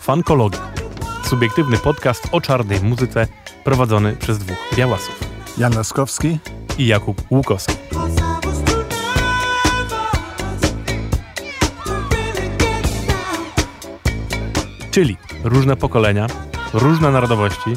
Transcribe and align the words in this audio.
Fankologia. 0.00 0.72
Subiektywny 1.28 1.78
podcast 1.78 2.28
o 2.32 2.40
czarnej 2.40 2.80
muzyce 2.80 3.26
prowadzony 3.64 4.16
przez 4.16 4.38
dwóch 4.38 4.56
białasów. 4.76 5.20
Jan 5.58 5.74
Laskowski 5.74 6.38
i 6.78 6.86
Jakub 6.86 7.22
Łukowski. 7.30 7.74
Czyli 14.92 15.16
różne 15.44 15.76
pokolenia, 15.76 16.26
różne 16.72 17.10
narodowości, 17.10 17.70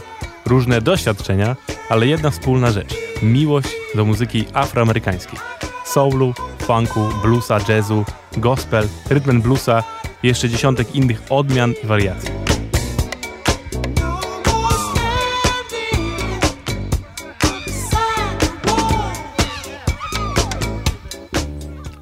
różne 0.45 0.81
doświadczenia, 0.81 1.55
ale 1.89 2.07
jedna 2.07 2.31
wspólna 2.31 2.71
rzecz 2.71 2.95
miłość 3.21 3.69
do 3.95 4.05
muzyki 4.05 4.45
afroamerykańskiej. 4.53 5.39
Soulu, 5.85 6.33
funku, 6.59 7.09
bluesa, 7.21 7.59
jazzu, 7.69 8.05
gospel, 8.37 8.87
rytm 9.09 9.41
bluesa 9.41 9.83
i 10.23 10.27
jeszcze 10.27 10.49
dziesiątek 10.49 10.95
innych 10.95 11.21
odmian 11.29 11.73
i 11.83 11.87
wariacji. 11.87 12.29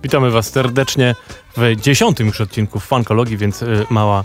Witamy 0.04 0.32
Was 0.32 0.50
serdecznie 0.50 1.16
w 1.58 1.82
dziesiątym 1.82 2.28
już 2.28 2.42
odcinku 2.42 2.80
Funkologii, 2.80 3.38
więc 3.38 3.62
y, 3.62 3.86
mała, 3.90 4.24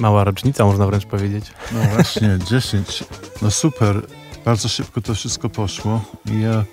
mała 0.00 0.24
rocznica, 0.24 0.64
można 0.64 0.86
wręcz 0.86 1.06
powiedzieć. 1.06 1.44
No 1.72 1.80
właśnie, 1.94 2.38
10. 2.50 3.04
No 3.42 3.50
super. 3.50 4.02
Bardzo 4.44 4.68
szybko 4.68 5.00
to 5.00 5.14
wszystko 5.14 5.48
poszło. 5.48 6.04
I 6.32 6.40
ja 6.40 6.64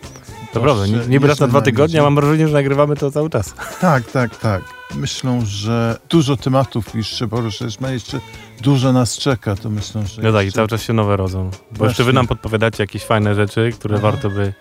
to 0.53 0.59
prawda, 0.59 0.83
niby 1.07 1.27
raz 1.27 1.39
na 1.39 1.47
dwa 1.47 1.61
tygodnie, 1.61 1.99
a 1.99 2.03
mam 2.03 2.15
wrażenie, 2.15 2.47
że 2.47 2.53
nagrywamy 2.53 2.95
to 2.95 3.11
cały 3.11 3.29
czas. 3.29 3.53
Tak, 3.81 4.11
tak, 4.11 4.35
tak. 4.35 4.61
Myślą, 4.95 5.41
że 5.45 5.99
dużo 6.09 6.37
tematów 6.37 6.95
jeszcze 6.95 7.27
poruszyć, 7.27 7.79
ma 7.79 7.91
jeszcze 7.91 8.19
dużo 8.61 8.93
nas 8.93 9.17
czeka, 9.17 9.55
to 9.55 9.69
myślę, 9.69 10.07
że... 10.07 10.21
No 10.21 10.33
tak, 10.33 10.47
i 10.47 10.51
cały 10.51 10.67
czas 10.67 10.81
się 10.81 10.93
nowe 10.93 11.17
rodzą. 11.17 11.43
Bo 11.49 11.57
Właśnie. 11.71 11.87
jeszcze 11.87 12.03
wy 12.03 12.13
nam 12.13 12.27
podpowiadacie 12.27 12.83
jakieś 12.83 13.03
fajne 13.05 13.35
rzeczy, 13.35 13.71
które 13.79 13.95
Aha. 13.95 14.01
warto 14.01 14.29
by 14.29 14.53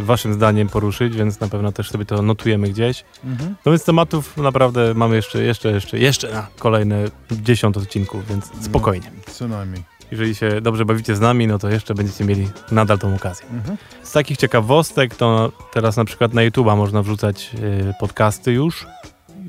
waszym 0.00 0.34
zdaniem 0.34 0.68
poruszyć, 0.68 1.16
więc 1.16 1.40
na 1.40 1.48
pewno 1.48 1.72
też 1.72 1.90
sobie 1.90 2.04
to 2.04 2.22
notujemy 2.22 2.68
gdzieś. 2.68 3.04
Mhm. 3.24 3.54
No 3.66 3.72
więc 3.72 3.84
tematów 3.84 4.36
naprawdę 4.36 4.94
mamy 4.94 5.16
jeszcze, 5.16 5.42
jeszcze, 5.42 5.70
jeszcze, 5.70 5.98
jeszcze 5.98 6.32
na 6.32 6.46
kolejne 6.58 7.04
10 7.30 7.76
odcinków, 7.76 8.28
więc 8.28 8.50
no, 8.56 8.62
spokojnie. 8.62 9.10
No, 9.16 9.32
co 9.32 9.48
najmniej 9.48 9.98
jeżeli 10.10 10.34
się 10.34 10.60
dobrze 10.60 10.84
bawicie 10.84 11.16
z 11.16 11.20
nami, 11.20 11.46
no 11.46 11.58
to 11.58 11.68
jeszcze 11.68 11.94
będziecie 11.94 12.24
mieli 12.24 12.48
nadal 12.72 12.98
tą 12.98 13.14
okazję. 13.14 13.46
Mhm. 13.50 13.76
Z 14.02 14.12
takich 14.12 14.36
ciekawostek 14.36 15.14
to 15.14 15.52
teraz 15.72 15.96
na 15.96 16.04
przykład 16.04 16.34
na 16.34 16.42
YouTube'a 16.42 16.76
można 16.76 17.02
wrzucać 17.02 17.50
y, 17.54 17.94
podcasty 18.00 18.52
już, 18.52 18.86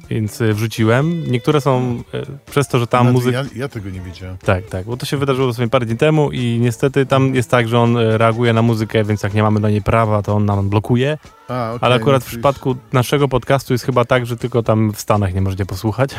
więc 0.10 0.42
y, 0.42 0.54
wrzuciłem. 0.54 1.32
Niektóre 1.32 1.62
są 1.62 2.04
y, 2.14 2.52
przez 2.52 2.68
to, 2.68 2.80
że 2.80 2.88
tam 2.88 3.12
muzyka... 3.12 3.38
Ja, 3.38 3.46
ja, 3.56 3.68
tego 3.68 3.90
nie 3.90 4.02
widziałem. 4.02 4.38
Tak, 4.38 4.66
tak, 4.66 4.86
bo 4.86 4.98
to 4.98 5.06
się 5.06 5.18
wydarzyło 5.18 5.48
dosłownie 5.48 5.70
parę 5.70 5.86
dni 5.86 5.98
temu 5.98 6.32
i 6.32 6.60
niestety 6.62 7.06
tam 7.06 7.36
jest 7.36 7.52
tak, 7.52 7.68
że 7.68 7.80
on 7.80 7.98
reaguje 7.98 8.54
na 8.54 8.62
muzykę, 8.62 9.04
więc 9.04 9.24
jak 9.24 9.34
nie 9.34 9.44
mamy 9.44 9.60
do 9.60 9.70
niej 9.70 9.82
prawa, 9.82 10.22
to 10.22 10.36
on 10.36 10.46
nam 10.46 10.70
blokuje. 10.70 11.18
A, 11.48 11.72
okay, 11.76 11.88
Ale 11.88 11.96
akurat 11.96 12.22
no, 12.22 12.26
w 12.26 12.30
przypadku 12.30 12.76
naszego 12.94 13.28
podcastu 13.28 13.74
jest 13.74 13.86
chyba 13.86 14.06
tak, 14.06 14.26
że 14.26 14.38
tylko 14.38 14.64
tam 14.64 14.94
w 14.94 15.02
Stanach 15.02 15.34
nie 15.34 15.42
możecie 15.42 15.66
posłuchać. 15.66 16.16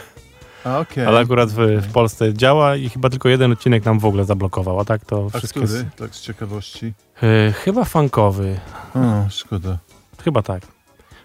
Okay. 0.64 1.08
Ale 1.08 1.20
akurat 1.20 1.50
w, 1.50 1.56
w, 1.56 1.92
Polsce 1.92 2.34
działa 2.34 2.77
i 2.77 2.88
chyba 2.88 3.11
tylko 3.11 3.28
jeden 3.28 3.52
odcinek 3.52 3.84
nam 3.84 3.98
w 3.98 4.05
ogóle 4.05 4.24
zablokował, 4.24 4.80
a 4.80 4.84
tak 4.84 5.05
to 5.05 5.28
a 5.33 5.39
wszystko 5.39 5.61
który? 5.61 5.78
Jest... 5.78 5.96
Tak 5.96 6.14
z 6.14 6.20
ciekawości? 6.20 6.92
Yy, 7.22 7.52
chyba 7.52 7.84
funkowy. 7.84 8.61
O, 8.95 9.30
szkoda. 9.30 9.78
Chyba 10.24 10.42
tak. 10.42 10.62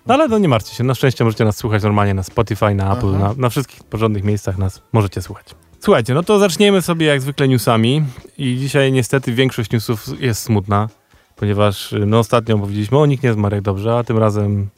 No 0.08 0.14
ale 0.14 0.28
no 0.28 0.38
nie 0.38 0.48
martwcie 0.48 0.76
się, 0.76 0.84
na 0.84 0.96
szczęście 0.96 1.24
możecie 1.24 1.46
nas 1.46 1.58
słuchać 1.58 1.84
normalnie 1.84 2.14
na 2.14 2.24
Spotify, 2.24 2.76
na 2.76 2.98
Apple, 2.98 3.12
na, 3.12 3.34
na, 3.38 3.50
wszystkich 3.50 3.84
porządnych 3.84 4.24
miejscach 4.24 4.58
nas 4.58 4.82
możecie 4.94 5.22
słuchać. 5.22 5.46
Słuchajcie, 5.80 6.14
no 6.14 6.24
to 6.24 6.40
zaczniemy 6.40 6.82
sobie 6.82 7.06
jak 7.06 7.22
zwykle 7.22 7.48
newsami 7.48 8.04
i 8.38 8.58
dzisiaj 8.58 8.92
niestety 8.92 9.34
większość 9.34 9.72
newsów 9.72 10.22
jest 10.22 10.44
smutna, 10.44 10.90
ponieważ 11.36 11.94
no 12.06 12.20
ostatnio 12.20 12.58
powiedzieliśmy, 12.58 12.98
o 12.98 13.06
nikt 13.06 13.24
nie 13.24 13.34
zmarł 13.34 13.56
jak 13.56 13.64
dobrze, 13.64 13.98
a 13.98 14.04
tym 14.04 14.18
razem 14.18 14.70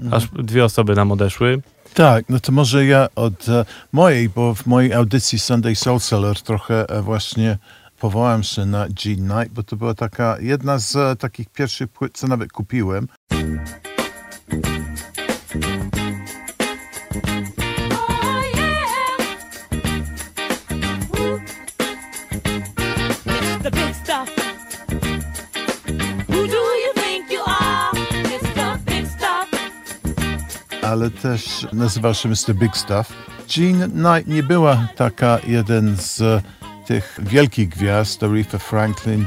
mhm. 0.00 0.22
aż 0.22 0.28
dwie 0.44 0.64
osoby 0.64 0.94
nam 0.94 1.12
odeszły. 1.12 1.62
Tak, 1.94 2.24
no 2.28 2.40
to 2.40 2.52
może 2.52 2.86
ja 2.86 3.08
od 3.14 3.48
e, 3.48 3.64
mojej, 3.92 4.28
bo 4.28 4.54
w 4.54 4.66
mojej 4.66 4.92
audycji 4.92 5.38
Sunday 5.38 5.76
Soul 5.76 6.00
Seller 6.00 6.42
trochę 6.42 6.88
e, 6.88 7.02
właśnie 7.02 7.58
powołałem 8.00 8.42
się 8.42 8.66
na 8.66 8.88
G 8.88 9.16
Night, 9.16 9.52
bo 9.52 9.62
to 9.62 9.76
była 9.76 9.94
taka 9.94 10.36
jedna 10.40 10.78
z 10.78 10.96
e, 10.96 11.16
takich 11.16 11.48
pierwszych 11.48 11.88
płyt, 11.88 12.18
co 12.18 12.26
nawet 12.26 12.52
kupiłem. 12.52 13.08
Ale 30.94 31.10
też 31.10 31.66
nazywał 31.72 32.14
się 32.14 32.28
Mr. 32.28 32.54
Big 32.54 32.76
Stuff. 32.76 33.12
Jean 33.56 33.90
Knight 33.90 34.26
nie 34.26 34.42
była 34.42 34.88
taka 34.96 35.38
jeden 35.46 35.96
z 35.96 36.42
tych 36.86 37.18
wielkich 37.22 37.68
gwiazd, 37.68 38.22
Aretha 38.22 38.58
Franklin, 38.58 39.26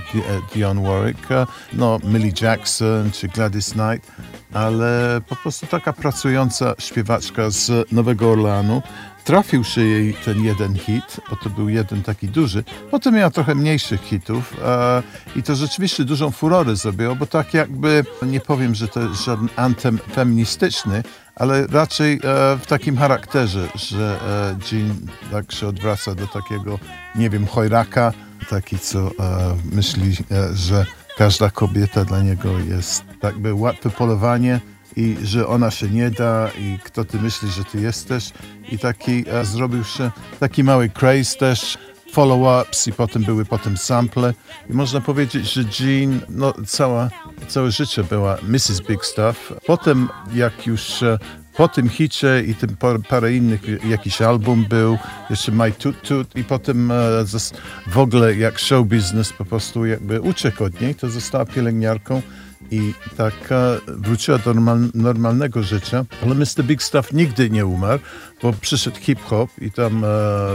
Dionne 0.56 0.84
Warwick, 0.84 1.28
no 1.74 2.00
Millie 2.04 2.32
Jackson 2.42 3.12
czy 3.12 3.28
Gladys 3.28 3.72
Knight, 3.72 4.12
ale 4.54 5.22
po 5.30 5.36
prostu 5.36 5.68
taka 5.68 5.94
pracująca 5.94 6.76
śpiewaczka 6.80 7.50
z 7.50 7.92
Nowego 7.92 8.32
Orleanu. 8.32 8.82
Trafił 9.24 9.64
się 9.64 9.82
jej 9.82 10.14
ten 10.14 10.44
jeden 10.44 10.76
hit, 10.76 11.22
bo 11.30 11.36
to 11.36 11.50
był 11.50 11.70
jeden 11.70 12.04
taki 12.04 12.28
duży. 12.28 12.64
Potem 12.92 13.16
miała 13.16 13.30
trochę 13.30 13.56
mniejszych 13.56 14.02
hitów 14.02 14.54
e, 14.66 15.04
i 15.36 15.44
to 15.44 15.56
rzeczywiście 15.56 16.04
dużą 16.04 16.32
furorę 16.32 16.76
zrobiło, 16.76 17.16
bo 17.16 17.26
tak 17.26 17.54
jakby, 17.54 18.06
nie 18.22 18.40
powiem, 18.40 18.76
że 18.76 18.88
to 18.88 19.00
jest 19.00 19.24
żaden 19.24 19.50
antem 19.56 20.00
feministyczny, 20.14 21.04
ale 21.40 21.68
raczej 21.68 22.14
e, 22.14 22.20
w 22.58 22.66
takim 22.68 22.98
charakterze, 22.98 23.68
że 23.76 24.20
e, 24.72 24.76
Jean 24.76 24.96
tak 25.32 25.52
się 25.52 25.68
odwraca 25.68 26.16
do 26.16 26.28
takiego, 26.28 26.80
nie 27.16 27.30
wiem, 27.30 27.48
chojraka, 27.48 28.14
taki, 28.50 28.80
co 28.80 29.00
e, 29.00 29.12
myśli, 29.72 30.18
e, 30.32 30.56
że 30.56 30.86
każda 31.18 31.50
kobieta 31.50 32.06
dla 32.06 32.22
niego 32.22 32.60
jest 32.60 33.04
jakby 33.24 33.54
łatwe 33.54 33.90
polowanie 33.90 34.60
i 34.96 35.18
że 35.24 35.48
ona 35.48 35.72
się 35.72 35.90
nie 35.90 36.12
da 36.12 36.50
i 36.60 36.80
kto 36.84 37.06
ty 37.06 37.20
myślisz, 37.20 37.56
że 37.56 37.64
ty 37.64 37.82
jesteś. 37.82 38.32
I 38.72 38.80
taki 38.80 39.26
e, 39.30 39.46
zrobił 39.46 39.84
się 39.84 40.12
taki 40.40 40.64
mały 40.64 40.90
craze 40.90 41.38
też 41.40 41.78
follow-ups 42.14 42.88
i 42.88 42.94
potem 42.94 43.24
były 43.24 43.46
potem 43.46 43.78
sample 43.78 44.34
i 44.70 44.74
można 44.74 45.02
powiedzieć, 45.02 45.54
że 45.54 45.64
Jean 45.80 46.20
no, 46.30 46.54
cała, 46.68 47.10
całe 47.48 47.72
życie 47.72 48.04
była 48.04 48.38
Mrs. 48.44 48.82
Big 48.88 49.06
Stuff. 49.06 49.54
Potem 49.66 50.10
jak 50.34 50.68
już 50.68 51.04
e, 51.04 51.20
po 51.56 51.68
tym 51.68 51.90
hicie 51.90 52.44
i 52.48 52.56
tym 52.56 52.78
parę 53.10 53.34
innych, 53.34 53.62
jakiś 53.86 54.22
album 54.22 54.66
był, 54.70 54.98
jeszcze 55.30 55.52
My 55.52 55.72
Toot 55.72 56.08
Toot 56.08 56.36
i 56.36 56.44
potem 56.44 56.92
e, 56.92 56.96
w 57.88 57.98
ogóle 57.98 58.36
jak 58.36 58.60
show 58.60 58.88
business 58.88 59.34
po 59.34 59.46
prostu 59.46 59.86
jakby 59.86 60.22
uciekł 60.22 60.64
od 60.64 60.82
niej, 60.82 60.96
to 60.96 61.10
została 61.10 61.46
pielęgniarką 61.46 62.22
i 62.72 62.94
tak 63.18 63.34
wróciła 63.88 64.38
do 64.38 64.54
normal, 64.54 64.80
normalnego 64.94 65.64
życia, 65.64 66.06
ale 66.24 66.36
Mr. 66.36 66.64
Big 66.64 66.84
Stuff 66.84 67.14
nigdy 67.14 67.50
nie 67.50 67.66
umarł, 67.66 68.00
bo 68.42 68.54
przyszedł 68.54 68.98
hip-hop 68.98 69.50
i 69.62 69.72
tam 69.72 70.04
e, 70.04 70.08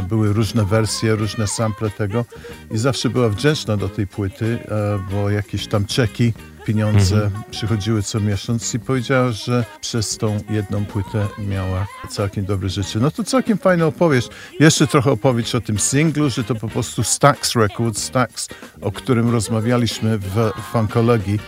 były 0.08 0.32
różne 0.32 0.64
wersje, 0.64 1.16
różne 1.16 1.46
sample 1.46 1.90
tego 1.90 2.24
i 2.70 2.78
zawsze 2.78 3.10
była 3.10 3.28
wdzięczna 3.28 3.76
do 3.76 3.88
tej 3.88 4.06
płyty, 4.06 4.58
e, 4.68 4.98
bo 5.10 5.30
jakieś 5.30 5.66
tam 5.66 5.84
czeki, 5.84 6.32
pieniądze 6.64 7.24
mhm. 7.24 7.42
przychodziły 7.50 8.02
co 8.02 8.20
miesiąc 8.20 8.74
i 8.74 8.80
powiedziała, 8.80 9.32
że 9.32 9.64
przez 9.80 10.18
tą 10.18 10.40
jedną 10.50 10.84
płytę 10.84 11.26
miała 11.38 11.86
całkiem 12.10 12.44
dobre 12.44 12.68
życie. 12.68 12.98
No 13.00 13.10
to 13.10 13.24
całkiem 13.24 13.58
fajna 13.58 13.86
opowieść. 13.86 14.28
Jeszcze 14.60 14.86
trochę 14.86 15.10
opowiedź 15.10 15.54
o 15.54 15.60
tym 15.60 15.78
singlu, 15.78 16.30
że 16.30 16.44
to 16.44 16.54
po 16.54 16.68
prostu 16.68 17.02
Stax 17.02 17.56
Records, 17.56 18.02
Stax, 18.02 18.48
o 18.80 18.92
którym 18.92 19.30
rozmawialiśmy 19.30 20.18
w 20.18 20.50
fankologii, 20.72 21.38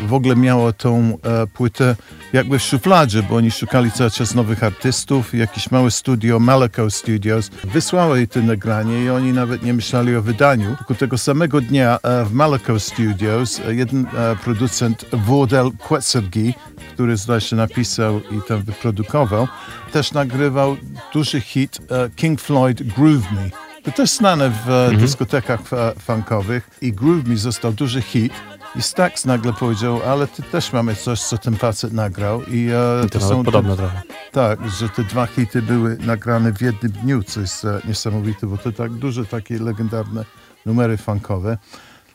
w 0.00 0.12
ogóle 0.12 0.36
miało 0.36 0.72
tą 0.72 1.18
e, 1.22 1.46
płytę 1.46 1.96
jakby 2.32 2.58
w 2.58 2.62
szufladzie, 2.62 3.22
bo 3.22 3.36
oni 3.36 3.50
szukali 3.50 3.92
cały 3.92 4.10
czas 4.10 4.34
nowych 4.34 4.64
artystów. 4.64 5.34
Jakieś 5.34 5.70
małe 5.70 5.90
studio, 5.90 6.38
Malaco 6.38 6.90
Studios, 6.90 7.50
wysłało 7.64 8.16
jej 8.16 8.28
to 8.28 8.40
nagranie 8.40 9.04
i 9.04 9.10
oni 9.10 9.32
nawet 9.32 9.62
nie 9.62 9.74
myśleli 9.74 10.16
o 10.16 10.22
wydaniu. 10.22 10.76
Tylko 10.76 10.94
tego 10.94 11.18
samego 11.18 11.60
dnia 11.60 11.98
e, 12.02 12.24
w 12.24 12.32
Malaco 12.32 12.80
Studios 12.80 13.60
e, 13.60 13.74
jeden 13.74 14.06
e, 14.06 14.36
producent, 14.44 15.04
Wodel 15.12 15.70
Quetzergi, 15.88 16.54
który 16.94 17.16
zdaje 17.16 17.40
się 17.40 17.56
napisał 17.56 18.20
i 18.20 18.48
tam 18.48 18.62
wyprodukował, 18.62 19.48
też 19.92 20.12
nagrywał 20.12 20.76
duży 21.12 21.40
hit 21.40 21.78
e, 21.90 22.10
King 22.16 22.40
Floyd 22.40 22.82
Groove 22.82 23.32
Me. 23.32 23.50
To 23.82 23.92
też 23.92 24.10
znane 24.10 24.50
w 24.50 24.68
mhm. 24.68 24.96
dyskotekach 24.96 25.60
funkowych 25.98 26.70
i 26.80 26.92
Groove 26.92 27.26
Me 27.26 27.36
został 27.36 27.72
duży 27.72 28.02
hit. 28.02 28.32
I 28.76 28.82
Stax 28.82 29.24
nagle 29.24 29.52
powiedział, 29.52 30.00
ale 30.06 30.26
ty 30.26 30.42
też 30.42 30.72
mamy 30.72 30.96
coś, 30.96 31.20
co 31.20 31.38
ten 31.38 31.56
facet 31.56 31.92
nagrał. 31.92 32.42
I, 32.44 32.68
e, 33.02 33.08
to, 33.08 33.18
to 33.18 33.28
są 33.28 33.44
podobne 33.44 33.76
trochę. 33.76 34.02
Tak, 34.32 34.70
że 34.70 34.88
te 34.88 35.04
dwa 35.04 35.26
hity 35.26 35.62
były 35.62 35.96
nagrane 35.96 36.52
w 36.52 36.60
jednym 36.60 36.92
dniu, 36.92 37.22
co 37.22 37.40
jest 37.40 37.64
e, 37.64 37.80
niesamowite, 37.88 38.46
bo 38.46 38.58
to 38.58 38.72
tak 38.72 38.92
duże 38.92 39.26
takie 39.26 39.58
legendarne 39.58 40.24
numery 40.66 40.96
funkowe. 40.96 41.58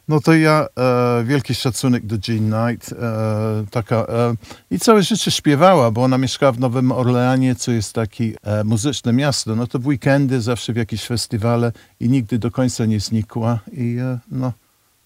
No 0.07 0.19
to 0.19 0.33
ja 0.33 0.67
e, 0.79 1.23
wielki 1.23 1.55
szacunek 1.55 2.05
do 2.05 2.15
Jean 2.27 2.51
Knight. 2.51 2.93
E, 2.93 3.65
taka, 3.71 3.95
e, 3.95 4.35
I 4.71 4.79
całe 4.79 5.03
życie 5.03 5.31
śpiewała, 5.31 5.91
bo 5.91 6.03
ona 6.03 6.17
mieszkała 6.17 6.51
w 6.51 6.59
Nowym 6.59 6.91
Orleanie, 6.91 7.55
co 7.55 7.71
jest 7.71 7.93
takie 7.93 8.25
e, 8.43 8.63
muzyczne 8.63 9.13
miasto. 9.13 9.55
No 9.55 9.67
to 9.67 9.79
w 9.79 9.87
weekendy 9.87 10.41
zawsze 10.41 10.73
w 10.73 10.75
jakieś 10.75 11.05
festiwale 11.05 11.71
i 11.99 12.09
nigdy 12.09 12.39
do 12.39 12.51
końca 12.51 12.85
nie 12.85 12.99
znikła. 12.99 13.59
I 13.71 13.97
e, 14.01 14.19
no, 14.31 14.53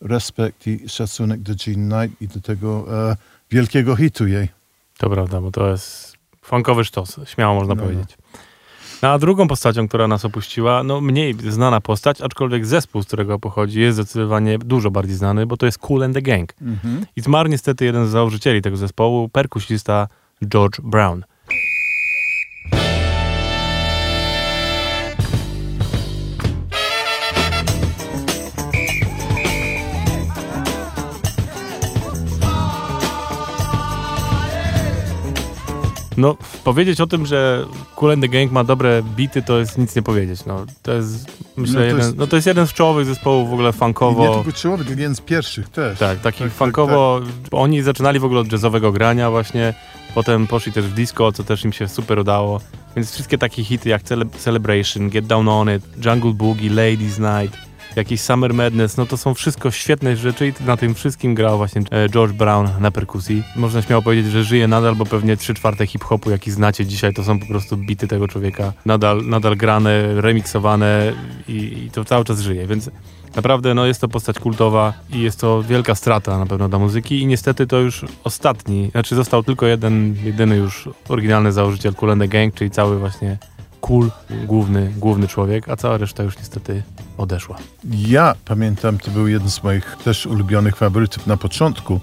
respekt 0.02 0.68
i 0.68 0.90
szacunek 0.90 1.42
do 1.42 1.54
Jean 1.68 1.90
Knight 1.90 2.22
i 2.22 2.28
do 2.28 2.42
tego 2.42 2.86
e, 3.12 3.16
wielkiego 3.52 3.96
hitu 3.96 4.28
jej. 4.28 4.50
To 4.98 5.10
prawda, 5.10 5.42
bo 5.42 5.52
to 5.52 5.68
jest 5.68 6.18
funkowy 6.42 6.84
sztos, 6.86 7.20
śmiało 7.26 7.56
można 7.56 7.76
no, 7.76 7.82
no. 7.82 7.88
powiedzieć. 7.88 8.18
No, 9.02 9.10
a 9.10 9.20
drugą 9.20 9.48
postacią, 9.48 9.88
która 9.88 10.08
nas 10.08 10.26
opuściła, 10.26 10.84
no 10.84 11.02
mniej 11.02 11.36
znana 11.50 11.82
postać, 11.82 12.22
aczkolwiek 12.22 12.66
zespół, 12.66 13.04
z 13.04 13.08
którego 13.08 13.40
pochodzi, 13.40 13.80
jest 13.80 13.98
zdecydowanie 13.98 14.58
dużo 14.58 14.92
bardziej 14.92 15.16
znany, 15.16 15.46
bo 15.46 15.58
to 15.58 15.66
jest 15.66 15.78
Cool 15.78 16.04
and 16.04 16.14
the 16.14 16.22
Gang. 16.22 16.54
Mhm. 16.62 17.06
I 17.16 17.22
zmarł 17.22 17.50
niestety 17.50 17.86
jeden 17.86 18.08
z 18.08 18.10
założycieli 18.10 18.62
tego 18.62 18.78
zespołu, 18.78 19.30
perkusista 19.30 20.08
George 20.46 20.82
Brown. 20.82 21.24
No, 36.22 36.38
powiedzieć 36.64 37.02
o 37.02 37.08
tym, 37.08 37.26
że 37.26 37.66
Cool 37.96 38.12
and 38.12 38.22
the 38.22 38.30
Gang 38.30 38.52
ma 38.52 38.64
dobre 38.64 39.04
bity, 39.04 39.42
to 39.42 39.60
jest 39.60 39.78
nic 39.78 39.96
nie 39.96 40.02
powiedzieć. 40.02 40.46
No, 40.46 40.66
to 40.82 40.94
jest, 40.94 41.32
myślę, 41.58 41.74
no 41.74 41.80
to, 41.80 41.86
jeden, 41.86 41.98
jest... 41.98 42.18
No, 42.18 42.28
to 42.28 42.36
jest 42.36 42.48
jeden 42.48 42.68
z 42.68 42.74
czołowych 42.74 43.06
zespołów 43.06 43.50
w 43.50 43.54
ogóle 43.54 43.74
funkowo. 43.74 44.26
I 44.26 44.30
nie 44.30 44.36
tylko 44.36 44.52
czołowych, 44.52 44.90
jeden 44.90 45.16
z 45.16 45.22
pierwszych 45.22 45.70
też. 45.70 46.00
Tak, 46.00 46.20
takich 46.20 46.40
tak, 46.40 46.50
tak 46.50 46.58
funkowo. 46.58 47.22
Tak, 47.24 47.34
tak. 47.44 47.50
Oni 47.52 47.82
zaczynali 47.82 48.20
w 48.20 48.26
ogóle 48.26 48.42
od 48.42 48.52
jazzowego 48.52 48.92
grania 48.92 49.32
właśnie, 49.32 49.74
potem 50.16 50.48
poszli 50.48 50.72
też 50.72 50.86
w 50.86 50.94
disco, 50.94 51.32
co 51.32 51.44
też 51.44 51.66
im 51.66 51.74
się 51.74 51.88
super 51.88 52.20
udało. 52.20 52.62
Więc 52.96 53.12
wszystkie 53.12 53.38
takie 53.38 53.64
hity 53.64 53.90
jak 53.90 54.04
Cele 54.04 54.26
Celebration, 54.26 55.10
Get 55.10 55.26
Down 55.26 55.48
On 55.48 55.76
It, 55.76 56.06
Jungle 56.06 56.34
Boogie, 56.34 56.70
Ladies 56.70 57.20
Night, 57.20 57.58
jakiś 57.96 58.22
Summer 58.22 58.54
Madness, 58.54 58.98
no 58.98 59.06
to 59.06 59.18
są 59.18 59.34
wszystko 59.34 59.72
świetne 59.72 60.18
rzeczy 60.18 60.48
i 60.48 60.64
na 60.66 60.78
tym 60.78 60.96
wszystkim 60.96 61.36
grał 61.36 61.58
właśnie 61.58 61.82
e, 61.92 62.10
George 62.10 62.34
Brown 62.34 62.70
na 62.80 62.92
perkusji. 62.92 63.44
Można 63.56 63.82
śmiało 63.82 64.02
powiedzieć, 64.02 64.32
że 64.32 64.44
żyje 64.44 64.68
nadal, 64.68 64.96
bo 64.96 65.06
pewnie 65.06 65.38
3 65.38 65.54
czwarte 65.54 65.88
hip-hopu, 65.88 66.32
jaki 66.32 66.52
znacie 66.52 66.86
dzisiaj, 66.86 67.14
to 67.14 67.24
są 67.24 67.40
po 67.40 67.46
prostu 67.46 67.78
bity 67.78 68.08
tego 68.08 68.28
człowieka. 68.28 68.74
Nadal, 68.86 69.26
nadal 69.26 69.58
grane, 69.58 70.22
remiksowane 70.22 71.14
i, 71.48 71.54
i 71.54 71.92
to 71.92 72.06
cały 72.06 72.26
czas 72.26 72.40
żyje, 72.40 72.68
więc 72.68 72.90
Naprawdę 73.36 73.74
no, 73.74 73.86
jest 73.86 74.02
to 74.02 74.08
postać 74.08 74.40
kultowa 74.40 74.94
i 75.14 75.22
jest 75.22 75.40
to 75.40 75.64
wielka 75.64 75.96
strata 75.96 76.38
na 76.38 76.46
pewno 76.46 76.70
dla 76.70 76.80
muzyki 76.80 77.22
i 77.22 77.26
niestety 77.26 77.68
to 77.68 77.80
już 77.80 78.06
ostatni, 78.24 78.90
znaczy 78.92 79.16
został 79.16 79.44
tylko 79.44 79.66
jeden, 79.66 80.16
jedyny 80.24 80.58
już 80.58 80.90
oryginalny 81.10 81.52
założyciel 81.52 81.96
Cool 81.96 82.18
Gang, 82.28 82.54
czyli 82.54 82.72
cały 82.72 83.00
właśnie 83.00 83.38
Cool, 83.82 84.12
główny, 84.46 84.94
główny 84.98 85.28
człowiek, 85.28 85.70
a 85.70 85.76
cała 85.76 85.98
reszta 85.98 86.24
już 86.24 86.38
niestety 86.38 86.84
odeszła. 87.18 87.58
Ja 87.94 88.36
pamiętam, 88.46 88.98
to 88.98 89.12
był 89.12 89.28
jeden 89.28 89.50
z 89.50 89.64
moich 89.64 89.98
też 90.04 90.26
ulubionych 90.26 90.76
faworytów 90.76 91.28
na 91.28 91.38
początku 91.38 92.00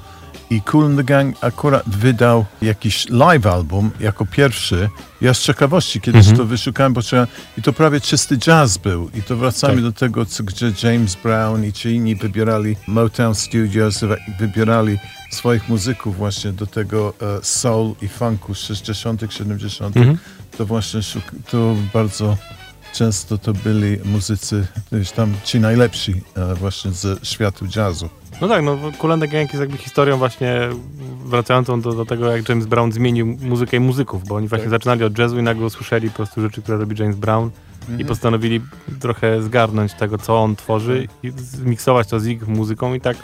i 0.51 0.63
Cool 0.63 0.85
and 0.85 0.97
the 0.97 1.05
Gang 1.05 1.37
akurat 1.41 1.89
wydał 1.89 2.45
jakiś 2.63 3.09
live 3.09 3.47
album 3.47 3.91
jako 4.01 4.27
pierwszy. 4.27 4.89
Ja 5.21 5.35
z 5.35 5.41
ciekawości 5.41 6.01
kiedyś 6.01 6.27
mm 6.27 6.35
-hmm. 6.35 6.39
to 6.39 6.45
wyszukałem, 6.45 6.93
bo 6.93 7.03
trzeba, 7.03 7.27
i 7.59 7.63
to 7.63 7.73
prawie 7.73 8.01
czysty 8.01 8.39
jazz 8.39 8.79
był. 8.79 9.11
I 9.15 9.23
to 9.23 9.37
wracamy 9.37 9.75
tak. 9.75 9.83
do 9.83 9.93
tego, 9.93 10.27
co, 10.27 10.45
gdzie 10.45 10.73
James 10.83 11.17
Brown 11.23 11.65
i 11.65 11.73
ci 11.73 11.89
inni 11.89 12.17
wybierali, 12.17 12.77
Motown 12.87 13.35
Studios 13.35 14.05
wybierali 14.39 14.99
swoich 15.31 15.69
muzyków 15.69 16.17
właśnie 16.17 16.53
do 16.53 16.67
tego 16.67 17.15
e, 17.23 17.45
soul 17.45 17.95
i 18.03 18.09
funku 18.09 18.55
z 18.55 18.59
60., 18.59 19.21
70., 19.31 19.97
mm 19.97 20.15
-hmm. 20.15 20.19
to 20.59 20.67
właśnie 20.67 21.01
to 21.51 21.77
bardzo 21.95 22.37
często 22.93 23.39
to 23.39 23.53
byli 23.53 23.99
muzycy, 24.05 24.67
już 24.93 25.11
tam 25.11 25.35
ci 25.45 25.61
najlepsi 25.61 26.23
e, 26.37 26.55
właśnie 26.55 26.91
ze 26.91 27.17
światu 27.23 27.67
jazzu. 27.77 28.09
No 28.41 28.49
tak, 28.49 28.65
no 28.65 28.79
Cool 28.99 29.19
Gang 29.19 29.33
jest 29.33 29.61
jakby 29.61 29.79
historią 29.79 30.19
właśnie 30.19 30.69
wracającą 31.25 31.81
do, 31.81 31.93
do 31.93 32.05
tego, 32.05 32.37
jak 32.37 32.49
James 32.49 32.67
Brown 32.67 32.93
zmienił 32.93 33.27
muzykę 33.27 33.77
i 33.77 33.81
muzyków, 33.81 34.29
bo 34.29 34.35
oni 34.35 34.49
właśnie 34.49 34.65
tak. 34.65 34.71
zaczynali 34.71 35.05
od 35.05 35.19
jazzu 35.19 35.39
i 35.39 35.43
nagle 35.43 35.67
usłyszeli 35.67 36.11
po 36.11 36.17
prostu 36.17 36.41
rzeczy, 36.41 36.63
które 36.63 36.79
robi 36.79 37.01
James 37.01 37.17
Brown 37.17 37.51
mhm. 37.81 38.01
i 38.01 38.05
postanowili 38.05 38.61
trochę 39.01 39.43
zgarnąć 39.43 39.95
tego, 39.95 40.19
co 40.19 40.43
on 40.43 40.57
tworzy 40.57 41.09
tak. 41.09 41.25
i 41.25 41.33
zmiksować 41.37 42.09
to 42.09 42.21
z 42.21 42.27
ich 42.27 42.49
muzyką 42.49 42.95
i 42.95 43.01
tak 43.01 43.17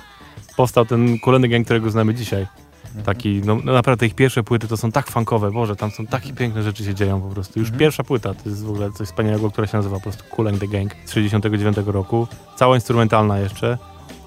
powstał 0.56 0.84
ten 0.84 1.18
Cool 1.18 1.40
Gang, 1.40 1.64
którego 1.64 1.90
znamy 1.90 2.14
dzisiaj. 2.14 2.46
Mhm. 2.84 3.04
Taki, 3.04 3.42
no, 3.44 3.58
no 3.64 3.72
naprawdę 3.72 4.06
ich 4.06 4.14
pierwsze 4.14 4.42
płyty 4.42 4.68
to 4.68 4.76
są 4.76 4.92
tak 4.92 5.10
funkowe, 5.10 5.50
Boże, 5.50 5.76
tam 5.76 5.90
są 5.90 6.06
takie 6.06 6.32
piękne 6.32 6.62
rzeczy 6.62 6.84
się 6.84 6.94
dzieją 6.94 7.20
po 7.20 7.28
prostu. 7.28 7.58
Już 7.58 7.68
mhm. 7.68 7.78
pierwsza 7.78 8.04
płyta 8.04 8.34
to 8.34 8.48
jest 8.48 8.64
w 8.64 8.70
ogóle 8.70 8.90
coś 8.92 9.08
wspaniałego, 9.08 9.50
która 9.50 9.66
się 9.66 9.76
nazywa 9.76 9.96
po 9.96 10.02
prostu 10.02 10.24
Cool 10.30 10.48
and 10.48 10.60
the 10.60 10.68
Gang 10.68 10.92
z 11.04 11.12
69 11.12 11.76
roku. 11.86 12.28
Cała 12.56 12.74
instrumentalna 12.74 13.38
jeszcze 13.38 13.78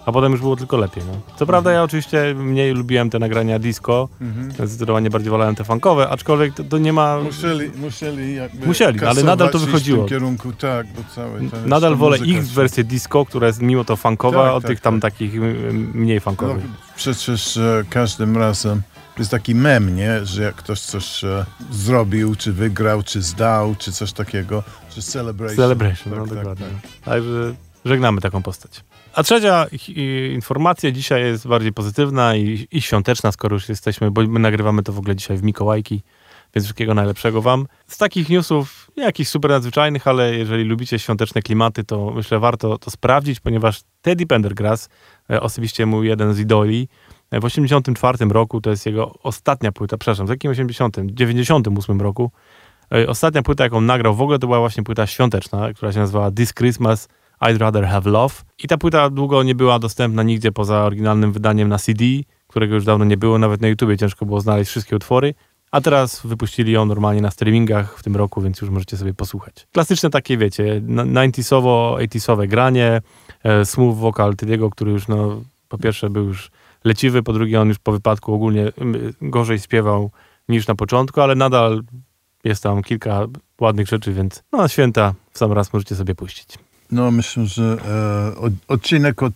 a 0.08 0.12
potem 0.12 0.32
już 0.32 0.42
było 0.42 0.56
tylko 0.56 0.78
lepiej. 0.78 1.04
No. 1.08 1.36
Co 1.36 1.46
prawda 1.46 1.72
ja 1.72 1.84
oczywiście 1.84 2.36
mniej 2.36 2.74
lubiłem 2.74 3.10
te 3.10 3.20
nagrania 3.20 3.60
disco, 3.60 4.10
mhm. 4.22 4.52
zdecydowanie 4.68 5.10
bardziej 5.10 5.32
wolałem 5.32 5.56
te 5.56 5.64
funkowe, 5.64 6.10
aczkolwiek 6.10 6.54
to, 6.54 6.64
to 6.64 6.78
nie 6.78 6.94
ma... 6.94 7.20
Musieli, 7.20 7.70
musieli 7.70 8.36
jakby 8.36 8.68
Musieli, 8.68 9.06
ale 9.06 9.24
nadal 9.24 9.50
to 9.50 9.60
wychodziło. 9.60 9.98
W 9.98 10.02
tym 10.02 10.10
kierunku, 10.10 10.54
tak, 10.54 10.88
bo 10.88 11.02
całe 11.16 11.40
Nadal 11.66 11.96
wolę 11.96 12.18
ich 12.18 12.48
wersję 12.48 12.84
disco, 12.84 13.26
która 13.26 13.48
jest 13.48 13.62
mimo 13.62 13.84
to 13.84 13.96
funkowa, 13.96 14.46
tak, 14.46 14.54
od 14.54 14.64
tak, 14.64 14.70
tych 14.70 14.80
tam 14.80 15.00
tak. 15.00 15.14
takich 15.14 15.42
mniej 15.94 16.20
funkowych. 16.20 16.64
No, 16.64 16.76
przecież 16.96 17.58
e, 17.58 17.84
każdym 17.90 18.38
razem 18.38 18.82
jest 19.20 19.32
taki 19.32 19.56
mem, 19.56 19.96
nie? 19.96 20.26
Że 20.26 20.44
jak 20.44 20.56
ktoś 20.56 20.80
coś 20.80 21.24
e, 21.24 21.46
zrobił, 21.72 22.36
czy 22.36 22.54
wygrał, 22.54 23.04
czy 23.04 23.22
zdał, 23.22 23.76
czy 23.76 23.92
coś 23.92 24.14
takiego, 24.14 24.64
czy 24.90 25.02
celebration. 25.02 25.58
Celebration, 25.58 26.14
no 26.14 26.20
tak, 26.20 26.30
no 26.30 26.36
dokładnie. 26.36 26.66
Tak. 26.82 26.92
Także 27.06 27.54
żegnamy 27.86 28.22
taką 28.22 28.44
postać. 28.44 28.84
A 29.14 29.24
trzecia 29.24 29.66
informacja 30.34 30.92
dzisiaj 30.92 31.22
jest 31.22 31.48
bardziej 31.48 31.74
pozytywna 31.74 32.36
i, 32.36 32.68
i, 32.72 32.82
świąteczna, 32.82 33.32
skoro 33.32 33.56
już 33.56 33.70
jesteśmy, 33.70 34.12
bo 34.12 34.22
my 34.22 34.40
nagrywamy 34.40 34.84
to 34.84 34.94
w 34.94 35.00
ogóle 35.00 35.16
dzisiaj 35.16 35.38
w 35.38 35.44
Mikołajki, 35.44 36.04
więc 36.56 36.66
wszystkiego 36.66 36.94
najlepszego 36.94 37.42
wam. 37.42 37.68
Z 37.88 37.98
takich 37.98 38.30
newsów, 38.30 38.92
nie 38.98 39.04
jakichś 39.04 39.30
super 39.30 39.52
nadzwyczajnych, 39.52 40.08
ale 40.08 40.36
jeżeli 40.36 40.64
lubicie 40.64 41.00
świąteczne 41.00 41.42
klimaty, 41.42 41.84
to 41.84 42.12
myślę 42.16 42.40
warto 42.40 42.78
to 42.78 42.92
sprawdzić, 42.92 43.40
ponieważ 43.40 43.82
Teddy 44.02 44.26
Pendergrass, 44.26 44.90
e, 45.30 45.42
osobiście 45.42 45.86
mój 45.86 46.08
jeden 46.08 46.34
z 46.34 46.40
idoli, 46.40 46.88
e, 47.32 47.40
w 47.40 47.46
84 47.46 48.32
roku, 48.32 48.62
to 48.62 48.70
jest 48.70 48.86
jego 48.86 49.14
ostatnia 49.24 49.72
płyta, 49.72 49.98
przepraszam, 49.98 50.28
w 50.28 50.30
jakim 50.30 50.52
80? 50.52 50.98
98 51.06 52.02
roku, 52.02 52.32
e, 52.94 53.08
ostatnia 53.08 53.42
płyta, 53.42 53.64
jaką 53.64 53.82
nagrał 53.82 54.16
w 54.16 54.22
ogóle, 54.22 54.40
to 54.40 54.48
była 54.48 54.60
właśnie 54.60 54.84
płyta 54.84 55.08
świąteczna, 55.08 55.74
która 55.74 55.94
się 55.94 56.00
nazywała 56.00 56.32
This 56.32 56.54
Christmas 56.54 57.08
I'd 57.42 57.58
Rather 57.58 57.86
Have 57.86 58.10
Love. 58.12 58.36
I 58.64 58.68
ta 58.68 58.78
płyta 58.78 59.10
długo 59.10 59.44
nie 59.44 59.56
była 59.56 59.80
dostępna 59.80 60.24
nigdzie 60.24 60.52
poza 60.52 60.84
oryginalnym 60.84 61.32
wydaniem 61.32 61.70
na 61.70 61.78
CD, 61.78 62.06
którego 62.48 62.76
już 62.76 62.86
dawno 62.86 63.06
nie 63.06 63.18
było, 63.18 63.38
nawet 63.38 63.62
na 63.62 63.68
YouTubie 63.68 63.98
ciężko 63.98 64.26
było 64.26 64.42
znaleźć 64.42 64.72
wszystkie 64.72 64.96
utwory. 64.96 65.34
A 65.72 65.82
teraz 65.82 66.22
wypuścili 66.26 66.72
ją 66.72 66.86
normalnie 66.86 67.22
na 67.22 67.32
streamingach 67.32 68.00
w 68.00 68.04
tym 68.04 68.16
roku, 68.16 68.42
więc 68.42 68.62
już 68.62 68.70
możecie 68.70 68.98
sobie 68.98 69.14
posłuchać. 69.14 69.68
Klasyczne 69.72 70.10
takie, 70.10 70.38
wiecie, 70.38 70.82
90sowo, 70.82 71.98
80sowe 71.98 72.48
granie, 72.48 73.02
e, 73.44 73.66
smooth 73.66 73.96
wokal 73.96 74.36
Tydiego, 74.36 74.70
który 74.70 74.92
już, 74.92 75.08
no, 75.08 75.42
po 75.70 75.78
pierwsze 75.78 76.10
był 76.10 76.26
już 76.26 76.52
leciwy, 76.84 77.24
po 77.24 77.34
drugie 77.34 77.62
on 77.62 77.68
już 77.68 77.80
po 77.80 77.92
wypadku 77.92 78.34
ogólnie 78.34 78.72
gorzej 79.22 79.60
śpiewał 79.60 80.12
niż 80.50 80.68
na 80.68 80.76
początku, 80.76 81.22
ale 81.22 81.36
nadal 81.36 81.84
jest 82.44 82.64
tam 82.64 82.84
kilka 82.84 83.26
ładnych 83.62 83.88
rzeczy, 83.88 84.14
więc 84.14 84.44
no, 84.52 84.58
na 84.58 84.68
święta 84.68 85.14
w 85.32 85.38
sam 85.38 85.52
raz 85.52 85.74
możecie 85.74 85.96
sobie 85.96 86.16
puścić. 86.16 86.67
No 86.92 87.12
myślę, 87.12 87.46
że 87.46 87.78
e, 88.44 88.52
odcinek 88.68 89.24
od 89.24 89.34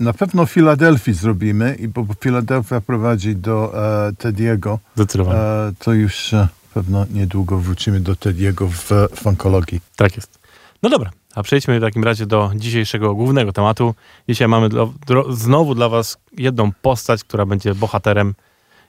Na 0.00 0.12
pewno 0.12 0.46
Filadelfii 0.46 1.14
zrobimy, 1.14 1.76
i 1.80 1.88
bo 1.88 2.06
Filadelfia 2.20 2.80
prowadzi 2.80 3.36
do 3.36 3.72
e, 4.08 4.12
Tediego. 4.12 4.78
Zdecydowanie. 4.94 5.40
E, 5.40 5.72
to 5.78 5.92
już 5.92 6.34
e, 6.34 6.48
pewno 6.74 7.06
niedługo 7.10 7.58
wrócimy 7.58 8.00
do 8.00 8.16
Tediego 8.16 8.68
w 8.68 8.92
e, 8.92 9.08
funkologii. 9.08 9.80
Tak 9.96 10.16
jest. 10.16 10.38
No 10.82 10.90
dobra, 10.90 11.10
a 11.34 11.42
przejdźmy 11.42 11.78
w 11.78 11.82
takim 11.82 12.04
razie 12.04 12.26
do 12.26 12.50
dzisiejszego 12.56 13.14
głównego 13.14 13.52
tematu. 13.52 13.94
Dzisiaj 14.28 14.48
mamy 14.48 14.68
dla, 14.68 14.86
dro, 15.06 15.32
znowu 15.32 15.74
dla 15.74 15.88
was 15.88 16.18
jedną 16.38 16.72
postać, 16.82 17.24
która 17.24 17.46
będzie 17.46 17.74
bohaterem. 17.74 18.34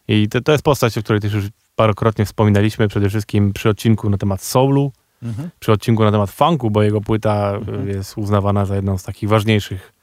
I 0.08 0.30
to, 0.30 0.42
to 0.42 0.52
jest 0.52 0.64
postać, 0.64 0.98
o 0.98 1.04
której 1.04 1.22
też 1.22 1.34
już 1.34 1.46
parokrotnie 1.76 2.26
wspominaliśmy, 2.26 2.88
przede 2.88 3.10
wszystkim 3.10 3.54
przy 3.54 3.70
odcinku 3.70 4.10
na 4.10 4.18
temat 4.18 4.42
soulu, 4.42 4.92
przy 5.60 5.72
odcinku 5.72 6.04
na 6.04 6.12
temat 6.12 6.32
funku, 6.32 6.72
bo 6.72 6.84
jego 6.84 7.02
płyta 7.02 7.54
y, 7.86 7.90
jest 7.90 8.18
uznawana 8.18 8.66
za 8.66 8.76
jedną 8.76 8.98
z 8.98 9.04
takich 9.04 9.30
ważniejszych 9.30 9.94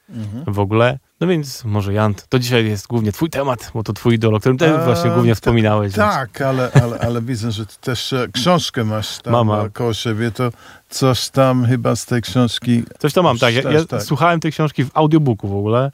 w 0.46 0.58
ogóle. 0.58 0.98
No 1.20 1.26
więc 1.26 1.64
może 1.64 1.92
Jan, 1.92 2.14
to 2.28 2.38
dzisiaj 2.38 2.66
jest 2.66 2.86
głównie 2.86 3.12
twój 3.12 3.30
temat, 3.30 3.70
bo 3.74 3.82
to 3.82 3.92
twój 3.92 4.14
idol, 4.14 4.34
o 4.34 4.40
którym 4.40 4.58
ty 4.58 4.66
Eee, 4.66 4.84
właśnie 4.84 5.10
głównie 5.10 5.34
wspominałeś. 5.34 5.94
Tak, 5.94 6.40
ale, 6.40 6.70
ale, 6.82 6.98
ale 6.98 7.22
widzę, 7.22 7.52
że 7.52 7.66
ty 7.66 7.74
też 7.80 8.12
e, 8.12 8.26
książkę 8.32 8.84
masz 8.84 9.18
tam 9.18 9.32
Mama. 9.32 9.62
e, 9.62 9.70
koło 9.70 9.94
siebie, 9.94 10.30
to 10.30 10.50
coś 10.92 11.28
tam 11.28 11.66
chyba 11.66 11.96
z 11.96 12.06
tej 12.06 12.22
książki... 12.22 12.82
Coś 12.98 13.12
to 13.12 13.22
mam, 13.22 13.38
tak. 13.38 13.54
Ja, 13.54 13.72
ja 13.72 13.84
tak. 13.84 14.02
słuchałem 14.02 14.40
tej 14.40 14.52
książki 14.52 14.84
w 14.84 14.90
audiobooku 14.94 15.48
w 15.48 15.56
ogóle 15.56 15.90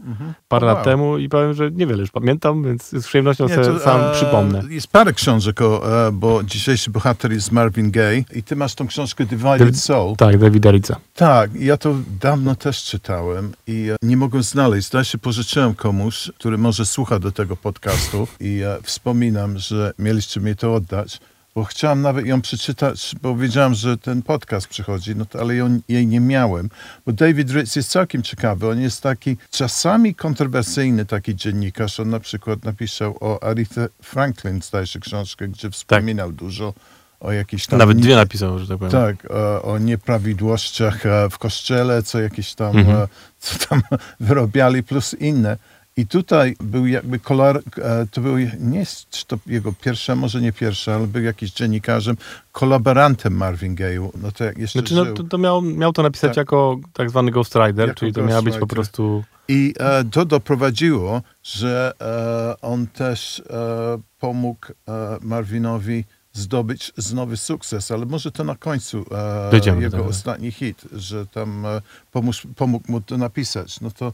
parę 0.49 0.67
O, 0.67 0.67
lat 0.67 0.77
wow. 0.77 0.85
temu 0.85 1.19
i 1.19 1.29
powiem, 1.29 1.55
że 1.55 1.71
niewiele 1.71 2.01
już 2.01 2.11
pamiętam, 2.11 2.65
więc 2.65 2.89
z 2.89 3.07
przyjemnością 3.07 3.49
Nie, 3.49 3.55
sobie 3.55 3.67
to, 3.67 3.79
sam 3.81 4.01
e, 4.01 4.13
przypomnę. 4.13 4.63
Jest 4.71 4.87
parę 4.87 5.13
książek, 5.13 5.63
o, 5.63 6.07
e, 6.07 6.13
bo 6.13 6.43
dzisiejszy 6.43 6.91
bohater 6.91 7.33
jest 7.33 7.53
Marvin 7.53 7.91
Gaye 7.91 8.25
i 8.35 8.43
ty 8.43 8.57
masz 8.57 8.75
tą 8.75 8.87
książkę 8.87 9.27
Divided 9.27 9.59
David- 9.59 9.81
Soul. 9.81 10.17
Tak, 10.17 10.39
Davida 10.39 10.71
Rica. 10.71 10.97
Tak, 11.15 11.55
ja 11.55 11.77
to 11.77 11.95
dawno 12.21 12.55
też 12.55 12.85
czytałem 12.85 13.53
i 13.67 13.89
e, 13.91 13.97
nie 14.03 14.17
mogłem 14.17 14.43
znaleźć. 14.43 14.89
Zdaje 14.89 15.05
się, 15.05 15.19
pożyczyłem 15.19 15.75
komuś, 15.75 16.31
który 16.39 16.59
może 16.59 16.87
słucha 16.87 17.19
do 17.19 17.33
tego 17.33 17.57
podcastu 17.57 18.29
i 18.41 18.61
e, 18.63 18.77
wspominam, 18.83 19.59
że 19.59 19.93
mieliście 19.99 20.41
mi 20.41 20.57
to 20.57 20.75
oddać, 20.75 21.21
bo 21.59 21.65
chciałem 21.65 22.03
nawet 22.03 22.27
ją 22.27 22.41
przeczytać, 22.43 23.15
bo 23.23 23.37
wiedziałem, 23.37 23.75
że 23.75 23.99
ten 23.99 24.23
podcast 24.23 24.69
przychodzi, 24.69 25.17
no 25.17 25.25
to, 25.25 25.41
ale 25.41 25.55
ją, 25.55 25.81
jej 25.89 26.07
nie 26.07 26.21
miałem. 26.21 26.71
Bo 27.07 27.13
David 27.13 27.51
Ritz 27.51 27.77
jest 27.77 27.91
całkiem 27.91 28.23
ciekawy. 28.23 28.69
On 28.69 28.81
jest 28.81 29.03
taki 29.03 29.37
czasami 29.51 30.15
kontrowersyjny 30.15 31.05
taki 31.07 31.35
dziennikarz. 31.37 32.01
On 32.01 32.11
na 32.11 32.21
przykład 32.21 32.65
napisał 32.65 33.17
o 33.21 33.43
Aretha 33.43 33.81
Franklin, 34.03 34.63
zdaje 34.63 34.87
się, 34.87 35.01
książkę, 35.01 35.49
gdzie 35.49 35.71
wspominał 35.71 36.33
dużo 36.33 36.75
o 37.21 37.33
jakichś 37.33 37.67
tam... 37.67 37.79
Nawet 37.79 37.99
dwie 37.99 38.17
napisał, 38.17 38.59
że 38.59 38.67
tak 38.67 38.79
powiem. 38.79 38.93
Tak, 38.93 39.17
o 39.63 39.79
nieprawidłowościach 39.79 41.07
e, 41.07 41.31
w 41.31 41.39
koszczele, 41.39 42.03
co 42.03 42.21
jakieś 42.21 42.55
tam, 42.55 42.77
Mhm. 42.77 42.97
e, 42.97 43.09
co 43.39 43.67
tam 43.69 43.83
wyrobiali, 44.21 44.83
plus 44.83 45.15
inne. 45.15 45.57
I 45.99 46.07
tutaj 46.07 46.57
był 46.61 46.87
jakby 46.87 47.19
kolor, 47.19 47.63
e, 47.79 48.07
to 48.11 48.21
był, 48.21 48.37
nie 48.61 48.79
jest 48.79 49.25
to 49.25 49.39
jego 49.47 49.73
pierwsza, 49.73 50.17
może 50.17 50.41
nie 50.41 50.53
pierwsza, 50.53 50.95
ale 50.95 51.07
był 51.07 51.23
jakiś 51.23 51.53
dziennikarzem, 51.53 52.17
kolaborantem 52.53 53.37
Marvin 53.37 53.77
Gaye'u. 53.77 54.11
No 54.23 54.33
to 54.33 54.45
jak 54.45 54.59
jeszcze 54.59 54.79
Znaczy, 54.79 54.95
no, 54.95 55.05
to, 55.05 55.25
to 55.25 55.39
miał, 55.39 55.63
miał 55.63 55.93
to 55.93 56.03
napisać 56.03 56.31
Tak. 56.31 56.37
jako 56.37 56.79
tak 56.93 57.11
zwany 57.11 57.31
ghostwriter, 57.31 57.89
Jako 57.89 58.01
czyli 58.01 58.13
to 58.13 58.23
miała 58.23 58.43
być 58.43 58.59
po 58.59 58.67
prostu... 58.67 59.25
I 59.49 59.75
e, 59.79 60.05
to 60.05 60.25
doprowadziło, 60.25 61.23
że 61.43 61.93
e, 62.01 62.61
on 62.61 62.87
też 62.87 63.43
e, 63.51 63.99
pomógł 64.19 64.67
e, 64.89 65.19
Marvinowi 65.23 66.05
zdobyć 66.33 66.93
znowu 66.97 67.37
sukces, 67.37 67.91
ale 67.91 68.07
może 68.07 68.33
to 68.33 68.45
na 68.45 68.57
końcu 68.57 69.05
e, 69.53 69.81
jego 69.81 70.05
ostatni 70.05 70.51
hit, 70.51 70.83
że 70.93 71.27
tam 71.27 71.67
e, 71.67 71.83
pomóż, 72.13 72.47
pomógł 72.57 72.93
mu 72.93 73.01
to 73.01 73.19
napisać. 73.19 73.81
No 73.81 73.91
to 73.91 74.13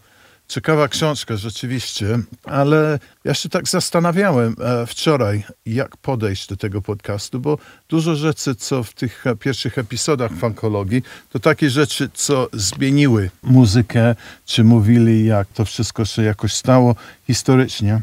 ciekawa 0.48 0.88
książka 0.88 1.36
rzeczywiście, 1.36 2.18
ale 2.44 2.98
ja 3.24 3.34
się 3.34 3.48
tak 3.48 3.68
zastanawiałem 3.68 4.56
e, 4.60 4.86
wczoraj, 4.86 5.44
jak 5.66 5.96
podejść 5.96 6.48
do 6.48 6.56
tego 6.56 6.82
podcastu, 6.82 7.40
bo 7.40 7.58
dużo 7.88 8.16
rzeczy, 8.16 8.54
co 8.54 8.84
w 8.84 8.92
tych 8.92 9.26
e, 9.26 9.36
pierwszych 9.36 9.78
epizodach 9.78 10.32
funkologii, 10.32 11.02
to 11.30 11.38
takie 11.38 11.70
rzeczy, 11.70 12.10
co 12.14 12.48
zmieniły 12.52 13.30
muzykę, 13.42 14.14
czy 14.46 14.64
mówili, 14.64 15.26
jak 15.26 15.48
to 15.48 15.64
wszystko 15.64 16.04
się 16.04 16.22
jakoś 16.22 16.52
stało 16.52 16.96
historycznie. 17.26 18.00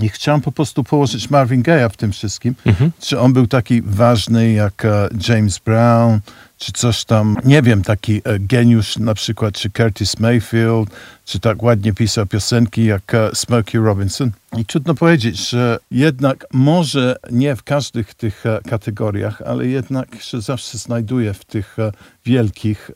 I 0.00 0.08
chciałem 0.08 0.40
po 0.40 0.52
prostu 0.52 0.84
położyć 0.84 1.30
Marvin 1.30 1.62
Gaye'a 1.62 1.88
w 1.88 1.96
tym 1.96 2.12
wszystkim. 2.12 2.54
Mhm. 2.66 2.90
Czy 3.00 3.20
on 3.20 3.32
był 3.32 3.46
taki 3.46 3.82
ważny 3.82 4.52
jak 4.52 4.84
e, 4.84 5.08
James 5.28 5.58
Brown, 5.58 6.20
czy 6.58 6.72
coś 6.72 7.04
tam, 7.04 7.36
nie 7.44 7.62
wiem, 7.62 7.82
taki 7.82 8.16
e, 8.24 8.38
geniusz 8.38 8.96
na 8.96 9.14
przykład, 9.14 9.54
czy 9.54 9.70
Curtis 9.70 10.20
Mayfield, 10.20 10.90
czy 11.24 11.40
tak 11.40 11.62
ładnie 11.62 11.92
pisał 11.92 12.26
piosenki 12.26 12.84
jak 12.84 13.14
e, 13.14 13.30
Smokey 13.34 13.80
Robinson. 13.80 14.30
I 14.58 14.64
trudno 14.64 14.94
powiedzieć, 14.94 15.48
że 15.50 15.78
jednak 15.90 16.46
może 16.52 17.16
nie 17.30 17.56
w 17.56 17.62
każdych 17.62 18.14
tych 18.14 18.46
e, 18.46 18.60
kategoriach, 18.68 19.42
ale 19.42 19.66
jednak 19.66 20.22
się 20.22 20.40
zawsze 20.40 20.78
znajduje 20.78 21.34
w 21.34 21.44
tych 21.44 21.76
wielkich, 22.24 22.90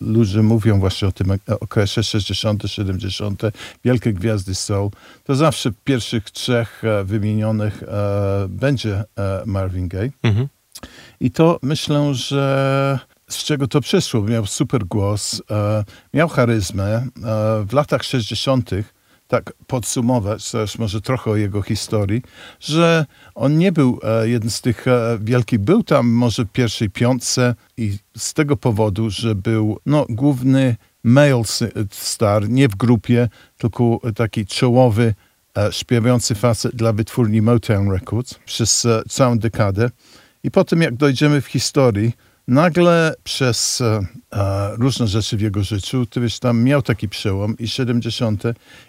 ludzie 0.00 0.42
mówią 0.42 0.80
właśnie 0.80 1.08
o 1.08 1.12
tym 1.12 1.32
okresie 1.60 2.02
60., 2.02 2.62
70., 2.66 3.42
wielkie 3.84 4.12
gwiazdy 4.12 4.54
są, 4.54 4.90
to 5.24 5.34
zawsze 5.34 5.70
w 5.70 5.74
pierwszych 5.84 6.30
trzech 6.30 6.82
wymienionych 7.04 7.82
będzie 8.48 9.04
Marvin 9.46 9.88
Gaye. 9.88 10.10
Mhm. 10.22 10.48
I 11.20 11.30
to 11.30 11.58
myślę, 11.62 12.14
że 12.14 12.98
z 13.28 13.44
czego 13.44 13.68
to 13.68 13.80
przyszło. 13.80 14.22
Miał 14.22 14.46
super 14.46 14.84
głos, 14.86 15.42
e, 15.50 15.84
miał 16.14 16.28
charyzmę. 16.28 16.84
E, 16.94 17.06
w 17.66 17.72
latach 17.72 18.04
60., 18.04 18.70
tak 19.28 19.52
podsumować, 19.66 20.50
też 20.50 20.78
może 20.78 21.00
trochę 21.00 21.30
o 21.30 21.36
jego 21.36 21.62
historii, 21.62 22.22
że 22.60 23.06
on 23.34 23.58
nie 23.58 23.72
był 23.72 24.00
e, 24.44 24.50
z 24.50 24.60
tych 24.60 24.88
e, 24.88 25.18
wielkich. 25.20 25.58
Był 25.58 25.82
tam 25.82 26.08
może 26.08 26.44
w 26.44 26.52
pierwszej 26.52 26.90
piątce 26.90 27.54
i 27.76 27.98
z 28.16 28.34
tego 28.34 28.56
powodu, 28.56 29.10
że 29.10 29.34
był 29.34 29.78
no, 29.86 30.06
główny 30.08 30.76
male 31.04 31.42
star, 31.90 32.48
nie 32.48 32.68
w 32.68 32.76
grupie, 32.76 33.28
tylko 33.58 34.00
taki 34.14 34.46
czołowy 34.46 35.14
e, 35.58 35.72
śpiewający 35.72 36.34
facet 36.34 36.76
dla 36.76 36.92
wytwórni 36.92 37.42
Motown 37.42 37.90
Records 37.90 38.34
przez 38.34 38.84
e, 38.84 39.02
całą 39.08 39.38
dekadę. 39.38 39.90
I 40.44 40.50
potem, 40.50 40.82
jak 40.82 40.94
dojdziemy 40.96 41.40
w 41.40 41.46
historii, 41.46 42.12
nagle 42.48 43.14
przez 43.24 43.80
e, 43.80 44.00
e, 44.32 44.70
różne 44.76 45.06
rzeczy 45.06 45.36
w 45.36 45.40
jego 45.40 45.62
życiu, 45.62 46.06
wiesz, 46.16 46.38
tam 46.38 46.62
miał 46.62 46.82
taki 46.82 47.08
przełom 47.08 47.58
i 47.58 47.68
70. 47.68 48.42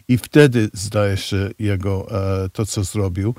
i 0.07 0.17
wtedy 0.17 0.69
zdaje 0.74 1.17
się 1.17 1.50
jego 1.59 2.07
e, 2.45 2.50
to, 2.50 2.65
co 2.65 2.83
zrobił. 2.83 3.35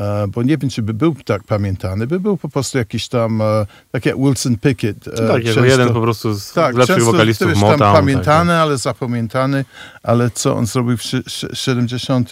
E, 0.00 0.26
bo 0.28 0.42
nie 0.42 0.58
wiem, 0.58 0.70
czy 0.70 0.82
by 0.82 0.94
był 0.94 1.14
tak 1.24 1.44
pamiętany, 1.44 2.06
by 2.06 2.20
był 2.20 2.36
po 2.36 2.48
prostu 2.48 2.78
jakiś 2.78 3.08
tam, 3.08 3.40
e, 3.42 3.66
tak 3.90 4.06
jak 4.06 4.16
Wilson 4.16 4.56
Pickett. 4.56 5.08
e, 5.08 5.10
Tak, 5.28 5.42
często- 5.44 5.64
jeden 5.64 5.92
po 5.92 6.00
prostu 6.00 6.34
z 6.34 6.52
tak, 6.52 6.74
lepszych 6.76 6.96
często, 6.96 7.12
wokalistów 7.12 7.54
Motown. 7.54 7.70
tam 7.70 7.78
tak, 7.78 7.94
pamiętany, 7.94 8.52
ale 8.54 8.78
zapamiętany, 8.78 9.64
ale 10.02 10.30
co 10.30 10.56
on 10.56 10.66
zrobił 10.66 10.96
w 10.96 11.02
szy- 11.02 11.22
szy- 11.26 11.48
70. 11.52 12.30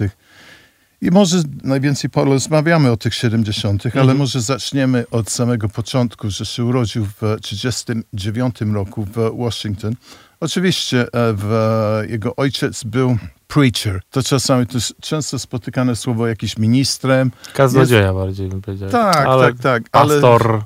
I 1.03 1.11
może 1.11 1.43
najwięcej 1.65 2.11
porozmawiamy 2.11 2.91
o 2.91 2.97
tych 2.97 3.15
70., 3.15 3.87
ale 3.87 4.01
Mhm. 4.01 4.19
może 4.19 4.41
zaczniemy 4.41 5.05
od 5.11 5.31
samego 5.31 5.69
początku, 5.69 6.31
że 6.31 6.47
się 6.47 6.65
urodził 6.65 7.05
w 7.21 7.37
39 7.43 8.57
roku 8.75 9.07
w 9.15 9.31
Washington. 9.39 9.95
Oczywiście 10.41 11.01
e, 11.01 11.07
w, 11.13 11.53
jego 12.09 12.37
ojciec 12.37 12.85
był 12.85 13.17
preacher. 13.49 14.01
To 14.11 14.23
czasami 14.23 14.67
to 14.67 14.75
jest 14.75 14.95
często 15.01 15.39
spotykane 15.39 15.97
słowo 15.97 16.27
jakiś 16.27 16.59
ministrem. 16.59 17.31
Kaznodzieja 17.55 18.15
bardziej 18.15 18.49
bym 18.49 18.63
powiedział. 18.63 18.91
Tak, 18.91 19.27
ale 19.27 19.47
tak, 19.47 19.59
tak. 19.63 19.83
Ale, 19.93 20.09
Pastor. 20.21 20.63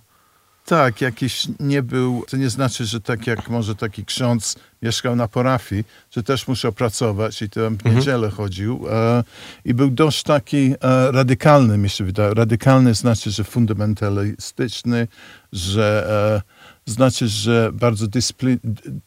Tak, 0.64 1.00
jakiś 1.00 1.48
nie 1.60 1.82
był, 1.82 2.24
to 2.28 2.36
nie 2.36 2.50
znaczy, 2.50 2.84
że 2.84 3.00
tak 3.00 3.26
jak 3.26 3.48
może 3.48 3.74
taki 3.74 4.04
ksiądz 4.04 4.56
mieszkał 4.82 5.16
na 5.16 5.28
parafii, 5.28 5.84
że 6.10 6.22
też 6.22 6.48
musiał 6.48 6.72
pracować 6.72 7.42
i 7.42 7.50
tam 7.50 7.76
w 7.76 7.84
niedzielę 7.84 8.30
chodził. 8.30 8.84
E, 8.90 9.24
I 9.64 9.74
był 9.74 9.90
dość 9.90 10.22
taki 10.22 10.74
e, 10.80 11.12
radykalny, 11.12 11.78
mi 11.78 11.90
się 11.90 12.04
wydaje. 12.04 12.34
Radykalny 12.34 12.94
znaczy, 12.94 13.30
że 13.30 13.44
fundamentalistyczny, 13.44 15.08
że 15.52 16.06
e, 16.44 16.63
znaczy, 16.86 17.28
że 17.28 17.70
bardzo 17.72 18.06
dyscyplin, 18.06 18.58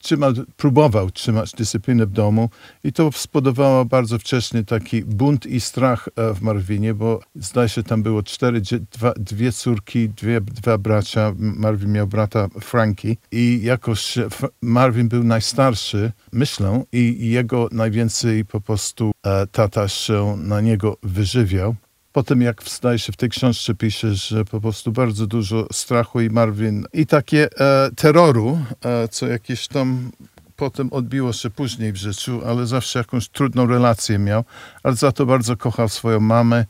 trzyma, 0.01 0.27
próbował 0.57 1.11
trzymać 1.11 1.51
dyscyplinę 1.51 2.05
w 2.05 2.11
domu 2.11 2.49
i 2.83 2.93
to 2.93 3.11
spowodowało 3.11 3.85
bardzo 3.85 4.19
wcześnie 4.19 4.63
taki 4.63 5.03
bunt 5.03 5.45
i 5.45 5.61
strach 5.61 6.09
e, 6.15 6.33
w 6.33 6.41
Marwinie, 6.41 6.93
bo 6.93 7.19
zdaje 7.35 7.69
się 7.69 7.83
tam 7.83 8.03
było 8.03 8.23
cztery, 8.23 8.61
dwa, 8.91 9.13
dwie 9.17 9.51
córki, 9.51 10.09
dwie, 10.09 10.41
dwa 10.41 10.77
bracia. 10.77 11.33
Marvin 11.37 11.91
miał 11.91 12.07
brata 12.07 12.47
Frankie 12.61 13.15
i 13.31 13.59
jakoś 13.63 14.17
Marvin 14.61 15.07
był 15.07 15.23
najstarszy, 15.23 16.11
myślę, 16.31 16.83
i, 16.91 16.97
i 16.97 17.29
jego 17.29 17.67
najwięcej 17.71 18.45
po 18.45 18.61
prostu 18.61 19.11
e, 19.23 19.47
tata 19.47 19.87
się 19.87 20.37
na 20.37 20.61
niego 20.61 20.97
wyżywiał. 21.03 21.75
Potem, 22.17 22.41
jak 22.41 22.61
wstaje 22.61 22.99
się 22.99 23.11
w 23.11 23.17
tej 23.17 23.29
książce, 23.29 23.75
pisze, 23.75 24.15
że 24.15 24.45
po 24.45 24.61
prostu 24.61 24.91
bardzo 24.91 25.27
dużo 25.27 25.67
strachu 25.71 26.21
i 26.21 26.29
Marvin 26.29 26.85
i 26.93 27.05
takie 27.05 27.49
e, 27.59 27.89
terroru, 27.95 28.59
e, 28.85 29.07
co 29.07 29.27
jakieś 29.27 29.67
tam 29.67 30.11
potem 30.55 30.93
odbiło 30.93 31.33
się 31.33 31.49
później 31.49 31.91
w 31.91 31.95
życiu, 31.95 32.41
ale 32.45 32.67
zawsze 32.67 32.99
jakąś 32.99 33.29
trudną 33.29 33.65
relację 33.65 34.19
miał, 34.19 34.43
ale 34.83 34.95
za 34.95 35.11
to 35.11 35.25
bardzo 35.25 35.57
kochał 35.57 35.89
swoją 35.89 36.19
mamę 36.19 36.65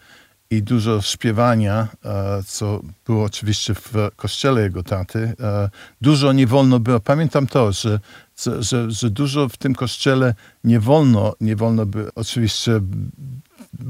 i 0.49 0.63
dużo 0.63 1.01
śpiewania, 1.01 1.87
e, 2.05 2.43
co 2.45 2.81
było 3.05 3.23
oczywiście 3.23 3.73
w 3.73 3.93
kościele 4.15 4.61
jego 4.61 4.83
taty. 4.83 5.33
E, 5.39 5.69
dużo 6.01 6.33
nie 6.33 6.47
wolno 6.47 6.79
było. 6.79 6.99
Pamiętam 6.99 7.47
to, 7.47 7.71
że, 7.71 7.99
że, 8.59 8.91
że 8.91 9.09
dużo 9.09 9.49
w 9.49 9.57
tym 9.57 9.75
kościele 9.75 10.35
nie 10.63 10.79
wolno, 10.79 11.33
nie 11.41 11.55
wolno 11.55 11.85
by 11.85 12.09
oczywiście 12.15 12.81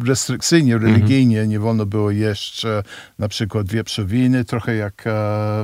restrykcyjnie, 0.06 0.76
mhm. 0.76 0.94
religijnie 0.94 1.48
nie 1.48 1.60
wolno 1.60 1.86
było 1.86 2.12
jeść 2.12 2.66
e, 2.66 2.84
na 3.20 3.28
przykład 3.28 3.68
wieprzowiny, 3.68 4.46
trochę 4.46 4.76
jak 4.76 5.04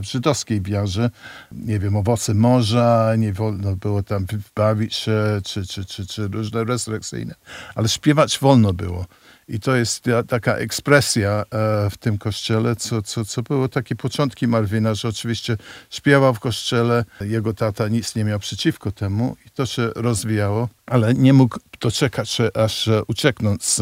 w 0.02 0.04
żydowskiej 0.04 0.62
wiarze. 0.62 1.10
Nie 1.52 1.80
wiem, 1.80 1.96
owoce 1.96 2.34
morza, 2.34 3.14
nie 3.18 3.34
wolno 3.34 3.76
było 3.76 4.04
tam 4.04 4.26
bawić 4.56 4.96
się, 4.96 5.42
czy, 5.44 5.68
czy, 5.68 5.86
czy, 5.86 6.08
czy 6.08 6.28
różne 6.28 6.64
restrykcyjne. 6.64 7.36
Ale 7.76 7.90
śpiewać 7.90 8.40
wolno 8.40 8.74
było. 8.74 9.06
I 9.48 9.60
to 9.60 9.76
jest 9.76 10.06
taka 10.28 10.56
ekspresja 10.56 11.32
e, 11.32 11.44
w 11.90 11.98
tym 11.98 12.18
kościele, 12.18 12.76
co, 12.76 13.02
co, 13.02 13.26
co 13.26 13.42
było 13.42 13.70
takie 13.70 13.96
początki 13.96 14.48
Marwina, 14.48 14.96
że 14.96 15.08
oczywiście 15.08 15.58
śpiewał 15.90 16.34
w 16.34 16.40
kościele, 16.40 17.06
jego 17.22 17.54
tata 17.54 17.88
nic 17.88 18.16
nie 18.16 18.24
miał 18.24 18.40
przeciwko 18.40 18.92
temu 18.92 19.36
i 19.46 19.50
to 19.50 19.66
się 19.66 19.90
rozwijało, 19.96 20.70
ale 20.86 21.14
nie 21.14 21.34
mógł 21.34 21.60
doczekać 21.82 22.38
aż 22.54 22.90
ucieknąć 23.08 23.64
z, 23.64 23.82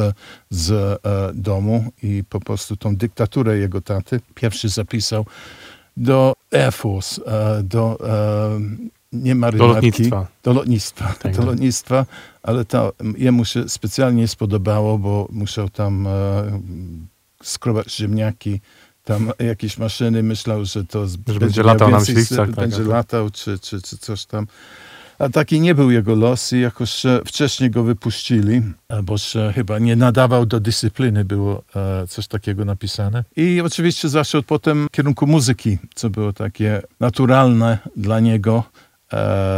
z 0.49 0.71
e, 0.71 1.31
domu 1.33 1.91
i 2.03 2.23
po 2.29 2.39
prostu 2.39 2.77
tą 2.77 2.95
dyktaturę 2.95 3.57
jego 3.57 3.81
taty 3.81 4.19
pierwszy 4.35 4.69
zapisał 4.69 5.25
do 5.97 6.33
Air 6.51 6.73
Force, 6.73 7.21
e, 7.25 7.63
do 7.63 7.97
nie 9.11 9.35
marynarki, 9.35 9.67
do 9.67 9.73
lotnictwa. 9.73 10.27
Do 10.43 10.53
lotnictwa, 10.53 11.13
tak, 11.21 11.35
do 11.35 11.45
lotnictwa 11.45 12.05
ale 12.43 12.65
to 12.65 12.93
jemu 13.17 13.45
się 13.45 13.69
specjalnie 13.69 14.27
spodobało, 14.27 14.97
bo 14.97 15.27
musiał 15.31 15.69
tam 15.69 16.07
e, 16.07 16.11
skrobać 17.43 17.95
ziemniaki, 17.95 18.61
tam 19.03 19.31
jakieś 19.39 19.77
maszyny, 19.77 20.23
myślał, 20.23 20.65
że 20.65 20.85
to 20.85 21.07
że 21.07 21.39
będzie 21.39 21.63
latał 21.63 21.89
na 21.91 21.99
myśliwcach. 21.99 22.37
Tak, 22.37 22.55
będzie 22.55 22.77
tak, 22.77 22.87
latał, 22.87 23.29
czy, 23.29 23.59
czy, 23.59 23.81
czy 23.81 23.97
coś 23.97 24.25
tam. 24.25 24.47
A 25.19 25.29
taki 25.29 25.59
nie 25.59 25.75
był 25.75 25.91
jego 25.91 26.15
los 26.15 26.53
i 26.53 26.59
jakoś 26.59 27.03
wcześniej 27.25 27.71
go 27.71 27.83
wypuścili, 27.83 28.61
bo 29.03 29.15
chyba 29.55 29.79
nie 29.79 29.95
nadawał 29.95 30.45
do 30.45 30.59
dyscypliny, 30.59 31.25
było 31.25 31.63
e, 31.75 32.07
coś 32.07 32.27
takiego 32.27 32.65
napisane. 32.65 33.23
I 33.35 33.61
oczywiście 33.65 34.09
zaszedł 34.09 34.43
potem 34.43 34.87
w 34.87 34.91
kierunku 34.91 35.27
muzyki, 35.27 35.77
co 35.95 36.09
było 36.09 36.33
takie 36.33 36.81
naturalne 36.99 37.77
dla 37.95 38.19
niego 38.19 38.63
e, 38.63 38.90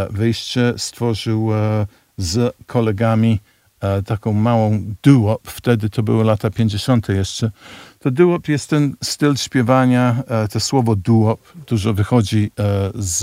wyjście. 0.10 0.74
Stworzył 0.78 1.54
e, 1.54 1.88
z 2.18 2.56
kolegami 2.66 3.40
e, 3.82 4.04
taką 4.04 4.34
małą 4.34 4.84
duop, 5.04 5.48
wtedy 5.48 5.90
to 5.90 6.04
były 6.04 6.24
lata 6.24 6.50
50. 6.50 7.10
jeszcze. 7.10 7.52
To 8.00 8.12
duop 8.12 8.48
jest 8.48 8.70
ten 8.70 8.96
styl 9.04 9.36
śpiewania, 9.36 10.24
e, 10.28 10.48
to 10.48 10.60
słowo 10.60 10.96
duop 10.96 11.54
dużo 11.68 11.94
wychodzi 11.94 12.52
e, 12.60 12.92
z, 12.96 13.20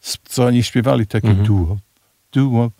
z 0.00 0.18
co 0.24 0.44
oni 0.44 0.62
śpiewali, 0.62 1.06
takie 1.06 1.28
mhm. 1.28 1.46
duop, 1.46 1.78
duop, 2.32 2.72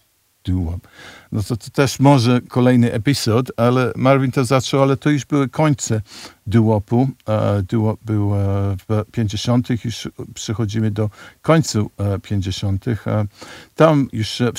duop 0.45 0.89
no 1.33 1.43
to, 1.43 1.57
to 1.57 1.71
też 1.71 2.01
może 2.01 2.41
kolejny 2.41 2.93
epizod, 2.93 3.51
ale 3.57 3.93
Marvin 3.97 4.33
to 4.33 4.45
zaczął, 4.45 4.83
ale 4.83 4.97
to 4.97 5.11
już 5.11 5.25
były 5.25 5.49
końce 5.49 6.01
duopu. 6.47 7.09
E, 7.29 7.63
duop 7.63 8.01
był 8.05 8.35
e, 8.35 8.39
w 8.89 9.05
50. 9.13 9.85
już 9.85 10.09
przechodzimy 10.35 10.91
do 10.91 11.11
końcu 11.43 11.91
e, 11.99 12.19
50. 12.19 12.89
E, 12.89 13.27
tam 13.75 14.09
już 14.13 14.43
w 14.55 14.59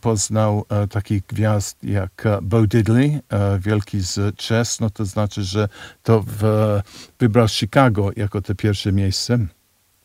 poznał 0.00 0.64
e, 0.68 0.88
takich 0.88 1.26
gwiazd 1.26 1.84
jak 1.84 2.26
e, 2.26 2.38
Bo 2.42 2.66
Diddley, 2.66 3.20
e, 3.28 3.58
wielki 3.58 4.00
z 4.00 4.40
Chess, 4.40 4.80
no 4.80 4.90
to 4.90 5.04
znaczy, 5.04 5.44
że 5.44 5.68
to 6.02 6.24
w, 6.26 6.42
wybrał 7.18 7.48
Chicago 7.48 8.10
jako 8.16 8.42
te 8.42 8.54
pierwsze 8.54 8.92
miejsce 8.92 9.38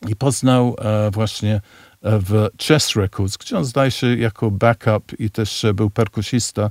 i 0.08 0.16
poznał 0.16 0.76
właśnie 1.12 1.60
w 2.02 2.48
Chess 2.62 2.96
Records, 2.96 3.36
gdzie 3.36 3.58
on 3.58 3.64
zdaje 3.64 3.90
się 3.90 4.16
jako 4.16 4.50
backup 4.50 5.20
i 5.20 5.30
też 5.30 5.66
był 5.74 5.90
perkusista. 5.90 6.70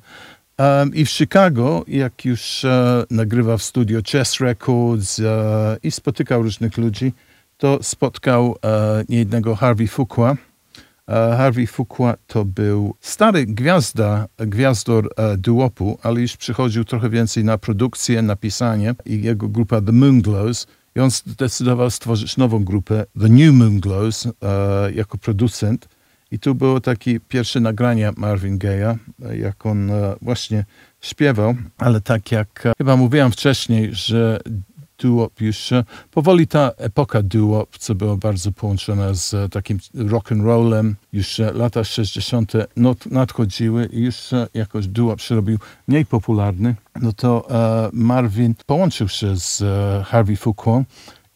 I 0.93 1.05
w 1.05 1.09
Chicago, 1.09 1.83
jak 1.87 2.25
już 2.25 2.63
uh, 2.63 2.71
nagrywał 3.11 3.57
w 3.57 3.63
studio 3.63 3.99
Chess 4.11 4.39
Records 4.39 5.19
uh, 5.19 5.25
i 5.83 5.91
spotykał 5.91 6.43
różnych 6.43 6.77
ludzi, 6.77 7.13
to 7.57 7.79
spotkał 7.81 8.55
niejednego 9.09 9.55
Harvey 9.55 9.87
Fuqua. 9.87 10.35
Harvey 11.07 11.67
Fuqua 11.67 12.13
to 12.27 12.45
był 12.45 12.95
stary 13.01 13.45
gwiazda, 13.45 14.27
gwiazdor 14.37 15.09
duopu, 15.37 15.99
ale 16.03 16.21
już 16.21 16.37
przychodził 16.37 16.83
trochę 16.85 17.09
więcej 17.09 17.43
na 17.43 17.57
produkcję, 17.57 18.21
na 18.21 18.35
pisanie 18.35 18.95
i 19.05 19.21
jego 19.21 19.47
grupa 19.47 19.81
The 19.81 19.91
Moonglows– 19.91 20.67
i 20.95 20.99
on 20.99 21.11
zdecydował 21.11 21.89
stworzyć 21.89 22.37
nową 22.37 22.63
grupę, 22.63 23.05
The 23.19 23.29
New 23.29 23.53
Moon 23.53 23.79
Glows, 23.79 24.25
e, 24.25 24.31
jako 24.91 25.17
producent. 25.17 25.87
I 26.31 26.39
tu 26.39 26.55
było 26.55 26.81
takie 26.81 27.19
pierwsze 27.19 27.59
nagranie 27.59 28.11
Marvin 28.17 28.59
Gaye'a, 28.59 28.95
jak 29.33 29.65
on 29.65 29.91
e, 29.91 30.15
właśnie 30.21 30.65
śpiewał, 31.01 31.55
ale 31.77 32.01
tak 32.01 32.31
jak 32.31 32.65
e, 32.65 32.73
chyba 32.77 32.97
mówiłem 32.97 33.31
wcześniej, 33.31 33.89
że 33.95 34.39
doo-wop 35.01 35.41
już 35.41 35.69
powoli 36.11 36.47
ta 36.47 36.71
epoka 36.77 37.21
doo-wop, 37.23 37.77
co 37.77 37.95
było 37.95 38.17
bardzo 38.17 38.51
połączona 38.51 39.13
z 39.13 39.53
takim 39.53 39.79
rock 39.95 40.31
and 40.31 40.43
rollem, 40.43 40.95
już 41.13 41.41
lata 41.53 41.83
60. 41.83 42.53
nadchodziły 43.11 43.85
i 43.85 43.99
już 43.99 44.15
jakoś 44.53 44.87
doo-wop 44.87 45.21
się 45.21 45.35
robił 45.35 45.57
mniej 45.87 46.05
popularny, 46.05 46.75
no 47.01 47.13
to 47.13 47.47
Marvin 47.93 48.55
połączył 48.65 49.07
się 49.09 49.35
z 49.35 49.63
Harvey 50.05 50.35
Fuqua 50.35 50.83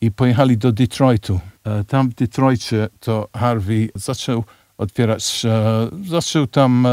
i 0.01 0.11
pojechali 0.11 0.57
do 0.57 0.71
Detroitu. 0.71 1.39
Tam 1.87 2.09
w 2.09 2.13
Detroitie 2.13 2.87
to 2.99 3.27
Harvey 3.33 3.89
zaczął 3.95 4.43
otwierać, 4.77 5.45
zaczął 6.09 6.47
tam 6.47 6.87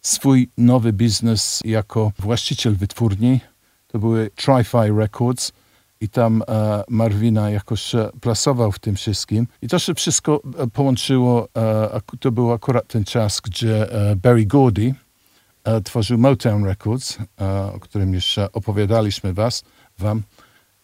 swój 0.00 0.48
nowy 0.58 0.92
biznes 0.92 1.62
jako 1.64 2.12
właściciel 2.18 2.76
wytwórni. 2.76 3.40
To 3.86 3.98
były 3.98 4.30
Tri-Fi 4.36 4.98
Records 4.98 5.52
i 6.00 6.08
tam 6.08 6.42
e, 6.48 6.84
Marwina 6.88 7.50
jakoś 7.50 7.94
e, 7.94 8.10
plasował 8.20 8.72
w 8.72 8.78
tym 8.78 8.96
wszystkim. 8.96 9.46
I 9.62 9.68
to 9.68 9.78
się 9.78 9.94
wszystko 9.94 10.42
e, 10.58 10.66
połączyło. 10.66 11.48
E, 11.56 12.00
to 12.20 12.32
był 12.32 12.52
akurat 12.52 12.88
ten 12.88 13.04
czas, 13.04 13.40
gdzie 13.40 13.92
e, 13.92 14.16
Barry 14.16 14.46
Gordy 14.46 14.94
e, 15.64 15.80
tworzył 15.80 16.18
Motown 16.18 16.64
Records, 16.64 17.18
o 17.74 17.80
którym 17.80 18.14
już 18.14 18.38
opowiadaliśmy 18.52 19.34
was, 19.34 19.64
wam. 19.98 20.22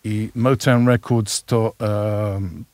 I 0.05 0.31
Motown 0.35 0.88
Records 0.88 1.44
to 1.44 1.72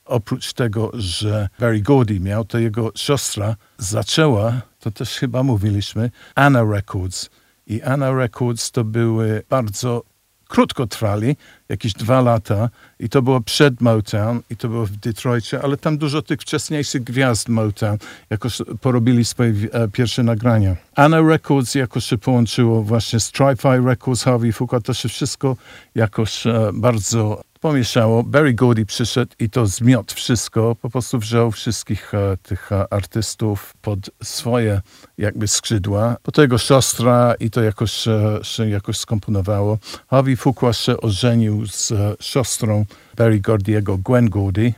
oprócz 0.05 0.53
tego, 0.53 0.91
że 0.95 1.49
Barry 1.61 1.81
Gordy 1.81 2.21
miał, 2.21 2.45
to 2.45 2.59
jego 2.59 2.93
siostra 2.95 3.57
zaczęła, 3.79 4.61
to 4.81 4.91
też 4.91 5.19
chyba 5.19 5.43
mówiliśmy, 5.43 6.11
Anna 6.35 6.65
Records. 6.65 7.31
I 7.67 7.83
Anna 7.83 8.13
Records 8.13 8.71
to 8.71 8.85
były 8.85 9.43
bardzo 9.51 10.03
krótko 10.51 10.87
trwali, 10.87 11.37
jakieś 11.69 11.93
dwa 11.93 12.21
lata 12.21 12.69
i 13.01 13.09
to 13.09 13.23
było 13.23 13.41
przed 13.41 13.81
Motown 13.81 14.41
i 14.51 14.57
to 14.57 14.69
było 14.69 14.87
w 14.87 14.91
Detroitie, 14.91 15.63
ale 15.63 15.77
tam 15.77 15.99
dużo 15.99 16.23
tych 16.23 16.41
wcześniejszych 16.41 17.05
gwiazd 17.05 17.49
Motown 17.49 17.99
jakoś 18.31 18.63
porobili 18.81 19.25
swoje 19.25 19.53
e, 19.73 19.89
pierwsze 19.89 20.23
nagrania. 20.23 20.77
Anna 20.95 21.21
Records 21.21 21.75
jakoś 21.75 22.05
się 22.05 22.19
połączyło 22.19 22.83
właśnie 22.83 23.21
z 23.21 23.31
Tri-Fi 23.33 23.87
Records, 23.87 24.23
Harvey 24.23 24.53
Fuqua, 24.53 24.81
to 24.81 24.95
się 24.95 25.09
wszystko 25.09 25.57
jakoś 25.95 26.47
e, 26.47 26.71
bardzo 26.75 27.43
pomieszało. 27.61 28.23
Barry 28.23 28.55
Gordy 28.55 28.87
przyszedł 28.87 29.33
i 29.39 29.51
to 29.51 29.67
zmiot 29.67 30.13
wszystko. 30.13 30.77
Po 30.83 30.91
prostu 30.91 31.19
wziął 31.19 31.51
wszystkich 31.51 32.15
e, 32.15 32.37
tych 32.43 32.73
e, 32.73 32.93
artystów 32.93 33.75
pod 33.83 33.99
swoje 34.23 34.81
jakby 35.19 35.49
skrzydła. 35.49 36.17
Po 36.23 36.43
jego 36.43 36.59
siostra 36.59 37.35
i 37.41 37.51
to 37.51 37.63
jakoś 37.63 38.09
e, 38.09 38.39
się 38.43 38.69
jakoś 38.69 38.99
skomponowało. 38.99 39.79
Harvey 40.11 40.37
Fuqua 40.37 40.73
się 40.73 40.97
ożenił 40.97 41.67
z 41.67 41.93
e, 41.93 42.15
siostrą 42.21 42.85
Barry 43.17 43.41
Gordiego, 43.41 43.99
Gwen 43.99 44.31
Gordy, 44.31 44.75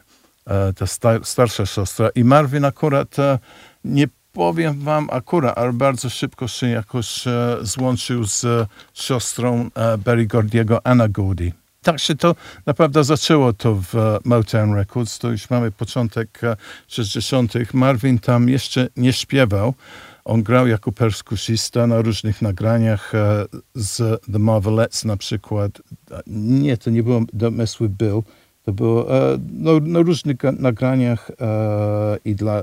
e, 0.47 0.73
ta 0.73 0.87
star 0.87 1.25
starsza 1.25 1.67
siostra. 1.67 2.09
I 2.15 2.25
Marvin 2.25 2.65
akurat 2.65 3.19
e, 3.19 3.39
nie 3.85 4.07
powiem 4.33 4.81
wam 4.81 5.09
akurat, 5.11 5.59
ale 5.59 5.73
bardzo 5.73 6.11
szybko 6.11 6.49
się 6.49 6.69
jakoś 6.69 7.25
złączył 7.63 8.25
z 8.25 8.69
siostrą 8.95 9.71
Barry 10.05 10.27
Gordiego, 10.27 10.87
Anna 10.87 11.09
Gordy 11.09 11.53
tak 11.83 12.01
się 12.01 12.15
to 12.15 12.35
naprawdę 12.67 13.05
zaczęło 13.05 13.53
to 13.53 13.75
w 13.75 13.95
e, 13.95 14.19
Motown 14.25 14.75
Records. 14.75 15.19
To 15.19 15.31
już 15.31 15.51
mamy 15.51 15.71
początek 15.71 16.41
60. 16.89 17.57
E, 17.57 17.61
Marvin 17.73 18.19
tam 18.19 18.49
jeszcze 18.49 18.89
nie 18.97 19.13
śpiewał. 19.13 19.75
On 20.25 20.43
grał 20.43 20.67
jako 20.67 20.93
perskusista 20.93 21.87
na 21.87 22.01
różnych 22.01 22.43
nagraniach 22.43 23.15
e, 23.15 23.45
z 23.75 24.23
The 24.33 24.39
Marvelettes 24.39 25.05
na 25.05 25.17
przykład. 25.17 25.83
Nie, 26.27 26.77
to 26.77 26.91
nie 26.91 27.03
było 27.03 27.21
Domysły 27.33 27.89
Bill. 27.89 28.23
To 28.65 28.73
było 28.73 29.07
no, 29.53 29.81
na 29.81 30.01
różnych 30.01 30.37
nagraniach 30.59 31.31
i 32.25 32.35
dla 32.35 32.63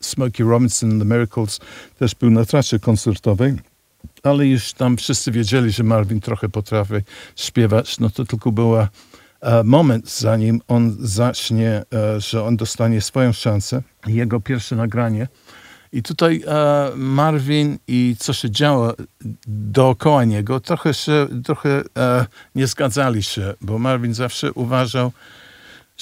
Smokey 0.00 0.46
Robinson, 0.46 0.98
The 0.98 1.04
Miracles 1.04 1.60
też 1.98 2.14
był 2.14 2.30
na 2.30 2.44
trasie 2.44 2.78
koncertowej 2.78 3.56
ale 4.22 4.46
już 4.46 4.72
tam 4.72 4.96
wszyscy 4.96 5.32
wiedzieli, 5.32 5.70
że 5.70 5.82
Marvin 5.82 6.20
trochę 6.20 6.48
potrafi 6.48 6.94
śpiewać, 7.36 7.98
no 8.00 8.10
to 8.10 8.24
tylko 8.24 8.52
była 8.52 8.88
e, 9.40 9.64
moment, 9.64 10.10
zanim 10.10 10.60
on 10.68 10.96
zacznie, 11.00 11.82
e, 11.94 12.20
że 12.20 12.44
on 12.44 12.56
dostanie 12.56 13.00
swoją 13.00 13.32
szansę. 13.32 13.82
Jego 14.06 14.40
pierwsze 14.40 14.76
nagranie. 14.76 15.28
I 15.92 16.02
tutaj 16.02 16.42
e, 16.46 16.90
Marvin 16.96 17.78
i 17.88 18.16
co 18.18 18.32
się 18.32 18.50
działo 18.50 18.94
dookoła 19.46 20.24
niego, 20.24 20.60
trochę, 20.60 20.94
się, 20.94 21.26
trochę 21.44 21.82
nie 22.54 22.66
zgadzali 22.66 23.22
się, 23.22 23.54
bo 23.60 23.78
Marvin 23.78 24.14
zawsze 24.14 24.52
uważał, 24.52 25.12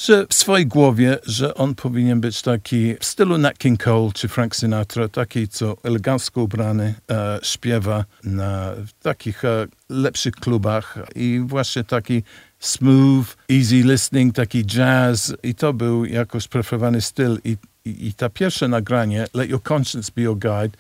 że 0.07 0.27
w 0.27 0.35
swojej 0.35 0.67
głowie, 0.67 1.19
że 1.27 1.55
on 1.55 1.75
powinien 1.75 2.21
być 2.21 2.43
taki 2.43 2.95
w 3.01 3.05
stylu 3.05 3.39
Nat 3.39 3.59
King 3.59 3.85
Cole 3.85 4.11
czy 4.15 4.29
Frank 4.29 4.57
Sinatra, 4.57 5.09
taki, 5.09 5.49
co 5.49 5.77
elegancko 5.83 6.43
ubrany, 6.43 6.95
e, 7.11 7.39
śpiewa 7.43 8.05
na 8.25 8.73
takich 9.03 9.45
e, 9.45 9.67
lepszych 9.89 10.35
klubach 10.35 10.99
i 11.15 11.43
właśnie 11.47 11.85
taki 11.85 12.23
smooth, 12.59 13.25
easy 13.51 13.75
listening, 13.75 14.35
taki 14.35 14.65
jazz 14.65 15.35
i 15.43 15.55
to 15.55 15.73
był 15.73 16.05
jakoś 16.05 16.49
preferowany 16.49 17.01
styl 17.01 17.39
i, 17.45 17.57
i, 17.85 18.07
i 18.07 18.15
ta 18.15 18.29
pierwsze 18.29 18.69
nagranie, 18.69 19.27
Let 19.35 19.51
Your 19.51 19.63
Conscience 19.73 20.13
Be 20.17 20.23
Your 20.23 20.39
Guide. 20.39 20.77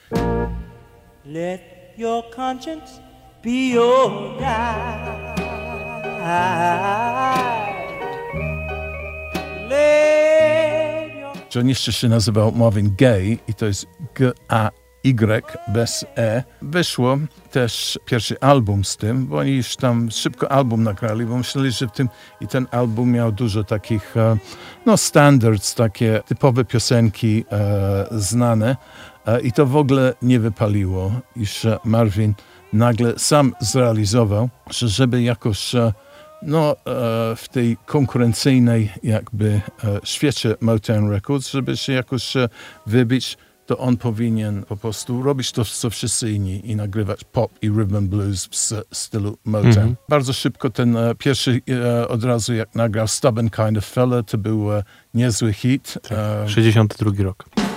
Let 1.24 1.60
your 1.98 2.24
conscience 2.36 3.00
be 3.42 3.50
your 3.50 4.10
guide. 4.38 5.40
John 11.54 11.68
jeszcze 11.68 11.92
się 11.92 12.08
nazywał 12.08 12.52
Marvin 12.52 12.94
Gaye 12.98 13.36
i 13.48 13.54
to 13.54 13.66
jest 13.66 13.86
G-A-Y 14.14 15.42
bez 15.68 16.04
E. 16.16 16.44
Wyszło 16.62 17.18
też 17.50 17.98
pierwszy 18.04 18.40
album 18.40 18.84
z 18.84 18.96
tym, 18.96 19.26
bo 19.26 19.38
oni 19.38 19.56
już 19.56 19.76
tam 19.76 20.10
szybko 20.10 20.52
album 20.52 20.82
nagrali, 20.82 21.24
bo 21.24 21.38
myśleli, 21.38 21.70
że 21.70 21.88
w 21.88 21.92
tym 21.92 22.08
i 22.40 22.46
ten 22.46 22.66
album 22.70 23.12
miał 23.12 23.32
dużo 23.32 23.64
takich 23.64 24.16
e, 24.16 24.36
no 24.86 24.96
standards, 24.96 25.74
takie 25.74 26.22
typowe 26.26 26.64
piosenki 26.64 27.44
e, 27.52 28.06
znane 28.10 28.76
e, 29.26 29.40
i 29.40 29.52
to 29.52 29.66
w 29.66 29.76
ogóle 29.76 30.14
nie 30.22 30.40
wypaliło, 30.40 31.12
iż 31.36 31.66
Marvin 31.84 32.34
nagle 32.72 33.18
sam 33.18 33.54
zrealizował, 33.60 34.48
że 34.70 34.88
żeby 34.88 35.22
jakoś 35.22 35.74
e, 35.74 35.92
no, 36.42 36.72
e, 36.72 36.76
w 37.36 37.48
tej 37.52 37.76
konkurencyjnej 37.86 38.92
jakby 39.02 39.60
e, 39.84 40.00
świecie 40.04 40.54
Motown 40.60 41.10
Records, 41.10 41.50
żeby 41.50 41.76
się 41.76 41.92
jakoś 41.92 42.36
e, 42.36 42.48
wybić, 42.86 43.38
to 43.66 43.78
on 43.78 43.96
powinien 43.96 44.62
po 44.62 44.76
prostu 44.76 45.22
robić 45.22 45.52
to, 45.52 45.64
co 45.64 45.90
wszyscy 45.90 46.30
inni 46.30 46.70
i 46.70 46.76
nagrywać 46.76 47.24
pop 47.24 47.52
i 47.62 47.68
rhythm 47.68 47.96
and 47.96 48.08
blues 48.08 48.46
w 48.46 48.96
stylu 48.96 49.38
Motown. 49.44 49.78
Mm 49.78 49.88
-hmm. 49.88 49.96
Bardzo 50.08 50.32
szybko 50.32 50.70
ten 50.70 50.96
pierwszy 51.18 51.60
od 52.08 52.24
razu 52.24 52.54
jak 52.54 52.74
nagrał 52.74 53.08
Stubborn 53.08 53.48
Kind 53.48 53.78
of 53.78 53.84
Fella, 53.84 54.22
to 54.22 54.38
był 54.38 54.66
niezły 55.14 55.52
hit. 55.52 55.98
Tak, 56.08 56.48
62 56.48 57.24
rok. 57.24 57.69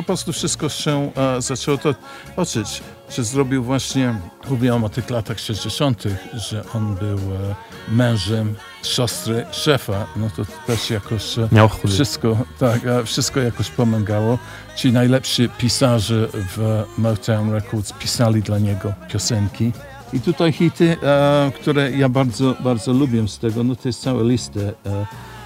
Po 0.00 0.06
prostu 0.06 0.32
wszystko 0.32 0.68
się 0.68 1.10
e, 1.16 1.42
zaczęło 1.42 1.78
to 1.78 1.94
toczyć. 2.36 2.82
Że 3.10 3.24
zrobił 3.24 3.64
właśnie, 3.64 4.14
mówiłam 4.50 4.84
o 4.84 4.88
tych 4.88 5.10
latach 5.10 5.40
60., 5.40 6.02
że 6.34 6.64
on 6.74 6.94
był 6.94 7.18
e, 7.18 7.54
mężem 7.88 8.54
siostry 8.82 9.46
szefa, 9.52 10.06
no 10.16 10.30
to 10.36 10.42
też 10.66 10.90
jakoś 10.90 11.38
e, 11.38 11.48
Miał 11.52 11.68
wszystko, 11.86 12.36
tak, 12.58 12.86
e, 12.86 13.04
wszystko 13.04 13.40
jakoś 13.40 13.70
pomagało. 13.70 14.38
Ci 14.76 14.92
najlepsi 14.92 15.48
pisarze 15.48 16.28
w 16.32 16.84
Motown 16.98 17.52
Records 17.52 17.92
pisali 17.92 18.42
dla 18.42 18.58
niego 18.58 18.92
piosenki. 19.12 19.72
I 20.12 20.20
tutaj 20.20 20.52
hity, 20.52 20.96
e, 21.02 21.52
które 21.60 21.90
ja 21.90 22.08
bardzo, 22.08 22.56
bardzo 22.60 22.92
lubię 22.92 23.28
z 23.28 23.38
tego, 23.38 23.64
no 23.64 23.76
to 23.76 23.88
jest 23.88 24.02
cała 24.02 24.22
lista. 24.22 24.60
E, 24.60 24.74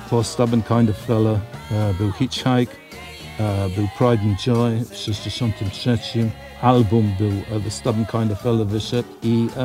For 0.09 0.25
Stubborn 0.25 0.62
Kind 0.62 0.90
of 0.90 0.97
Fella 1.07 1.38
e, 1.71 1.95
był 1.99 2.12
Hitchhike, 2.12 2.77
był 3.77 3.88
Pride 3.99 4.23
and 4.23 4.38
Joy 4.38 4.85
w 4.90 4.97
63. 4.97 5.99
Album 6.62 7.14
był 7.18 7.29
uh, 7.29 7.64
The 7.64 7.70
Stubborn 7.70 8.05
Kind 8.05 8.33
of 8.33 8.38
i 9.23 9.47
uh, 9.47 9.57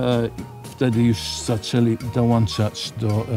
wtedy 0.64 1.04
już 1.04 1.18
zaczęli 1.46 1.98
dołączać 2.16 2.94
do... 2.98 3.28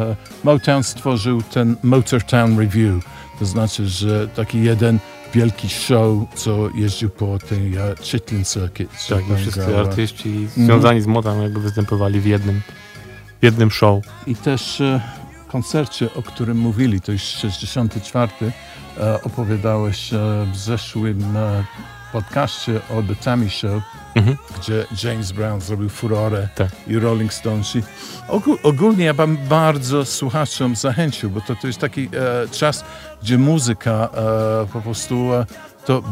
Motown 0.44 0.82
stworzył 0.82 1.42
ten 1.42 1.76
Motortown 1.82 2.58
Review, 2.58 3.04
to 3.38 3.46
znaczy, 3.46 3.86
że 3.88 4.28
taki 4.28 4.62
jeden 4.62 4.98
wielki 5.34 5.68
show, 5.68 6.18
co 6.34 6.68
jeździł 6.74 7.10
po 7.10 7.38
tej 7.38 7.72
uh, 7.72 8.00
Chitlin 8.00 8.44
Circuit. 8.44 8.90
Tak, 9.08 9.28
i 9.28 9.36
wszyscy 9.36 9.60
grała. 9.60 9.80
artyści 9.80 10.28
mhm. 10.28 10.66
związani 10.66 10.98
mm. 10.98 11.02
z 11.02 11.06
Motown 11.06 11.42
jakby 11.42 11.60
występowali 11.60 12.20
w 12.20 12.26
jednym, 12.26 12.60
w 13.40 13.44
jednym 13.44 13.70
show. 13.70 14.04
I 14.26 14.36
też 14.36 14.80
uh, 14.80 15.02
koncercie, 15.48 16.14
o 16.14 16.22
którym 16.22 16.58
mówili, 16.58 17.00
to 17.00 17.12
już 17.12 17.22
64 17.22 18.32
E, 18.42 18.52
opowiadałeś 19.22 20.10
w 20.52 20.56
zeszłym 20.56 21.36
e, 21.36 21.64
podcaście 22.12 22.80
o 22.90 23.02
The 23.02 23.14
Tammy 23.24 23.50
Show, 23.50 23.82
mhm. 24.14 24.36
gdzie 24.58 24.86
James 25.04 25.32
Brown 25.32 25.60
zrobił 25.60 25.88
furorę 25.88 26.48
tak. 26.54 26.68
i 26.86 26.98
Rolling 26.98 27.32
Stones. 27.32 27.72
ogólnie 28.62 29.04
ja 29.04 29.14
bym 29.14 29.36
bardzo 29.36 30.04
słuchaczom 30.04 30.76
zachęcił, 30.76 31.30
bo 31.30 31.40
to, 31.40 31.56
to 31.56 31.66
jest 31.66 31.78
taki 31.78 32.02
e, 32.02 32.48
czas, 32.48 32.84
gdzie 33.22 33.38
muzyka 33.38 34.08
e, 34.14 34.66
po 34.72 34.80
prostu 34.80 35.34
e, 35.34 35.46
to 35.86 36.02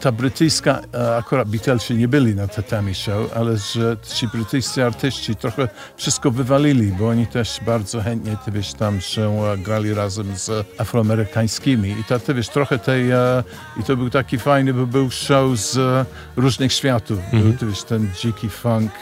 ta 0.00 0.12
brytyjska, 0.12 0.80
e, 0.94 1.16
akurat 1.16 1.48
Beatlesi 1.48 1.94
nie 1.94 2.08
byli 2.08 2.34
na 2.34 2.48
Tatami 2.48 2.94
Show, 2.94 3.36
ale 3.36 3.56
że 3.56 3.96
ci 4.14 4.28
brytyjscy 4.28 4.84
artyści 4.84 5.36
trochę 5.36 5.68
wszystko 5.96 6.30
wywalili, 6.30 6.92
bo 6.92 7.08
oni 7.08 7.26
też 7.26 7.60
bardzo 7.66 8.00
chętnie, 8.00 8.36
ty 8.44 8.52
wiesz, 8.52 8.72
tam 8.74 9.00
się 9.00 9.44
e, 9.44 9.58
grali 9.58 9.94
razem 9.94 10.36
z 10.36 10.66
afroamerykańskimi 10.78 11.90
i 11.90 12.04
to, 12.04 12.18
ty 12.18 12.34
wiesz, 12.34 12.48
trochę 12.48 12.78
tej, 12.78 13.10
e, 13.10 13.44
i 13.80 13.82
to 13.82 13.96
był 13.96 14.10
taki 14.10 14.38
fajny, 14.38 14.74
bo 14.74 14.86
był 14.86 15.10
show 15.10 15.58
z 15.58 16.06
różnych 16.36 16.72
światów. 16.72 17.18
Był, 17.30 17.40
mm 17.40 17.52
-hmm. 17.52 17.58
ty 17.58 17.66
wiesz, 17.66 17.82
ten 17.82 18.10
dziki 18.20 18.48
funk, 18.48 18.92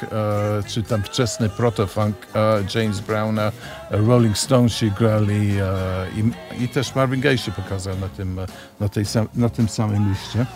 czy 0.69 0.83
tam 0.83 1.03
wczesny 1.03 1.49
proto-funk 1.49 2.14
James 2.75 3.01
Browna, 3.01 3.53
Rolling 3.90 4.38
Stonesi 4.38 4.90
grali 4.90 5.53
i, 6.16 6.64
i 6.64 6.69
też 6.69 6.95
Marvin 6.95 7.21
Gaye 7.21 7.38
się 7.38 7.53
pokazał 7.53 7.99
na 7.99 8.09
tym, 8.09 8.40
na, 8.81 8.88
tej, 8.88 9.05
na 9.35 9.49
tym 9.49 9.69
samym 9.69 10.11
liście. 10.11 10.47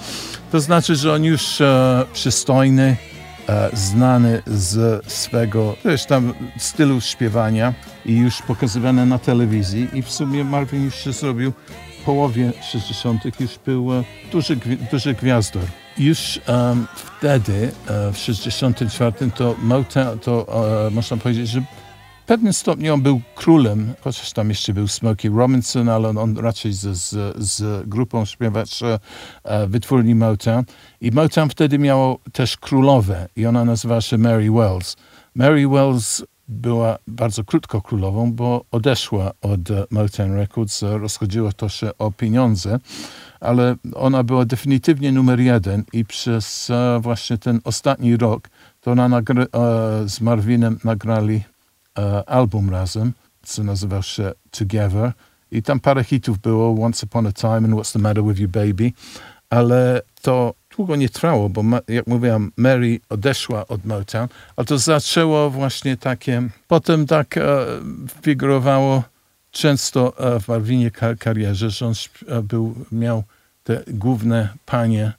To 0.53 0.61
znaczy, 0.61 0.97
że 0.97 1.13
on 1.13 1.25
już 1.25 1.61
e, 1.61 2.05
przystojny, 2.13 2.97
e, 3.49 3.71
znany 3.73 4.43
z 4.47 5.05
swego 5.13 5.77
też 5.83 6.07
tam 6.07 6.35
stylu 6.59 7.01
śpiewania 7.01 7.75
i 8.07 8.17
już 8.17 8.43
pokazywany 8.43 9.07
na 9.07 9.19
telewizji 9.19 9.89
i 9.93 10.03
w 10.03 10.11
sumie 10.11 10.45
Marvin 10.45 10.85
już 10.85 10.95
się 10.95 11.13
zrobił 11.13 11.53
w 12.01 12.05
połowie 12.05 12.53
60. 12.71 13.41
już 13.41 13.59
był 13.67 13.95
e, 13.95 14.05
duży, 14.33 14.57
duży 14.91 15.15
gwiazdor. 15.15 15.65
Już 15.99 16.41
um, 16.49 16.87
wtedy, 16.95 17.73
e, 17.89 18.13
w 18.13 18.19
64 18.19 19.31
to 19.37 19.55
Motown, 19.63 20.19
to 20.19 20.47
e, 20.87 20.91
można 20.91 21.17
powiedzieć, 21.17 21.49
że 21.49 21.63
w 22.25 22.27
pewnym 22.27 22.53
stopniu 22.53 22.95
on 22.95 23.03
był 23.03 23.21
królem, 23.35 23.95
chociaż 24.01 24.33
tam 24.33 24.49
jeszcze 24.49 24.73
był 24.73 24.89
Smokey 24.89 25.31
Robinson, 25.31 25.89
ale 25.89 26.09
on, 26.09 26.19
on 26.19 26.39
raczej 26.39 26.73
z, 26.73 26.81
z, 26.81 27.37
z 27.37 27.89
grupą 27.89 28.25
śpiewaczy 28.25 28.99
e, 29.45 29.67
wytwórni 29.67 30.15
Motown. 30.15 30.65
I 31.01 31.11
Motown 31.11 31.49
wtedy 31.49 31.79
miało 31.79 32.19
też 32.33 32.57
królowe 32.57 33.29
i 33.37 33.47
ona 33.47 33.65
nazywała 33.65 34.01
się 34.01 34.19
Mary 34.19 34.51
Wells. 34.51 34.97
Mary 35.35 35.69
Wells 35.69 36.23
była 36.49 36.99
bardzo 37.07 37.45
krótko 37.45 37.83
królową, 37.83 38.33
bo 38.33 38.65
odeszła 38.71 39.33
od 39.43 39.61
Motown 39.91 40.33
Records, 40.33 40.83
rozchodziło 40.83 41.53
to 41.53 41.69
się 41.69 41.91
o 41.99 42.11
pieniądze, 42.11 42.79
ale 43.41 43.77
ona 43.95 44.23
była 44.23 44.45
definitywnie 44.45 45.13
numer 45.13 45.41
jeden 45.41 45.85
i 45.93 46.05
przez 46.05 46.71
e, 46.71 46.99
właśnie 47.01 47.39
ten 47.39 47.61
ostatni 47.65 48.17
rok 48.17 48.49
to 48.81 48.91
ona 48.91 49.07
e, 49.07 49.23
z 50.09 50.21
Marvinem 50.21 50.79
nagrali 50.85 51.43
E, 51.49 51.54
album 52.27 52.71
razem, 52.71 53.13
co 53.43 53.65
nazywał 53.65 54.03
się 54.03 54.33
Together. 54.51 55.13
I 55.51 55.63
tam 55.63 55.81
parę 55.81 56.05
hitów 56.05 56.39
było, 56.39 56.85
Once 56.85 57.07
Upon 57.07 57.27
a 57.27 57.33
Time 57.33 57.57
and 57.57 57.71
What's 57.71 57.93
the 57.93 57.99
Matter 57.99 58.25
with 58.25 58.41
You 58.41 58.49
Baby. 58.49 58.93
ale 59.51 60.03
to 60.23 60.55
długo 60.77 60.97
nie 60.97 61.09
trwało, 61.09 61.49
bo 61.49 61.63
jak 61.89 62.07
mówiłam, 62.07 62.53
Mary 62.57 63.01
odeszła 63.09 63.67
od 63.67 63.85
Motown, 63.85 64.29
a 64.57 64.65
to 64.65 64.79
zaczęło 64.79 65.51
właśnie 65.51 65.97
takie, 65.97 66.43
potem 66.69 67.07
tak 67.07 67.37
e, 67.37 67.67
figurowało 68.23 69.03
często 69.51 70.19
e, 70.19 70.41
w 70.41 70.49
Marvinie 70.49 70.91
kar 70.91 71.19
karierze, 71.19 71.71
że 71.71 71.87
on 71.87 71.93
e, 72.29 72.43
był, 72.43 72.75
miał 72.93 73.23
te 73.65 73.83
główne 73.89 74.49
panie 74.67 75.05
e, 75.07 75.13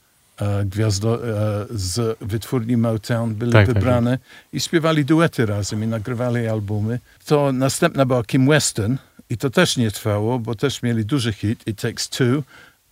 gwiazdo, 0.65 1.27
e, 1.27 1.65
z 1.69 2.17
wytwórni 2.21 2.77
Motown 2.77 3.35
byli 3.35 3.51
Tak, 3.51 3.65
tak, 3.65 3.75
wybrane 3.75 4.17
i 4.53 4.59
śpiewali 4.59 5.05
duety 5.05 5.45
razem 5.45 5.83
i 5.83 5.87
nagrywali 5.87 6.47
albumy. 6.47 6.99
To 7.25 7.51
następna 7.51 8.05
była 8.05 8.23
Kim 8.23 8.47
Weston 8.47 8.97
i 9.29 9.37
to 9.37 9.49
też 9.49 9.77
nie 9.77 9.91
trwało, 9.91 10.39
bo 10.39 10.55
też 10.55 10.83
mieli 10.83 11.05
duży 11.05 11.33
hit, 11.33 11.67
It 11.67 11.81
Takes 11.81 12.09
Two, 12.09 12.43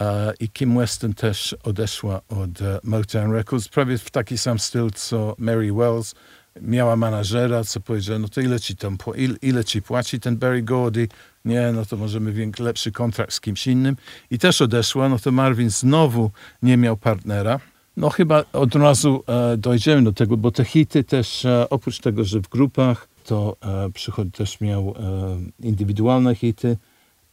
e, 0.02 0.34
i 0.40 0.50
Kim 0.50 0.78
Weston 0.78 1.14
też 1.14 1.56
odeszła 1.64 2.22
od 2.30 2.62
e, 2.62 2.80
Motown 2.84 3.32
Records, 3.32 3.68
prawie 3.68 3.98
w 3.98 4.12
taki 4.12 4.38
sam 4.38 4.60
styl, 4.60 4.90
co 4.96 5.36
Mary 5.38 5.74
Wells. 5.74 6.16
Miała 6.62 6.96
manażera, 6.96 7.64
co 7.64 7.80
powiedział, 7.80 8.20
no 8.20 8.28
to 8.28 8.42
ile 8.42 8.60
ci, 8.60 8.76
tam, 8.76 8.98
ile, 9.16 9.36
ile 9.42 9.66
ci 9.66 9.82
płaci 9.82 10.20
ten 10.20 10.38
Barry 10.38 10.62
Gordy? 10.62 11.08
Nie, 11.46 11.72
no 11.72 11.86
to 11.86 11.98
możemy 11.98 12.52
lepszy 12.60 12.92
kontrakt 12.92 13.34
z 13.34 13.42
kimś 13.42 13.68
innym. 13.68 13.96
I 14.32 14.40
też 14.40 14.62
odeszła, 14.62 15.10
no 15.10 15.20
to 15.20 15.32
Marvin 15.32 15.70
znowu 15.70 16.32
nie 16.62 16.78
miał 16.78 16.98
partnera. 16.98 17.60
No 17.98 18.10
chyba 18.10 18.44
od 18.54 18.76
razu 18.76 19.24
e, 19.28 19.58
dojdziemy 19.58 20.04
do 20.04 20.14
tego, 20.14 20.38
bo 20.38 20.52
te 20.52 20.66
hity 20.66 21.04
też, 21.04 21.46
e, 21.46 21.70
oprócz 21.70 22.00
tego, 22.00 22.24
że 22.24 22.40
w 22.40 22.50
grupach, 22.50 23.08
to 23.24 23.58
e, 23.62 23.90
przychod 23.92 24.28
też 24.32 24.62
miał 24.62 24.90
e, 24.90 25.68
indywidualne 25.68 26.36
hity. 26.36 26.78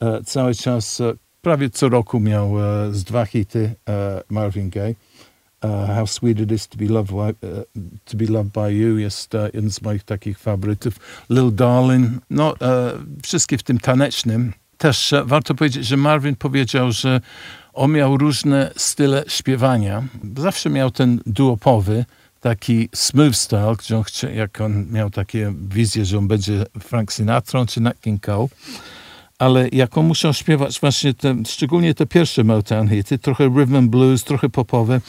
E, 0.00 0.22
cały 0.24 0.54
czas, 0.54 1.00
e, 1.00 1.12
prawie 1.42 1.70
co 1.70 1.88
roku 1.88 2.20
miał 2.20 2.54
z 2.90 3.04
dwa 3.04 3.26
hity 3.26 3.74
Marvin 4.30 4.70
Gaye. 4.70 4.94
Uh, 5.64 5.96
How 5.96 6.06
Sweet 6.06 6.40
It 6.40 6.52
Is 6.52 6.68
To 6.68 6.78
Be 6.78 6.86
Loved, 6.86 7.10
by- 7.10 7.46
uh, 7.46 7.64
to 8.04 8.16
be 8.16 8.26
loved 8.26 8.52
by 8.52 8.72
You 8.74 8.98
jest 8.98 9.34
uh, 9.34 9.54
jeden 9.54 9.70
z 9.70 9.82
moich 9.82 10.04
takich 10.04 10.38
faworytów. 10.38 10.94
Little 11.30 11.52
Darling, 11.52 12.10
no 12.30 12.54
e, 12.60 12.92
wszystkie 13.22 13.58
w 13.58 13.62
tym 13.62 13.78
tanecznym. 13.78 14.52
Też 14.78 15.12
e, 15.12 15.24
warto 15.24 15.54
powiedzieć, 15.54 15.86
że 15.86 15.96
Marvin 15.96 16.36
powiedział, 16.36 16.92
że 16.92 17.20
on 17.72 17.92
miał 17.92 18.16
różne 18.16 18.70
style 18.76 19.24
śpiewania. 19.28 20.02
Zawsze 20.36 20.70
miał 20.70 20.90
ten 20.90 21.20
duopowy, 21.26 22.04
taki 22.40 22.88
smooth 22.94 23.34
style, 23.34 23.74
gdzie 23.78 23.96
on 23.96 24.04
jak 24.34 24.60
on 24.60 24.86
miał 24.90 25.10
takie 25.10 25.54
wizje, 25.68 26.04
że 26.04 26.18
on 26.18 26.28
będzie 26.28 26.66
Frank 26.80 27.12
Sinatra 27.12 27.66
czy 27.66 27.80
Nat 27.80 28.00
King 28.00 28.26
Cole 28.26 28.48
ale 29.40 29.68
jak 29.72 29.98
on 29.98 30.06
musiał 30.06 30.34
śpiewać 30.34 30.80
właśnie 30.80 31.14
te, 31.14 31.34
szczególnie 31.46 31.94
te 31.94 32.06
pierwsze 32.06 32.44
Motown 32.44 32.88
hity, 32.88 33.18
trochę 33.18 33.44
rhythm 33.48 33.76
and 33.76 33.90
blues, 33.90 34.24
trochę 34.24 34.48
popowe, 34.48 35.00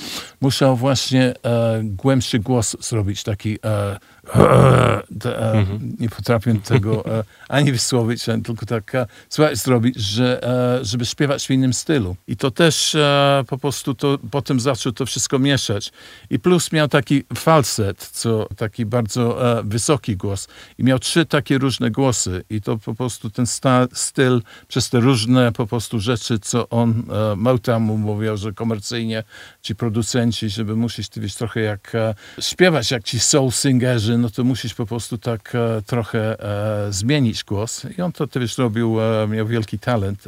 musiał 0.41 0.75
właśnie 0.75 1.33
e, 1.45 1.81
głębszy 1.83 2.39
głos 2.39 2.77
zrobić, 2.79 3.23
taki 3.23 3.57
e, 3.65 3.99
nie 5.99 6.09
potrafię 6.09 6.55
tego 6.55 7.05
e, 7.05 7.23
ani 7.49 7.71
wysłowić, 7.71 8.25
tylko 8.43 8.65
tak 8.65 8.95
e, 8.95 9.07
słuchaj, 9.29 9.55
zrobić, 9.55 9.95
że, 9.99 10.43
e, 10.43 10.85
żeby 10.85 11.05
śpiewać 11.05 11.47
w 11.47 11.49
innym 11.49 11.73
stylu. 11.73 12.15
I 12.27 12.37
to 12.37 12.51
też 12.51 12.95
e, 12.95 13.43
po 13.47 13.57
prostu 13.57 13.93
to, 13.93 14.17
potem 14.31 14.59
zaczął 14.59 14.91
to 14.91 15.05
wszystko 15.05 15.39
mieszać. 15.39 15.91
I 16.29 16.39
plus 16.39 16.71
miał 16.71 16.87
taki 16.87 17.23
falset, 17.35 18.09
co 18.13 18.47
taki 18.57 18.85
bardzo 18.85 19.57
e, 19.59 19.63
wysoki 19.63 20.17
głos. 20.17 20.47
I 20.77 20.83
miał 20.83 20.99
trzy 20.99 21.25
takie 21.25 21.57
różne 21.57 21.91
głosy. 21.91 22.43
I 22.49 22.61
to 22.61 22.77
po 22.77 22.95
prostu 22.95 23.29
ten 23.29 23.45
styl, 23.93 24.41
przez 24.67 24.89
te 24.89 24.99
różne 24.99 25.51
po 25.51 25.67
prostu 25.67 25.99
rzeczy, 25.99 26.39
co 26.39 26.69
on, 26.69 27.03
e, 27.31 27.35
Motown 27.35 27.83
mu 27.83 27.97
mówił, 27.97 28.37
że 28.37 28.53
komercyjnie 28.53 29.23
ci 29.61 29.75
producenci, 29.75 30.49
żeby 30.49 30.75
musisz 30.75 31.09
ty 31.09 31.21
wiesz 31.21 31.35
trochę 31.35 31.59
jak 31.59 31.95
e, 31.95 32.15
śpiewać, 32.39 32.91
jak 32.91 33.03
ci 33.03 33.19
soul 33.19 33.51
singerzy, 33.51 34.10
no 34.17 34.29
to 34.29 34.43
musisz 34.43 34.73
po 34.73 34.85
prostu 34.85 35.17
tak 35.17 35.55
e, 35.55 35.81
trochę 35.81 36.39
e, 36.39 36.93
zmienić 36.93 37.43
głos. 37.43 37.85
I 37.97 38.01
on 38.01 38.11
to 38.11 38.27
wiesz 38.35 38.57
robił, 38.57 39.01
e, 39.01 39.27
miał 39.27 39.47
wielki 39.47 39.79
talent 39.79 40.27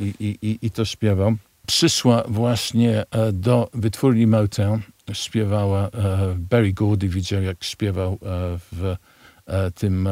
i, 0.00 0.14
i, 0.20 0.38
i, 0.42 0.58
i 0.62 0.70
to 0.70 0.84
śpiewał. 0.84 1.36
Przyszła 1.66 2.22
właśnie 2.28 3.04
do 3.32 3.70
wytwórni 3.74 4.26
Motown, 4.26 4.80
śpiewała 5.12 5.90
Barry 6.36 6.72
Gordy, 6.72 7.08
widział 7.08 7.42
jak 7.42 7.64
śpiewał 7.64 8.18
w 8.72 8.96
tym 9.74 10.08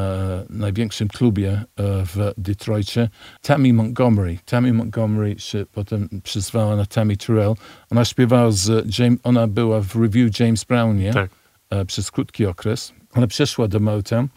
największym 0.49 1.07
klubie 1.07 1.63
w 1.77 2.31
Detroicie. 2.37 3.09
Tammy 3.41 3.73
Montgomery. 3.73 4.37
Tammy 4.45 4.73
Montgomery 4.73 5.35
się 5.39 5.65
potem 5.71 6.09
przyzwała 6.23 6.75
na 6.75 6.85
Tammy 6.85 7.17
Terrell. 7.17 7.53
Ona 7.91 8.05
śpiewała 8.05 8.51
z 8.51 8.99
James, 8.99 9.19
ona 9.23 9.47
była 9.47 9.81
w 9.81 9.95
review 9.95 10.39
James 10.39 10.63
Brown, 10.63 10.97
nie? 10.97 11.13
Tak. 11.13 11.29
Przez 11.87 12.11
krótki 12.11 12.45
okres, 12.45 12.93
ale 13.15 13.27
przeszła 13.27 13.67
do 13.67 13.79
Motown. 13.79 14.27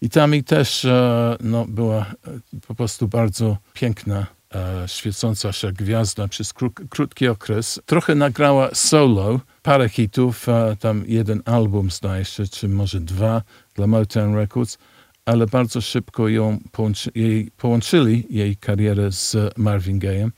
I 0.00 0.10
Tammy 0.10 0.42
też 0.42 0.84
e, 0.84 1.36
no, 1.40 1.66
była 1.68 1.98
e, 2.00 2.60
po 2.66 2.74
prostu 2.74 3.08
bardzo 3.08 3.56
piękna, 3.74 4.26
e, 4.54 4.88
świecąca 4.88 5.52
się 5.52 5.72
gwiazda 5.72 6.28
przez 6.28 6.54
kró- 6.54 6.88
krótki 6.88 7.28
okres. 7.28 7.80
Trochę 7.86 8.14
nagrała 8.14 8.68
solo, 8.74 9.40
parę 9.62 9.88
hitów, 9.88 10.46
tam 10.80 11.04
jeden 11.06 11.42
album 11.44 11.90
zdaje 11.90 12.24
się, 12.24 12.46
czy 12.46 12.68
może 12.68 13.00
dwa 13.00 13.42
dla 13.74 13.86
Motown 13.86 14.34
Records, 14.34 14.78
ale 15.24 15.46
bardzo 15.46 15.80
szybko 15.80 16.28
ją 16.28 16.58
połączy, 16.72 17.10
jej, 17.14 17.50
połączyli 17.56 18.26
jej 18.30 18.56
karierę 18.56 19.12
z 19.12 19.36
Marvin 19.56 19.98
Gaye'em 19.98 20.30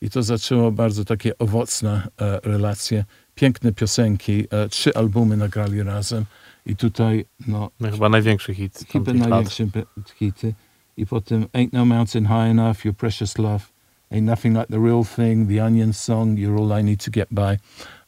i 0.00 0.10
to 0.10 0.22
zaczęło 0.22 0.72
bardzo 0.72 1.04
takie 1.04 1.38
owocne 1.38 2.08
relacje, 2.42 3.04
piękne 3.34 3.72
piosenki, 3.72 4.44
trzy 4.70 4.94
albumy 4.94 5.36
nagrali 5.36 5.82
razem 5.82 6.24
i 6.68 6.76
tutaj 6.76 7.24
no, 7.46 7.70
No, 7.80 7.90
chyba 7.90 8.08
największy 8.08 8.54
hit. 8.54 8.84
chyba 8.92 9.04
tamtych 9.04 9.28
lat. 9.28 10.10
hity. 10.18 10.54
I 10.96 11.06
potem 11.06 11.46
Ain't 11.52 11.72
No 11.72 11.84
Mountain 11.84 12.26
High 12.26 12.50
Enough, 12.50 12.84
Your 12.84 12.94
Precious 12.96 13.38
Love, 13.38 13.64
Ain't 14.10 14.26
Nothing 14.26 14.56
Like 14.56 14.66
the 14.70 14.80
Real 14.80 15.04
Thing, 15.16 15.48
The 15.48 15.64
Onion 15.64 15.92
Song, 15.92 16.38
You're 16.38 16.58
All 16.58 16.80
I 16.80 16.84
Need 16.84 17.04
to 17.04 17.10
Get 17.10 17.28
By. 17.30 17.58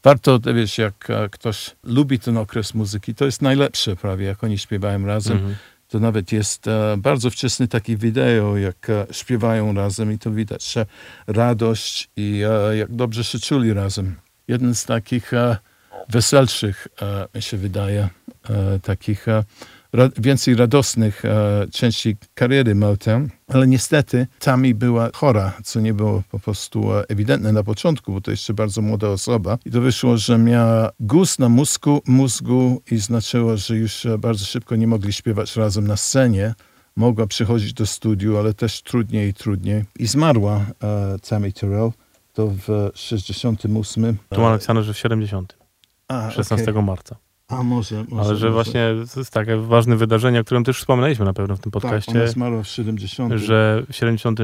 Warto, 0.05 0.39
to 0.39 0.55
wiesz, 0.55 0.79
jak 0.79 1.11
e, 1.11 1.29
ktoś 1.29 1.77
lubi 1.85 2.19
ten 2.19 2.37
okres 2.37 2.75
muzyki, 2.75 3.15
to 3.15 3.25
jest 3.25 3.43
najlepsze 3.43 3.97
prawie, 3.97 4.27
jak 4.27 4.45
oni 4.45 4.59
śpiewają 4.59 5.07
razem. 5.07 5.37
Mhm. 5.37 5.55
To 5.89 6.01
nawet 6.01 6.33
jest 6.33 6.69
e, 6.69 6.97
bardzo 6.99 7.31
wczesny 7.31 7.69
taki 7.69 7.97
wideo, 7.97 8.57
jak 8.57 8.91
e, 8.91 9.07
śpiewają 9.11 9.75
razem 9.75 10.13
i 10.13 10.19
to 10.19 10.31
widać 10.31 10.73
że 10.73 10.87
radość 11.27 12.11
i 12.17 12.43
jak 12.79 12.95
dobrze 12.95 13.25
się 13.25 13.39
czuli 13.39 13.73
razem. 13.73 14.17
Jeden 14.49 14.75
z 14.75 14.85
takich 14.85 15.33
weselszych, 16.09 16.89
e, 17.03 17.29
mi 17.35 17.43
się 17.43 17.57
wydaje, 17.57 18.09
e, 18.51 18.79
takich 18.81 19.29
e, 19.29 19.45
więcej 20.19 20.55
radosnych 20.55 21.23
części 21.73 22.17
kariery 22.35 22.75
Motown, 22.75 23.29
ale 23.49 23.67
niestety 23.67 24.27
Tammy 24.39 24.75
była 24.75 25.11
chora, 25.15 25.53
co 25.65 25.81
nie 25.81 25.95
było 25.95 26.23
po 26.31 26.39
prostu 26.39 26.87
ewidentne 27.09 27.53
na 27.53 27.63
początku, 27.63 28.13
bo 28.13 28.21
to 28.21 28.31
jeszcze 28.31 28.55
bardzo 28.55 28.83
młoda 28.83 29.09
osoba. 29.09 29.59
I 29.65 29.71
to 29.71 29.81
wyszło, 29.81 30.17
że 30.17 30.39
miała 30.39 30.91
guz 31.01 31.39
na 31.39 31.49
mózgu, 31.49 32.03
mózgu 32.07 32.83
i 32.91 32.99
znaczyło, 32.99 33.57
że 33.57 33.77
już 33.77 34.07
bardzo 34.19 34.45
szybko 34.45 34.77
nie 34.77 34.87
mogli 34.87 35.13
śpiewać 35.13 35.57
razem 35.57 35.87
na 35.87 35.97
scenie. 35.97 36.55
Mogła 36.97 37.27
przychodzić 37.27 37.73
do 37.73 37.87
studiu, 37.87 38.39
ale 38.39 38.55
też 38.55 38.83
trudniej 38.83 39.29
i 39.29 39.35
trudniej. 39.35 39.85
I 39.99 40.07
zmarła 40.07 40.67
e, 40.83 41.17
Tammy 41.29 41.53
Terrell. 41.53 41.91
To 42.33 42.47
w 42.67 42.91
68. 42.95 44.17
Tu 44.29 44.41
napisane, 44.41 44.83
że 44.83 44.95
w 44.95 44.99
70. 44.99 45.60
A, 46.11 46.31
16 46.31 46.71
okej. 46.71 46.83
marca. 46.83 47.17
A 47.49 47.63
może, 47.63 48.05
może. 48.09 48.29
Ale 48.29 48.37
że 48.37 48.47
może. 48.47 48.51
właśnie 48.51 48.95
to 49.15 49.21
jest 49.21 49.33
takie 49.33 49.57
ważne 49.57 49.97
wydarzenie, 49.97 50.41
o 50.41 50.45
którym 50.45 50.65
też 50.65 50.79
wspominaliśmy 50.79 51.25
na 51.25 51.33
pewno 51.33 51.57
w 51.57 51.61
tym 51.61 51.73
Tak, 51.73 51.83
podcaście, 51.83 52.13
ona 52.13 52.27
zmarła 52.27 52.63
w 52.63 52.69
70. 52.69 53.33
że 53.33 53.83
w 53.91 53.97
70, 53.97 54.41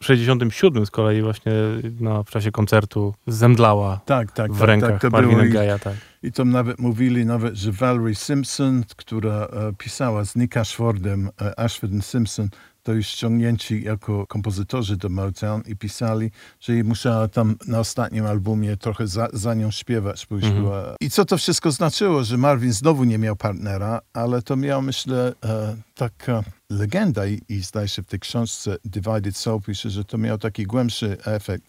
67 0.00 0.86
z 0.86 0.90
kolei 0.90 1.22
właśnie 1.22 1.52
no, 2.00 2.24
w 2.24 2.30
czasie 2.30 2.50
koncertu 2.50 3.14
zemdlała 3.26 4.00
tak, 4.04 4.32
tak, 4.32 4.52
w 4.52 4.58
tak, 4.58 4.68
rękach 4.68 5.00
tak, 5.00 5.12
Marvina 5.12 5.42
Gaye'a. 5.42 5.78
Tak. 5.78 5.94
I 6.22 6.32
to 6.32 6.44
nawet 6.44 6.78
mówili, 6.78 7.26
nawet, 7.26 7.54
że 7.54 7.72
Valerie 7.72 8.14
Simpson, 8.14 8.84
która 8.96 9.32
e, 9.32 9.72
pisała 9.78 10.24
z 10.24 10.36
Nick 10.36 10.56
Ashfordem, 10.56 11.30
e, 11.42 11.60
Ashford 11.60 11.92
Simpson, 12.00 12.48
to 12.88 12.94
już 12.94 13.06
ściągnięci 13.06 13.82
jako 13.82 14.26
kompozytorzy 14.26 14.96
do 14.96 15.08
Motown 15.08 15.62
i 15.66 15.76
pisali, 15.76 16.30
że 16.60 16.72
jej 16.72 16.84
musiała 16.84 17.28
tam 17.28 17.56
na 17.66 17.78
ostatnim 17.80 18.26
albumie 18.26 18.76
trochę 18.76 19.06
za, 19.06 19.28
za 19.32 19.54
nią 19.54 19.70
śpiewać, 19.70 20.26
bo 20.30 20.36
już 20.36 20.44
Mhm. 20.44 20.62
była... 20.62 20.94
I 21.00 21.10
co 21.10 21.24
to 21.24 21.38
wszystko 21.38 21.70
znaczyło, 21.72 22.24
że 22.24 22.36
Marvin 22.38 22.72
znowu 22.72 23.04
nie 23.04 23.18
miał 23.18 23.36
partnera, 23.36 24.00
ale 24.12 24.42
to 24.42 24.56
miał, 24.56 24.82
myślę, 24.82 25.32
e, 25.44 25.76
taka 25.94 26.42
legenda 26.70 27.26
i, 27.26 27.40
i 27.48 27.60
zdaje 27.62 27.88
się 27.88 28.02
w 28.02 28.06
tej 28.06 28.20
książce 28.20 28.76
Divided 28.84 29.36
Soul 29.36 29.60
pisze, 29.62 29.90
że 29.90 30.04
to 30.04 30.18
miał 30.18 30.38
taki 30.38 30.64
głębszy 30.64 31.16
efekt. 31.24 31.64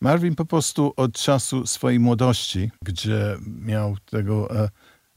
Marvin 0.00 0.34
po 0.34 0.44
prostu 0.44 0.92
od 0.96 1.12
czasu 1.12 1.66
swojej 1.66 2.00
młodości, 2.00 2.70
gdzie 2.82 3.36
miał 3.60 3.96
tego 4.10 4.60
e, 4.64 4.68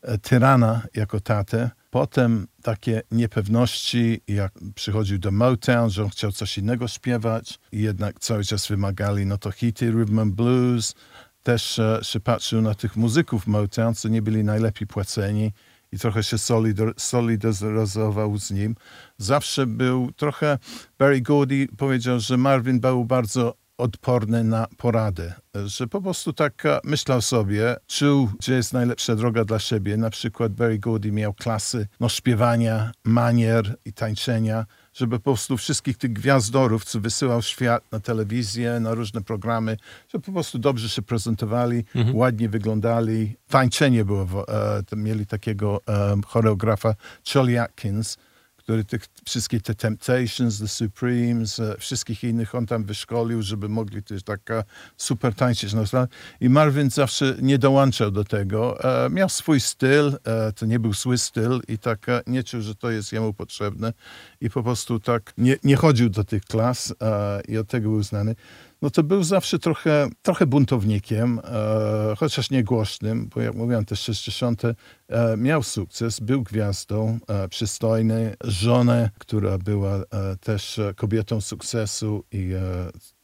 e, 0.01 0.17
tyrana 0.17 0.81
jako 0.95 1.19
tatę, 1.19 1.69
potem 1.91 2.47
takie 2.63 3.01
niepewności, 3.11 4.21
jak 4.27 4.53
przychodził 4.75 5.19
do 5.19 5.31
Motown, 5.31 5.89
że 5.89 6.03
on 6.03 6.09
chciał 6.09 6.31
coś 6.31 6.57
innego 6.57 6.87
śpiewać 6.87 7.59
i 7.71 7.81
jednak 7.81 8.19
cały 8.19 8.43
czas 8.43 8.67
wymagali 8.67 9.25
no 9.25 9.37
to 9.37 9.51
hity, 9.51 9.91
rhythm 9.91 10.19
and 10.19 10.33
blues, 10.33 10.95
też 11.43 11.79
e, 11.79 11.99
się 12.01 12.19
patrzył 12.19 12.61
na 12.61 12.75
tych 12.75 12.95
muzyków 12.95 13.47
Motown, 13.47 13.95
co 13.95 14.09
nie 14.09 14.21
byli 14.21 14.43
najlepiej 14.43 14.87
płaceni 14.87 15.51
i 15.91 15.99
trochę 15.99 16.23
się 16.23 16.37
solidar 16.37 16.93
solidaryzował 16.97 18.37
z 18.37 18.51
nim. 18.51 18.75
Zawsze 19.17 19.65
był 19.67 20.11
trochę, 20.11 20.57
Barry 20.99 21.21
Gordy 21.21 21.67
powiedział, 21.77 22.19
że 22.19 22.37
Marvin 22.37 22.79
był 22.79 23.05
bardzo 23.05 23.55
odporny 23.77 24.43
na 24.43 24.67
poradę, 24.77 25.33
że 25.65 25.87
po 25.87 26.01
prostu 26.01 26.33
tak 26.33 26.63
myślał 26.83 27.21
sobie, 27.21 27.75
czuł, 27.87 28.29
gdzie 28.39 28.53
jest 28.53 28.73
najlepsza 28.73 29.15
droga 29.15 29.45
dla 29.45 29.59
siebie. 29.59 29.97
Na 29.97 30.09
przykład 30.09 30.53
Barry 30.53 30.79
Gordy 30.79 31.11
miał 31.11 31.33
klasy 31.33 31.87
no, 31.99 32.09
śpiewania, 32.09 32.91
manier 33.03 33.75
i 33.85 33.93
tańczenia, 33.93 34.65
żeby 34.93 35.19
po 35.19 35.23
prostu 35.23 35.57
wszystkich 35.57 35.97
tych 35.97 36.13
gwiazdorów, 36.13 36.85
co 36.85 36.99
wysyłał 36.99 37.41
świat 37.41 37.91
na 37.91 37.99
telewizję, 37.99 38.79
na 38.79 38.93
różne 38.93 39.21
programy, 39.21 39.77
żeby 40.09 40.25
po 40.25 40.31
prostu 40.31 40.59
dobrze 40.59 40.89
się 40.89 41.01
prezentowali, 41.01 41.83
mhm. 41.95 42.15
ładnie 42.15 42.49
wyglądali. 42.49 43.35
Tańczenie 43.47 44.05
było, 44.05 44.47
e, 44.47 44.95
mieli 44.95 45.25
takiego 45.25 45.81
e, 45.87 46.15
choreografa 46.27 46.95
Charlie 47.33 47.61
Atkins, 47.61 48.17
który 48.63 48.85
tych 48.85 49.05
wszystkie 49.25 49.61
te 49.61 49.75
Temptations, 49.75 50.59
The 50.59 50.67
Supremes, 50.67 51.59
e, 51.59 51.75
wszystkich 51.77 52.23
innych 52.23 52.55
on 52.55 52.65
tam 52.65 52.83
wyszkolił, 52.83 53.41
żeby 53.41 53.69
mogli 53.69 54.03
też 54.03 54.23
tak 54.23 54.51
e, 54.51 54.63
super 54.97 55.35
tańczyć. 55.35 55.71
I 56.41 56.49
Marvin 56.49 56.89
zawsze 56.89 57.35
nie 57.41 57.57
dołączał 57.57 58.11
do 58.11 58.23
tego. 58.23 58.83
E, 59.05 59.09
miał 59.09 59.29
swój 59.29 59.59
styl, 59.59 60.17
to 60.55 60.65
nie 60.65 60.79
był 60.79 60.93
zły 60.93 61.17
styl 61.17 61.61
i 61.67 61.77
tak 61.77 62.05
nie 62.27 62.43
czuł, 62.43 62.61
że 62.61 62.75
to 62.75 62.91
jest 62.91 63.13
jemu 63.13 63.33
potrzebne 63.33 63.93
i 64.41 64.49
po 64.49 64.63
prostu 64.63 64.99
tak 64.99 65.33
nie, 65.37 65.57
nie 65.63 65.75
chodził 65.75 66.09
do 66.09 66.23
tych 66.23 66.45
klas 66.45 66.93
i 67.47 67.57
od 67.57 67.67
tego 67.67 67.89
był 67.89 68.03
znany 68.03 68.35
no 68.81 68.89
to 68.89 69.03
był 69.03 69.23
zawsze 69.23 69.59
trochę, 69.59 70.09
trochę 70.21 70.45
buntownikiem, 70.45 71.39
e, 71.43 72.15
chociaż 72.17 72.49
nie 72.49 72.63
głośnym, 72.63 73.29
bo 73.35 73.41
jak 73.41 73.55
mówiłem, 73.55 73.85
te 73.85 73.95
60. 73.95 74.61
E, 75.11 75.37
miał 75.37 75.63
sukces, 75.63 76.19
był 76.19 76.43
gwiazdą, 76.43 77.19
e, 77.27 77.47
przystojny, 77.47 78.35
żonę, 78.43 79.09
która 79.19 79.57
była 79.57 79.95
e, 79.95 80.03
też 80.39 80.79
kobietą 80.95 81.41
sukcesu 81.41 82.23
i 82.31 82.51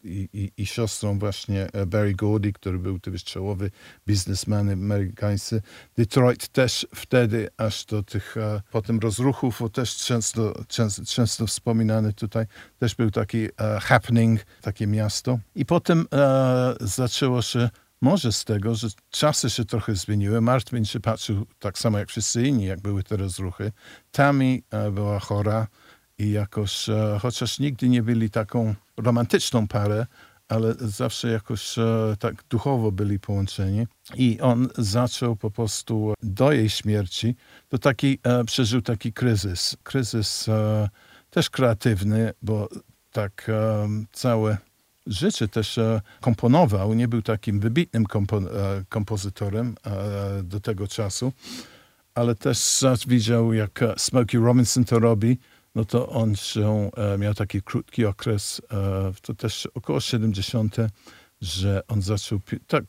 i, 0.04 0.30
i, 0.34 0.62
i, 0.62 0.65
siostrą 0.65 1.19
właśnie 1.19 1.67
Barry 1.88 2.13
Gordy, 2.13 2.54
który 2.54 2.80
był 2.80 3.00
też 3.00 3.23
czołowy 3.23 3.71
biznesmen 4.08 4.69
amerykański. 4.69 5.56
Detroit 5.97 6.47
też 6.47 6.88
wtedy, 6.95 7.50
aż 7.58 7.86
do 7.86 8.04
tych 8.04 8.36
potem 8.71 9.00
rozruchów, 9.00 9.58
bo 9.60 9.69
też 9.69 9.95
często, 9.95 10.63
często, 10.67 11.06
często 11.06 11.47
wspominany 11.47 12.13
tutaj, 12.13 12.45
też 12.80 12.95
był 12.95 13.12
taki 13.12 13.47
happening, 13.82 14.39
takie 14.62 14.88
miasto. 14.88 15.39
I 15.56 15.65
potem 15.65 16.06
zaczęło 16.82 17.41
się 17.41 17.69
może 18.01 18.31
z 18.31 18.45
tego, 18.45 18.75
że 18.75 18.88
czasy 19.10 19.49
się 19.49 19.65
trochę 19.65 19.95
zmieniły. 19.95 20.41
Martin 20.41 20.86
się 20.86 20.99
patrzył 20.99 21.45
tak 21.60 21.79
samo 21.79 21.99
jak 21.99 22.10
wszyscy 22.10 22.47
inni, 22.47 22.65
jak 22.65 22.81
były 22.81 23.03
te 23.03 23.17
rozruchy. 23.17 23.71
Tammy 24.12 24.60
e, 24.71 24.91
była 24.91 25.19
chora 25.19 25.67
i 26.17 26.31
jakoś, 26.31 26.89
e, 26.89 27.19
chociaż 27.21 27.60
nigdy 27.60 27.89
nie 27.89 28.03
byli 28.03 28.29
taką 28.29 28.75
romantyczną 28.97 29.67
parę, 29.67 30.05
ale 30.47 30.73
zawsze 30.79 31.27
jakoś 31.27 31.77
e, 31.77 32.15
tak 32.19 32.43
duchowo 32.49 32.91
byli 32.91 33.19
połączeni. 33.19 33.88
I 34.15 34.39
on 34.41 34.67
zaczął 34.77 35.36
po 35.36 35.51
prostu 35.51 36.13
do 36.23 36.51
jej 36.51 36.69
śmierci, 36.69 37.36
to 37.69 37.77
taki, 37.77 38.19
przeżył 38.45 38.81
taki 38.81 39.13
kryzys. 39.13 39.77
Kryzys 39.83 40.45
też 41.29 41.49
kreatywny, 41.49 42.33
bo 42.41 42.69
tak 43.12 43.51
całe 44.12 44.57
życie 45.07 45.47
też 45.47 45.77
e, 45.77 46.01
komponował. 46.21 46.93
Nie 46.93 47.07
był 47.07 47.21
takim 47.21 47.59
wybitnym 47.59 48.05
kompo, 48.05 48.37
e, 48.37 48.41
kompozytorem 48.89 49.75
do 50.43 50.59
tego 50.59 50.87
czasu, 50.87 51.33
ale 52.15 52.35
też 52.35 52.81
widział, 53.07 53.53
jak 53.53 53.79
Smokey 53.97 54.41
Robinson 54.41 54.85
to 54.85 54.99
robi 54.99 55.37
no 55.77 55.85
to 55.85 56.09
on 56.09 56.35
się, 56.35 56.91
e, 56.97 57.17
miał 57.17 57.33
taki 57.33 57.61
krótki 57.61 58.05
okres, 58.05 58.61
e, 58.71 59.11
to 59.21 59.33
też 59.33 59.67
około 59.73 59.99
70., 59.99 60.75
że 61.41 61.81
on 61.87 62.01
zaczął, 62.01 62.39
tak, 62.67 62.83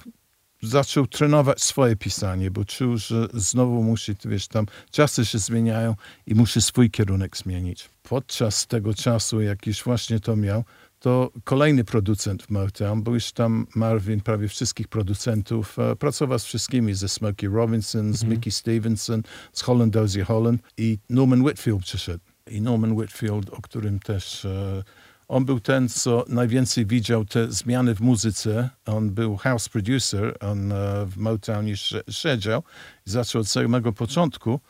zaczął 0.63 1.07
trenować 1.07 1.63
swoje 1.63 1.97
pisanie, 1.97 2.51
bo 2.51 2.65
czuł, 2.65 2.97
że 2.97 3.29
znowu 3.35 3.83
musi, 3.83 4.15
wiesz, 4.25 4.49
tam 4.49 4.67
czasy 4.91 5.27
się 5.27 5.39
zmieniają 5.39 5.95
i 6.27 6.35
musi 6.35 6.63
swój 6.63 6.91
kierunek 6.91 7.37
zmienić. 7.37 7.91
Podczas 8.03 8.67
tego 8.67 8.95
czasu, 8.95 9.41
jak 9.41 9.67
już 9.67 9.83
właśnie 9.83 10.21
to 10.21 10.37
miał, 10.37 10.65
to 10.99 11.31
kolejny 11.45 11.85
producent 11.85 12.43
w 12.43 12.51
Motown, 12.51 13.03
bo 13.03 13.15
już 13.15 13.33
tam 13.33 13.67
Marvin, 13.75 14.21
prawie 14.21 14.49
wszystkich 14.49 14.89
producentów, 14.89 15.79
e, 15.79 15.97
pracował 15.97 16.39
z 16.39 16.45
wszystkimi, 16.45 16.95
ze 16.95 17.09
Smokey 17.09 17.49
Robinson, 17.49 18.15
z 18.15 18.23
mm 18.23 18.33
-hmm. 18.33 18.37
Mickey 18.37 18.53
Stevenson, 18.53 19.23
z 19.53 19.63
Holland 19.63 19.93
Dozier 19.93 20.27
Holland 20.27 20.63
i 20.77 20.99
Norman 21.11 21.43
Whitfield 21.43 21.83
przyszedł 21.83 22.25
i 22.51 22.61
Norman 22.61 22.93
Whitfield, 22.93 23.51
o 23.51 23.63
którym 23.63 23.99
też 23.99 24.45
e, 24.45 24.83
on 25.29 25.45
był 25.45 25.61
ten, 25.61 25.89
co 25.89 26.25
najwięcej 26.29 26.87
widział 26.87 27.25
te 27.25 27.53
zmiany 27.53 27.95
w 27.95 28.01
muzyce. 28.01 28.71
On 28.87 29.11
był 29.11 29.37
house 29.37 29.69
producer, 29.69 30.37
on 30.41 30.73
e, 30.73 31.07
w 31.07 31.17
Motown 31.17 31.67
już 31.67 31.95
siedział 32.11 32.63
i 33.07 33.11
zaczął 33.11 33.41
od 33.41 33.49
samego 33.49 33.93
początku, 33.93 34.61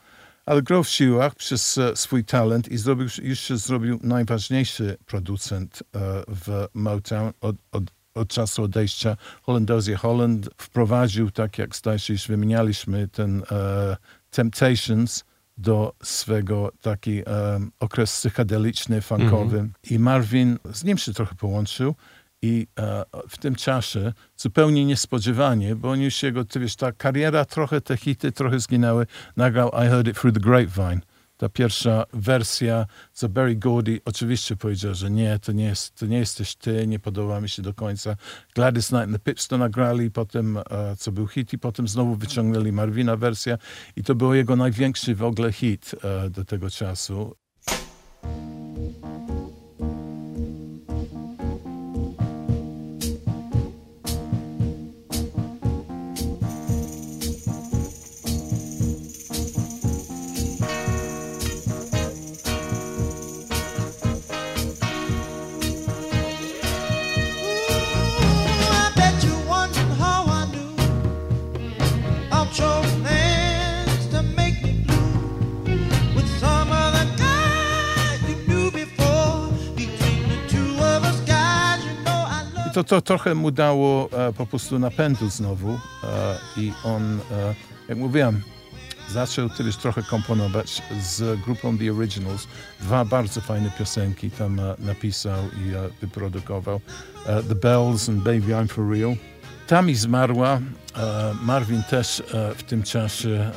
ale 0.49 0.61
grał 0.61 0.83
w 0.83 0.89
siłach 0.89 1.35
przez 1.35 1.77
e, 1.77 1.95
swój 1.95 2.25
talent 2.25 2.67
i 2.67 2.77
zrobił, 2.77 3.07
już 3.23 3.39
się 3.39 3.57
zrobił 3.57 3.99
najważniejszy 4.03 4.97
producent 5.05 5.83
w 6.27 6.67
Motown 6.73 7.31
od, 7.41 7.55
od, 7.71 7.83
od 8.13 8.29
czasu 8.29 8.63
odejścia 8.63 9.17
Hollandozie 9.41 9.95
Holland. 9.95 10.49
Wprowadził, 10.57 11.31
tak 11.31 11.57
jak 11.57 11.75
zdaje 11.75 11.99
się, 11.99 12.13
już 12.13 12.27
wymienialiśmy, 12.27 13.07
ten 13.07 13.43
Temptations, 14.31 15.23
do 15.59 15.93
swego 16.03 16.71
taki 16.81 17.23
um, 17.23 17.71
okres 17.79 18.11
psychedeliczny, 18.11 19.01
funkowy. 19.01 19.59
Mm 19.59 19.69
-hmm. 19.69 19.91
I 19.91 19.99
Marvin 19.99 20.57
z 20.73 20.83
nim 20.83 20.97
się 20.97 21.13
trochę 21.13 21.35
połączył. 21.35 21.95
I 22.41 22.67
e, 22.79 23.03
w 23.29 23.37
tym 23.37 23.55
czasie, 23.55 24.13
zupełnie 24.37 24.85
niespodziewanie, 24.85 25.75
bo 25.75 25.89
on 25.89 26.01
już 26.01 26.23
jego, 26.23 26.45
ty 26.45 26.59
wiesz, 26.59 26.75
ta 26.75 26.91
kariera, 26.91 27.45
trochę 27.45 27.81
te 27.81 27.97
hity, 27.97 28.31
trochę 28.31 28.59
zginęły, 28.59 29.05
nagrał 29.37 29.69
I 29.69 29.89
Heard 29.89 30.07
It 30.07 30.19
Through 30.19 30.33
the 30.33 30.41
Grapevine 30.41 31.01
ta 31.39 31.49
pierwsza 31.49 32.05
wersja, 32.13 32.85
co 33.13 33.29
Barry 33.29 33.55
Gordy 33.55 34.01
oczywiście 34.05 34.55
powiedział, 34.55 34.93
że 34.93 35.11
nie, 35.11 35.39
to 35.39 35.51
nie, 35.51 35.63
jest, 35.63 35.95
to 35.95 36.05
nie 36.05 36.17
jesteś 36.17 36.55
ty, 36.55 36.87
nie 36.87 36.99
podoba 36.99 37.41
mi 37.41 37.49
się 37.49 37.61
do 37.61 37.73
końca. 37.73 38.15
Gladys 38.55 38.87
Knight 38.87 39.03
and 39.03 39.13
the 39.13 39.19
Pips 39.19 39.47
to 39.47 39.57
nagrali, 39.57 40.11
potem, 40.11 40.57
e, 40.57 40.63
co 40.97 41.11
był 41.11 41.27
hit, 41.27 41.53
i 41.53 41.57
potem 41.57 41.87
znowu 41.87 42.15
wyciągnęli 42.15 42.71
Marvina 42.71 43.17
wersja 43.17 43.57
i 43.95 44.03
to 44.03 44.15
był 44.15 44.33
jego 44.33 44.55
największy 44.55 45.15
w 45.15 45.23
ogóle 45.23 45.51
hit 45.51 45.95
e, 46.03 46.29
do 46.29 46.45
tego 46.45 46.69
czasu. 46.69 47.35
To, 82.83 82.83
to 82.83 83.01
trochę 83.01 83.35
mu 83.35 83.51
dało 83.51 84.09
e, 84.11 84.33
po 84.33 84.45
prostu 84.45 84.79
napędu 84.79 85.29
znowu 85.29 85.69
e, 85.69 85.77
i 86.57 86.73
on, 86.83 87.19
e, 87.31 87.55
jak 87.89 87.97
mówiłem, 87.97 88.41
zaczął 89.09 89.49
kiedyś 89.49 89.75
trochę 89.75 90.03
komponować 90.03 90.81
z 91.01 91.41
grupą 91.41 91.77
The 91.77 91.93
Originals. 91.93 92.47
Dwa 92.81 93.05
bardzo 93.05 93.41
fajne 93.41 93.71
piosenki 93.79 94.31
tam 94.31 94.59
e, 94.59 94.75
napisał 94.79 95.43
i 95.65 95.73
e, 95.73 95.89
wyprodukował. 96.01 96.81
E, 97.25 97.43
The 97.43 97.55
Bells 97.55 98.09
and 98.09 98.23
Baby 98.23 98.53
I'm 98.53 98.67
For 98.67 98.89
Real. 98.89 99.15
Tami 99.69 99.95
zmarła. 99.95 100.59
Marvin 101.41 101.83
też 101.83 102.23
w 102.57 102.63
tym 102.63 102.83
czasie 102.83 103.51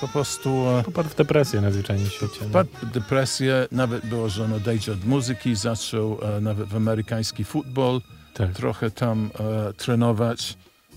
po 0.00 0.08
prostu... 0.08 0.64
Popadł 0.84 1.08
w 1.08 1.14
depresję 1.14 1.60
na 1.60 1.70
zwyczajnie 1.70 2.06
świecie. 2.06 2.40
Popadł 2.40 2.70
w 2.82 2.90
depresję, 2.90 3.66
nawet 3.72 4.06
było, 4.06 4.28
że 4.28 4.44
on 4.44 4.52
odejdzie 4.52 4.92
od 4.92 5.04
muzyki, 5.04 5.56
zaczął 5.56 6.18
nawet 6.40 6.68
w 6.68 6.76
amerykański 6.76 7.44
futbol 7.44 8.00
tak. 8.34 8.52
trochę 8.52 8.90
tam 8.90 9.30
trenować 9.76 10.56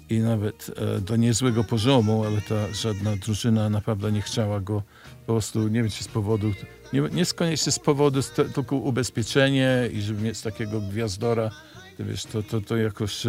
i 0.09 0.19
nawet 0.19 0.71
do 1.01 1.15
niezłego 1.15 1.63
poziomu, 1.63 2.23
ale 2.25 2.41
ta 2.41 2.73
żadna 2.73 3.15
drużyna 3.15 3.69
naprawdę 3.69 4.11
nie 4.11 4.21
chciała 4.21 4.59
go 4.59 4.83
po 5.25 5.33
prostu, 5.33 5.67
nie 5.67 5.81
wiem 5.81 5.91
czy 5.91 6.03
z 6.03 6.07
powodu, 6.07 6.51
nie, 6.93 7.01
nie 7.01 7.25
z 7.25 7.35
z 7.71 7.79
powodu 7.79 8.21
tylko 8.53 8.75
ubezpieczenie 8.75 9.89
i 9.93 10.01
żeby 10.01 10.21
mieć 10.21 10.41
takiego 10.41 10.81
gwiazdora 10.81 11.51
To 11.97 12.05
wiesz, 12.05 12.25
to, 12.25 12.43
to, 12.43 12.61
to 12.61 12.77
jakoś 12.77 13.23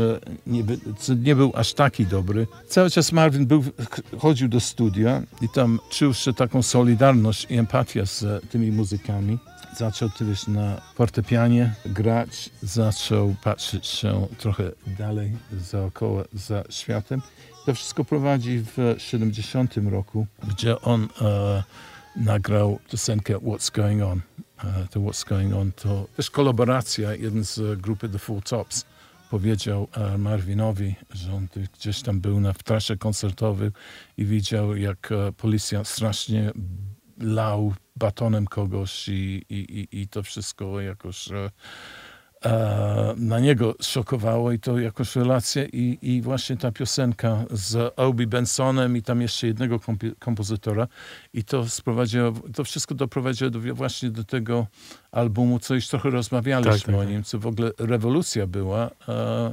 nie, 0.47 0.65
by, 0.65 0.79
nie 1.17 1.37
był 1.37 1.53
aż 1.55 1.73
taki 1.73 2.07
dobry. 2.07 2.47
Cały 2.69 2.91
czas 2.91 3.13
Marvin 3.13 3.47
był, 3.47 3.65
chodził 4.19 4.49
do 4.49 4.61
studia 4.61 5.23
i 5.41 5.49
tam 5.49 5.81
czuł 5.91 6.15
się 6.15 6.33
taką 6.33 6.63
solidarność 6.63 7.47
i 7.51 7.59
empatię 7.59 8.07
z 8.07 8.51
tymi 8.51 8.73
muzykami. 8.73 9.39
Zaczął 9.77 10.09
wiesz, 10.21 10.47
na 10.47 10.81
fortepianie 10.95 11.75
grać, 11.87 12.51
zaczął 12.63 13.35
patrzeć 13.45 13.87
się 13.87 14.27
trochę 14.39 14.71
dalej 14.99 15.33
zaokoło, 15.61 16.25
za 16.33 16.65
światem. 16.71 17.23
To 17.67 17.75
wszystko 17.75 18.05
prowadzi 18.05 18.59
w 18.59 18.95
70 18.99 19.75
roku, 19.91 20.27
gdzie 20.49 20.81
on 20.81 21.09
e, 21.21 21.63
nagrał 22.17 22.79
piosenkę 22.91 23.35
What's 23.35 23.77
Going 23.77 24.03
On. 24.03 24.21
E, 24.65 24.89
to 24.91 25.01
What's 25.01 25.29
Going 25.29 25.55
On 25.55 25.73
to 25.73 26.07
też 26.17 26.31
kolaboracja, 26.31 27.15
jeden 27.15 27.45
z 27.45 27.81
grupy 27.81 28.09
The 28.09 28.19
Full 28.19 28.43
Tops 28.43 28.85
powiedział 29.31 29.89
e, 29.93 30.19
Marvinowi, 30.19 30.95
że 31.15 31.35
on 31.35 31.49
gdzieś 31.79 32.03
tam 32.03 32.21
był 32.21 32.41
na, 32.41 32.53
w 32.53 32.63
trasie 32.63 32.97
koncertowym 32.97 33.73
i 34.17 34.25
widział, 34.25 34.77
jak 34.77 35.13
e, 35.13 35.33
policja 35.33 35.85
strasznie 35.85 36.53
lał 37.19 37.75
batonem 37.97 38.47
kogoś 38.47 39.09
i, 39.09 39.45
i, 39.51 39.57
i, 39.81 40.01
i 40.01 40.09
to 40.09 40.23
wszystko 40.23 40.81
jakoś 40.81 41.31
e, 41.31 41.51
na 43.17 43.41
niego 43.41 43.75
szokowało 43.81 44.53
i 44.53 44.59
to 44.59 44.79
jakoś 44.79 45.17
relacje 45.17 45.69
i, 45.73 45.99
i 46.03 46.23
właśnie 46.23 46.57
ta 46.57 46.73
piosenka 46.73 47.45
z 47.51 47.93
Obi 47.97 48.27
Bensonem 48.27 48.97
i 48.97 49.03
tam 49.03 49.21
jeszcze 49.21 49.47
jednego 49.47 49.81
kompozytora 50.19 50.89
i 51.35 51.45
to 51.45 51.69
sprowadziło, 51.69 52.33
to 52.55 52.65
wszystko 52.65 52.95
doprowadziło 52.95 53.51
do, 53.51 53.75
właśnie 53.75 54.11
do 54.11 54.25
tego 54.25 54.67
albumu, 55.13 55.59
co 55.59 55.75
już 55.75 55.89
trochę 55.89 56.11
rozmawialiśmy 56.11 56.73
tak, 56.73 56.87
tak, 56.87 56.95
o 56.95 57.05
nim, 57.05 57.25
co 57.25 57.39
w 57.39 57.47
ogóle 57.47 57.71
rewolucja 57.79 58.47
była. 58.47 58.87
E, 58.87 58.91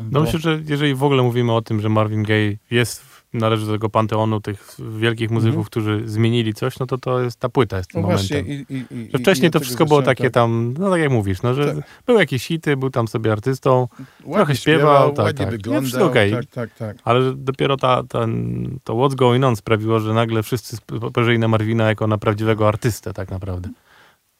no 0.02 0.20
bo... 0.20 0.22
myślę, 0.22 0.40
że 0.40 0.62
jeżeli 0.68 0.96
w 0.96 1.04
ogóle 1.04 1.24
mówimy 1.24 1.54
o 1.54 1.62
tym, 1.62 1.82
że 1.82 1.90
Marvin 1.90 2.24
Gaye 2.24 2.58
jest 2.72 3.09
należy 3.34 3.66
do 3.66 3.72
tego 3.72 3.90
panteonu 3.90 4.42
tych 4.42 4.76
wielkich 4.98 5.32
muzyków, 5.32 5.56
mm 5.56 5.64
-hmm. 5.64 5.70
którzy 5.70 6.02
zmienili 6.06 6.54
coś, 6.54 6.80
no 6.80 6.86
to 6.86 6.98
to 6.98 7.22
jest 7.22 7.40
ta 7.40 7.50
płyta 7.50 7.78
jest 7.78 7.92
tym 7.92 8.02
no 8.02 8.08
momentem. 8.08 8.48
I, 8.48 8.66
i, 8.70 8.86
i, 8.96 9.10
że 9.12 9.20
wcześniej 9.20 9.52
to 9.52 9.60
wszystko 9.60 9.86
było 9.86 10.02
takie 10.02 10.24
tak. 10.24 10.34
tam, 10.34 10.74
no 10.80 10.90
tak 10.90 11.02
jak 11.02 11.12
mówisz, 11.12 11.42
no, 11.42 11.54
że 11.54 11.76
tak. 11.76 11.84
były 12.06 12.20
jakieś 12.20 12.46
hity, 12.46 12.78
był 12.78 12.90
tam 12.90 13.08
sobie 13.08 13.32
artystą, 13.32 13.88
ładnie 14.24 14.36
trochę 14.36 14.56
śpiewał, 14.56 15.14
tak, 15.14 15.26
ładnie 15.26 15.46
tak. 15.46 15.52
wyglądał, 15.52 16.08
okay. 16.08 16.32
tak, 16.32 16.46
tak, 16.46 16.74
tak. 16.74 16.98
Ale 17.04 17.34
dopiero 17.36 17.78
ta, 17.78 18.04
ten, 18.04 18.80
to 18.84 18.94
What's 18.94 19.16
Going 19.16 19.46
On 19.46 19.56
sprawiło, 19.56 20.00
że 20.00 20.14
nagle 20.14 20.44
wszyscy 20.44 20.78
spojrzeli 21.10 21.40
na 21.40 21.48
Marwina 21.48 21.88
jako 21.88 22.08
na 22.08 22.18
prawdziwego 22.18 22.68
artystę 22.68 23.14
tak 23.14 23.32
naprawdę 23.32 23.70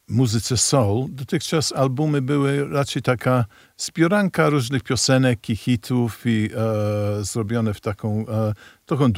muzyce 0.10 0.58
soul, 0.58 1.08
dotychczas 1.10 1.72
albumy 1.72 2.22
były 2.22 2.70
raczej 2.70 3.02
taka 3.02 3.46
zbioranka 3.78 4.50
różnych 4.50 4.84
piosenek 4.84 5.50
i 5.50 5.56
hitów 5.56 6.22
i 6.26 6.50
e, 6.56 7.24
zrobione 7.24 7.74
w 7.74 7.82
taką, 7.82 8.26
e, 8.28 8.54
trochę 8.90 9.12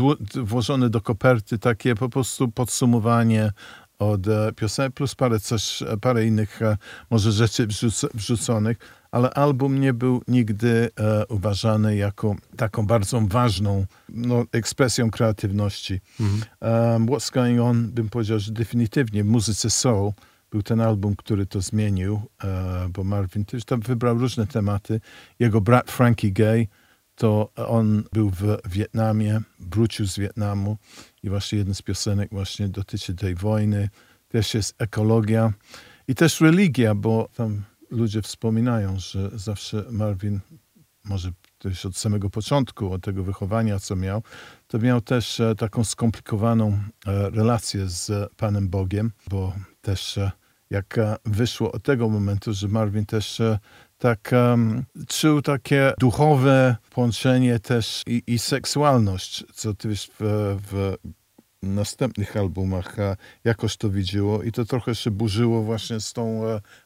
włożone 0.43 0.89
do 0.89 1.01
koperty, 1.01 1.59
takie 1.59 1.95
po 1.95 2.09
prostu 2.09 2.51
podsumowanie 2.51 3.51
od 3.99 4.27
e, 4.27 4.51
piosenek, 4.55 4.93
plus 4.93 5.15
parę, 5.15 5.39
coś, 5.39 5.83
parę 6.01 6.25
innych 6.25 6.61
e, 6.61 6.77
może 7.09 7.31
rzeczy 7.31 7.67
wrzuc 7.67 8.05
wrzuconych, 8.13 8.77
ale 9.11 9.29
album 9.29 9.79
nie 9.79 9.93
był 9.93 10.21
nigdy 10.27 10.89
e, 10.99 11.25
uważany 11.27 11.95
jako 11.95 12.35
taką 12.57 12.85
bardzo 12.85 13.21
ważną 13.21 13.85
no, 14.09 14.43
ekspresją 14.51 15.11
kreatywności. 15.11 16.01
Mhm. 16.19 16.41
Um, 16.61 17.07
What's 17.07 17.33
Going 17.33 17.59
On, 17.59 17.91
bym 17.91 18.09
powiedział, 18.09 18.39
że 18.39 18.51
definitywnie 18.51 19.23
w 19.23 19.27
muzyce 19.27 19.69
soul 19.69 20.11
był 20.51 20.63
ten 20.63 20.81
album, 20.81 21.15
który 21.15 21.45
to 21.45 21.61
zmienił, 21.61 22.21
e, 22.43 22.89
bo 22.89 23.03
Marvin 23.03 23.45
też 23.45 23.65
tam 23.65 23.79
wybrał 23.79 24.17
różne 24.17 24.47
tematy. 24.47 25.01
Jego 25.39 25.61
brat 25.61 25.91
Frankie 25.91 26.31
Gay, 26.31 26.67
to 27.15 27.51
on 27.55 28.03
był 28.13 28.29
w 28.29 28.57
Wietnamie, 28.69 29.41
wrócił 29.59 30.07
z 30.07 30.19
Wietnamu 30.19 30.77
i 31.23 31.29
właśnie 31.29 31.57
jeden 31.57 31.75
z 31.75 31.81
piosenek 31.81 32.29
właśnie 32.31 32.69
dotyczy 32.69 33.15
tej 33.15 33.35
wojny. 33.35 33.89
Też 34.27 34.53
jest 34.53 34.81
ekologia 34.81 35.53
i 36.07 36.15
też 36.15 36.41
religia, 36.41 36.95
bo 36.95 37.29
tam 37.35 37.63
ludzie 37.91 38.21
wspominają, 38.21 38.99
że 38.99 39.29
zawsze 39.33 39.85
Marvin, 39.89 40.39
może 41.03 41.31
też 41.57 41.85
od 41.85 41.97
samego 41.97 42.29
początku, 42.29 42.93
od 42.93 43.03
tego 43.03 43.23
wychowania, 43.23 43.79
co 43.79 43.95
miał, 43.95 44.23
to 44.67 44.79
miał 44.79 45.01
też 45.01 45.39
e, 45.39 45.55
taką 45.55 45.83
skomplikowaną 45.83 46.79
e, 47.07 47.29
relację 47.29 47.87
z 47.87 48.33
Panem 48.35 48.69
Bogiem, 48.69 49.11
bo 49.29 49.53
też 49.81 50.19
jak 50.69 50.97
e, 50.97 51.15
wyszło 51.25 51.71
od 51.71 51.83
tego 51.83 52.09
momentu, 52.09 52.53
że 52.53 52.67
Marvin 52.67 53.05
też 53.05 53.41
tak 54.01 54.31
um, 54.31 54.83
czuł 55.07 55.41
takie 55.41 55.93
duchowe 55.99 56.75
połączenie 56.89 57.59
też 57.59 58.03
i, 58.07 58.23
i 58.27 58.39
seksualność, 58.39 59.43
co 59.53 59.73
ty 59.73 59.89
wiesz 59.89 60.09
w, 60.19 60.57
w 60.71 60.95
następnych 61.63 62.37
albumach 62.37 62.99
e, 62.99 63.17
jakoś 63.43 63.77
to 63.77 63.89
widziło 63.89 64.43
i 64.43 64.51
to 64.51 64.65
trochę 64.65 64.95
się 64.95 65.11
burzyło 65.11 65.63
właśnie 65.63 65.99
z 65.99 66.13
tą 66.13 66.41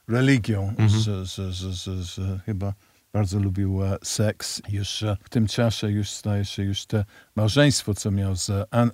religią, 0.08 0.70
mhm. 0.70 0.90
że, 0.90 1.26
że, 1.26 1.54
że, 1.54 1.74
że, 1.74 2.04
że 2.04 2.40
chyba 2.46 2.74
bardzo 3.14 3.40
lubił 3.40 3.80
seks. 4.04 4.62
Już 4.70 5.04
w 5.24 5.30
tym 5.30 5.48
czasie 5.48 5.88
już 5.88 6.10
staje 6.10 6.46
się 6.46 6.64
już 6.64 6.86
te 6.86 7.06
małżeństwo, 7.36 7.94
co 7.94 8.12
miał 8.12 8.36
z 8.36 8.68
An 8.72 8.92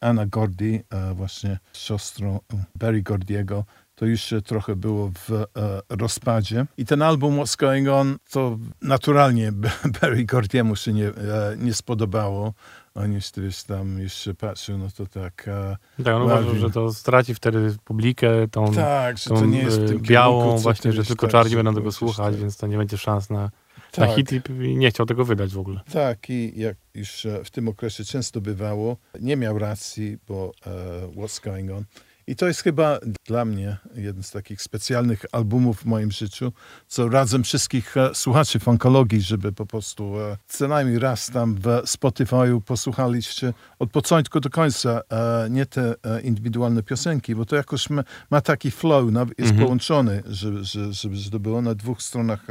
Anna 0.00 0.26
Gordy, 0.26 0.84
właśnie 1.14 1.58
siostrą 1.72 2.40
Barry 2.74 3.02
Gordiego, 3.02 3.64
to 4.02 4.06
już 4.06 4.34
trochę 4.44 4.76
było 4.76 5.10
w 5.28 5.32
e, 5.32 5.46
rozpadzie. 5.88 6.66
I 6.76 6.86
ten 6.86 7.02
album 7.02 7.36
What's 7.36 7.56
Going 7.56 7.88
On, 7.88 8.16
to 8.30 8.58
naturalnie 8.80 9.52
Barry 10.00 10.24
Gordiemu 10.24 10.76
się 10.76 10.92
nie, 10.92 11.08
e, 11.08 11.56
nie 11.58 11.74
spodobało. 11.74 12.54
On 12.94 13.12
już 13.12 13.24
wiesz, 13.36 13.62
tam 13.62 13.98
jeszcze 13.98 14.34
patrzył, 14.34 14.78
no 14.78 14.88
to 14.96 15.06
tak... 15.06 15.48
E, 15.48 15.76
tak, 16.04 16.14
on 16.14 16.22
uważał, 16.22 16.54
że 16.54 16.70
to 16.70 16.92
straci 16.92 17.34
wtedy 17.34 17.76
publikę, 17.84 18.48
tą, 18.50 18.72
tak, 18.72 19.20
tą 19.20 19.34
to 19.34 19.46
nie 19.46 19.62
jest 19.62 19.78
e, 19.78 19.98
białą, 19.98 20.38
kierunku, 20.40 20.62
właśnie, 20.62 20.92
że 20.92 21.04
tylko 21.04 21.28
czarni 21.28 21.56
będą 21.56 21.74
tego 21.74 21.92
słuchać, 21.92 22.32
tak. 22.32 22.40
więc 22.40 22.56
to 22.56 22.66
nie 22.66 22.76
będzie 22.76 22.98
szans 22.98 23.30
na, 23.30 23.50
tak. 23.92 24.08
na 24.08 24.14
hit 24.14 24.32
i, 24.32 24.76
nie 24.76 24.90
chciał 24.90 25.06
tego 25.06 25.24
wydać 25.24 25.52
w 25.52 25.58
ogóle. 25.58 25.80
Tak, 25.92 26.30
i 26.30 26.60
jak 26.60 26.76
już 26.94 27.26
e, 27.26 27.44
w 27.44 27.50
tym 27.50 27.68
okresie 27.68 28.04
często 28.04 28.40
bywało, 28.40 28.96
nie 29.20 29.36
miał 29.36 29.58
racji, 29.58 30.18
bo 30.28 30.46
uh, 30.46 31.16
What's 31.16 31.44
Going 31.44 31.70
On 31.70 31.84
i 32.32 32.36
to 32.36 32.46
jest 32.46 32.62
chyba 32.62 32.98
dla 33.26 33.44
mnie 33.44 33.76
jeden 33.94 34.22
z 34.22 34.30
takich 34.30 34.62
specjalnych 34.62 35.24
albumów 35.32 35.80
w 35.80 35.84
moim 35.84 36.12
życiu, 36.12 36.52
co 36.86 37.08
radzę 37.08 37.42
wszystkich 37.42 37.96
e, 37.96 38.14
słuchaczy 38.14 38.58
funkologii, 38.58 39.20
żeby 39.20 39.52
po 39.52 39.66
prostu 39.66 40.20
e, 40.20 40.36
co 40.48 40.68
najmniej 40.68 40.98
raz 40.98 41.26
tam 41.26 41.54
w 41.54 41.66
Spotify'u 41.66 42.60
posłuchaliście 42.60 43.52
od 43.78 43.90
początku 43.90 44.40
do 44.40 44.50
końca, 44.50 45.00
e, 45.10 45.50
nie 45.50 45.66
te 45.66 45.94
indywidualne 46.22 46.82
piosenki, 46.82 47.34
bo 47.34 47.44
to 47.44 47.56
jakoś 47.56 47.90
ma, 47.90 48.04
ma 48.30 48.40
taki 48.40 48.70
flow, 48.70 49.04
jest 49.38 49.50
mhm. 49.50 49.58
połączony, 49.58 50.22
żeby, 50.26 50.64
żeby, 50.64 50.92
żeby 50.92 51.30
to 51.30 51.40
było 51.40 51.62
na 51.62 51.74
dwóch 51.74 52.02
stronach 52.02 52.46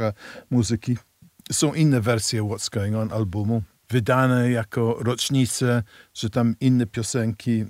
muzyki. 0.50 0.96
Są 1.52 1.74
inne 1.74 2.00
wersje 2.00 2.42
What's 2.42 2.70
Going 2.70 2.96
On 2.96 3.12
albumu, 3.12 3.62
wydane 3.90 4.50
jako 4.50 4.96
rocznice, 5.00 5.82
że 6.14 6.30
tam 6.30 6.54
inne 6.60 6.86
piosenki 6.86 7.64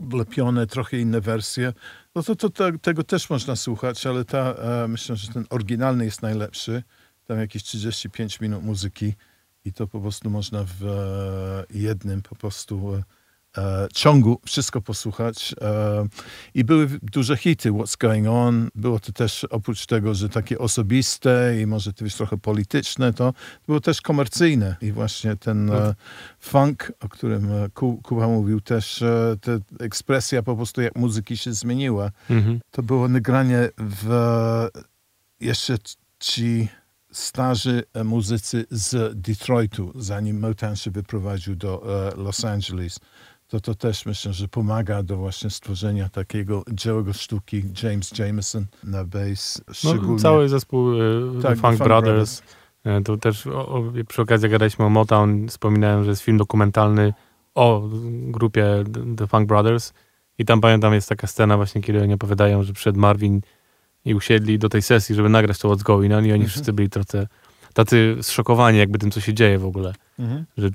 wlepione, 0.00 0.66
trochę 0.66 0.98
inne 0.98 1.20
wersje, 1.20 1.72
no 2.14 2.22
to, 2.22 2.36
to, 2.36 2.50
to 2.50 2.78
tego 2.78 3.04
też 3.04 3.30
można 3.30 3.56
słuchać, 3.56 4.06
ale 4.06 4.24
ta, 4.24 4.54
e, 4.54 4.88
myślę, 4.88 5.16
że 5.16 5.32
ten 5.32 5.46
oryginalny 5.50 6.04
jest 6.04 6.22
najlepszy. 6.22 6.82
Tam 7.26 7.38
jakieś 7.38 7.62
35 7.62 8.40
minut 8.40 8.64
muzyki 8.64 9.14
i 9.64 9.72
to 9.72 9.86
po 9.86 10.00
prostu 10.00 10.30
można 10.30 10.64
w 10.64 10.84
e, 10.84 11.78
jednym 11.78 12.22
po 12.22 12.36
prostu 12.36 12.94
e, 12.94 13.02
ciągu 13.94 14.40
wszystko 14.46 14.80
posłuchać. 14.80 15.54
E, 15.60 16.06
I 16.54 16.64
były 16.64 16.88
duże 17.02 17.36
hity, 17.36 17.70
What's 17.70 17.96
Going 18.00 18.28
On. 18.28 18.68
Było 18.74 19.00
to 19.00 19.12
też 19.12 19.44
oprócz 19.44 19.86
tego, 19.86 20.14
że 20.14 20.28
takie 20.28 20.58
osobiste 20.58 21.60
i 21.60 21.66
może 21.66 21.92
też 21.92 22.14
trochę 22.14 22.38
polityczne, 22.38 23.12
to 23.12 23.32
było 23.66 23.80
też 23.80 24.00
komercyjne. 24.00 24.76
I 24.80 24.92
właśnie 24.92 25.36
ten 25.36 25.70
e, 25.70 25.94
funk, 26.40 26.92
o 27.00 27.08
którym 27.08 27.52
e, 27.52 27.68
Kuba 28.02 28.28
mówił 28.28 28.60
też, 28.60 29.02
e, 29.02 29.36
ta 29.40 29.52
ekspresja 29.84 30.42
po 30.42 30.56
prostu 30.56 30.80
jak 30.80 30.96
muzyki 30.96 31.36
się 31.36 31.52
zmieniła. 31.52 32.10
Mhm. 32.30 32.60
To 32.70 32.82
było 32.82 33.08
nagranie 33.08 33.68
w 33.78 34.68
jeszcze 35.40 35.76
ci 36.18 36.68
starzy 37.12 37.82
muzycy 38.04 38.66
z 38.70 39.20
Detroitu, 39.20 39.92
zanim 39.94 40.38
Motown 40.38 40.76
się 40.76 40.90
wyprowadził 40.90 41.56
do 41.56 41.82
Los 42.16 42.44
Angeles 42.44 43.00
to 43.50 43.60
to 43.60 43.74
też 43.74 44.06
myślę, 44.06 44.32
że 44.32 44.48
pomaga 44.48 45.02
do 45.02 45.16
właśnie 45.16 45.50
stworzenia 45.50 46.08
takiego 46.08 46.64
dzieła 46.72 47.12
sztuki 47.12 47.62
James 47.82 48.18
Jameson 48.18 48.66
na 48.84 49.04
bass. 49.04 49.62
No, 49.68 49.74
szczególnie... 49.74 50.12
No, 50.12 50.18
cały 50.18 50.48
zespół 50.48 50.92
e, 50.92 51.42
tak, 51.42 51.58
Funk, 51.58 51.76
Funk, 51.76 51.78
Brothers. 51.78 52.40
Brothers. 52.40 52.42
E, 52.84 53.02
to 53.02 53.16
też 53.16 53.46
o, 53.46 53.68
o, 53.68 53.92
przy 54.08 54.22
okazji 54.22 54.48
gadaliśmy 54.48 54.84
o 54.84 54.88
Motown, 54.88 55.48
wspominałem, 55.48 56.04
że 56.04 56.10
jest 56.10 56.22
film 56.22 56.38
dokumentalny 56.38 57.12
o 57.54 57.88
grupie 58.12 58.64
The 59.16 59.26
Funk 59.26 59.48
Brothers 59.48 59.92
i 60.38 60.44
tam 60.44 60.60
pamiętam 60.60 60.94
jest 60.94 61.08
taka 61.08 61.26
scena 61.26 61.56
właśnie, 61.56 61.82
kiedy 61.82 62.02
oni 62.02 62.14
opowiadają, 62.14 62.62
że 62.62 62.72
przed 62.72 62.96
Marvin 62.96 63.40
i 64.04 64.14
usiedli 64.14 64.58
do 64.58 64.68
tej 64.68 64.82
sesji, 64.82 65.14
żeby 65.14 65.28
nagrać 65.28 65.58
to 65.58 65.68
What's 65.68 65.82
Going 65.82 66.12
On 66.12 66.26
i 66.26 66.32
oni 66.32 66.32
mhm. 66.32 66.48
wszyscy 66.48 66.72
byli 66.72 66.90
trochę 66.90 67.26
tacy 67.74 68.16
zszokowani 68.22 68.78
jakby 68.78 68.98
tym, 68.98 69.10
co 69.10 69.20
się 69.20 69.34
dzieje 69.34 69.58
w 69.58 69.66
ogóle. 69.66 69.92
Mhm. 70.18 70.44
Że 70.58 70.68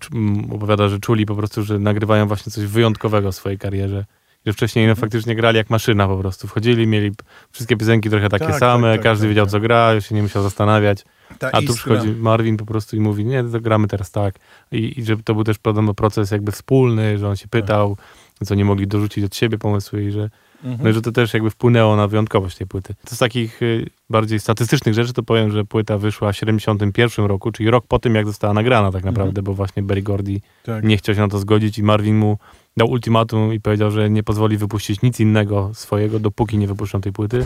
opowiada, 0.52 0.88
że 0.88 1.00
czuli 1.00 1.26
po 1.26 1.36
prostu, 1.36 1.64
że 1.64 1.80
nagrywają 1.80 2.28
właśnie 2.28 2.52
coś 2.52 2.66
wyjątkowego 2.66 3.32
w 3.32 3.36
swojej 3.36 3.58
karierze. 3.58 4.06
Że 4.46 4.54
wcześniej 4.54 4.86
no, 4.86 4.92
mhm. 4.92 5.02
faktycznie 5.02 5.36
grali 5.36 5.58
jak 5.58 5.70
maszyna 5.70 6.08
po 6.08 6.18
prostu. 6.18 6.48
Wchodzili, 6.48 6.88
mieli 6.88 7.12
wszystkie 7.52 7.78
piosenki 7.78 8.10
trochę 8.10 8.30
takie 8.30 8.46
tak, 8.46 8.60
same, 8.60 8.88
tak, 8.88 8.98
tak, 8.98 9.04
każdy 9.04 9.24
tak, 9.24 9.30
wiedział, 9.30 9.46
tak. 9.46 9.52
co 9.52 9.60
gra, 9.60 9.94
już 9.94 10.06
się 10.06 10.16
nie 10.16 10.22
musiał 10.22 10.44
zastanawiać. 10.44 11.06
Ta 11.40 11.52
A 11.52 11.62
tu 11.62 11.74
przychodzi 11.74 12.08
Marvin 12.08 12.58
po 12.58 12.66
prostu 12.66 12.96
i 12.96 13.00
mówi, 13.00 13.26
nie, 13.26 13.44
to 13.44 13.60
gramy 13.60 13.88
teraz 13.88 14.12
tak. 14.12 14.36
I, 14.72 15.00
I 15.00 15.04
że 15.04 15.18
to 15.18 15.34
był 15.36 15.44
też 15.44 15.58
podobno 15.58 15.94
proces 15.94 16.32
jakby 16.32 16.52
wspólny, 16.52 17.18
że 17.18 17.30
on 17.30 17.36
się 17.36 17.48
pytał, 17.48 17.98
co 18.46 18.56
nie 18.56 18.66
mogli 18.66 18.88
dorzucić 18.88 19.26
od 19.26 19.36
siebie 19.36 19.58
pomysły 19.58 20.04
i 20.04 20.12
że 20.12 20.30
Mhm. 20.66 20.84
No 20.84 20.90
i 20.90 20.94
że 20.94 21.02
to 21.02 21.12
też 21.12 21.34
jakby 21.34 21.50
wpłynęło 21.50 21.96
na 21.96 22.08
wyjątkowość 22.08 22.58
tej 22.58 22.68
płyty. 22.68 22.94
To 23.10 23.16
z 23.16 23.20
takich 23.20 23.62
y, 23.62 23.90
bardziej 24.10 24.40
statystycznych 24.40 24.96
rzeczy 24.96 25.14
to 25.14 25.24
powiem, 25.24 25.52
że 25.52 25.66
płyta 25.66 25.98
wyszła 25.98 26.32
w 26.32 26.36
71 26.36 27.26
roku, 27.26 27.52
czyli 27.52 27.70
rok 27.70 27.88
po 27.88 28.00
tym, 28.00 28.16
jak 28.16 28.26
została 28.26 28.54
nagrana 28.54 28.92
tak 28.92 29.04
naprawdę, 29.04 29.30
mhm. 29.30 29.46
bo 29.46 29.54
właśnie 29.54 29.84
Barry 29.84 30.02
Gordy 30.02 30.42
tak. 30.64 30.84
nie 30.84 30.98
chciał 30.98 31.16
się 31.16 31.22
na 31.22 31.28
to 31.28 31.40
zgodzić 31.40 31.78
i 31.78 31.84
Marvin 31.84 32.18
mu 32.18 32.38
dał 32.78 32.90
ultimatum 32.90 33.54
i 33.54 33.60
powiedział, 33.60 33.92
że 33.92 34.10
nie 34.10 34.24
pozwoli 34.24 34.58
wypuścić 34.58 35.02
nic 35.02 35.20
innego 35.20 35.72
swojego, 35.74 36.20
dopóki 36.20 36.58
nie 36.58 36.68
wypuszczą 36.68 37.02
tej 37.02 37.12
płyty. 37.12 37.38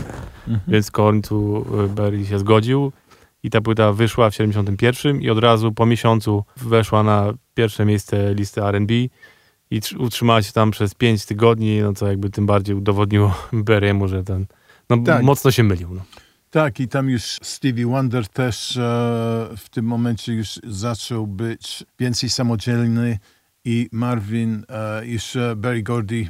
Mhm. 0.48 0.60
Więc 0.68 0.88
w 0.88 0.92
końcu 0.92 1.66
y, 1.84 1.88
Barry 1.88 2.26
się 2.26 2.38
zgodził 2.38 2.92
i 3.42 3.50
ta 3.50 3.60
płyta 3.60 3.92
wyszła 3.92 4.30
w 4.30 4.34
71 4.34 5.20
i 5.20 5.30
od 5.30 5.38
razu 5.38 5.72
po 5.72 5.86
miesiącu 5.86 6.44
weszła 6.56 7.02
na 7.02 7.32
pierwsze 7.54 7.84
miejsce 7.84 8.34
listy 8.34 8.62
R&B 8.64 8.94
i 9.70 9.80
utrzymała 9.98 10.42
się 10.42 10.52
tam 10.52 10.70
przez 10.70 10.94
5 10.94 11.26
tygodni, 11.26 11.80
no 11.80 11.92
co 11.92 12.08
jakby 12.08 12.30
tym 12.30 12.46
bardziej 12.46 12.74
udowodniło 12.74 13.34
Berry'emu, 13.52 14.08
że 14.08 14.24
ten 14.24 14.46
no, 14.90 14.96
tak. 14.98 15.22
mocno 15.22 15.50
się 15.50 15.62
mylił. 15.62 15.88
No. 15.94 16.02
Tak, 16.50 16.80
i 16.80 16.88
tam 16.88 17.10
już 17.10 17.22
Stevie 17.42 17.86
Wonder 17.86 18.28
też 18.28 18.76
e, 18.76 18.80
w 19.56 19.68
tym 19.70 19.84
momencie 19.84 20.32
już 20.32 20.60
zaczął 20.64 21.26
być 21.26 21.84
więcej 21.98 22.30
samodzielny 22.30 23.18
i 23.64 23.88
Marvin, 23.92 24.64
e, 24.68 25.06
już 25.06 25.36
Barry 25.56 25.82
Gordy 25.82 26.28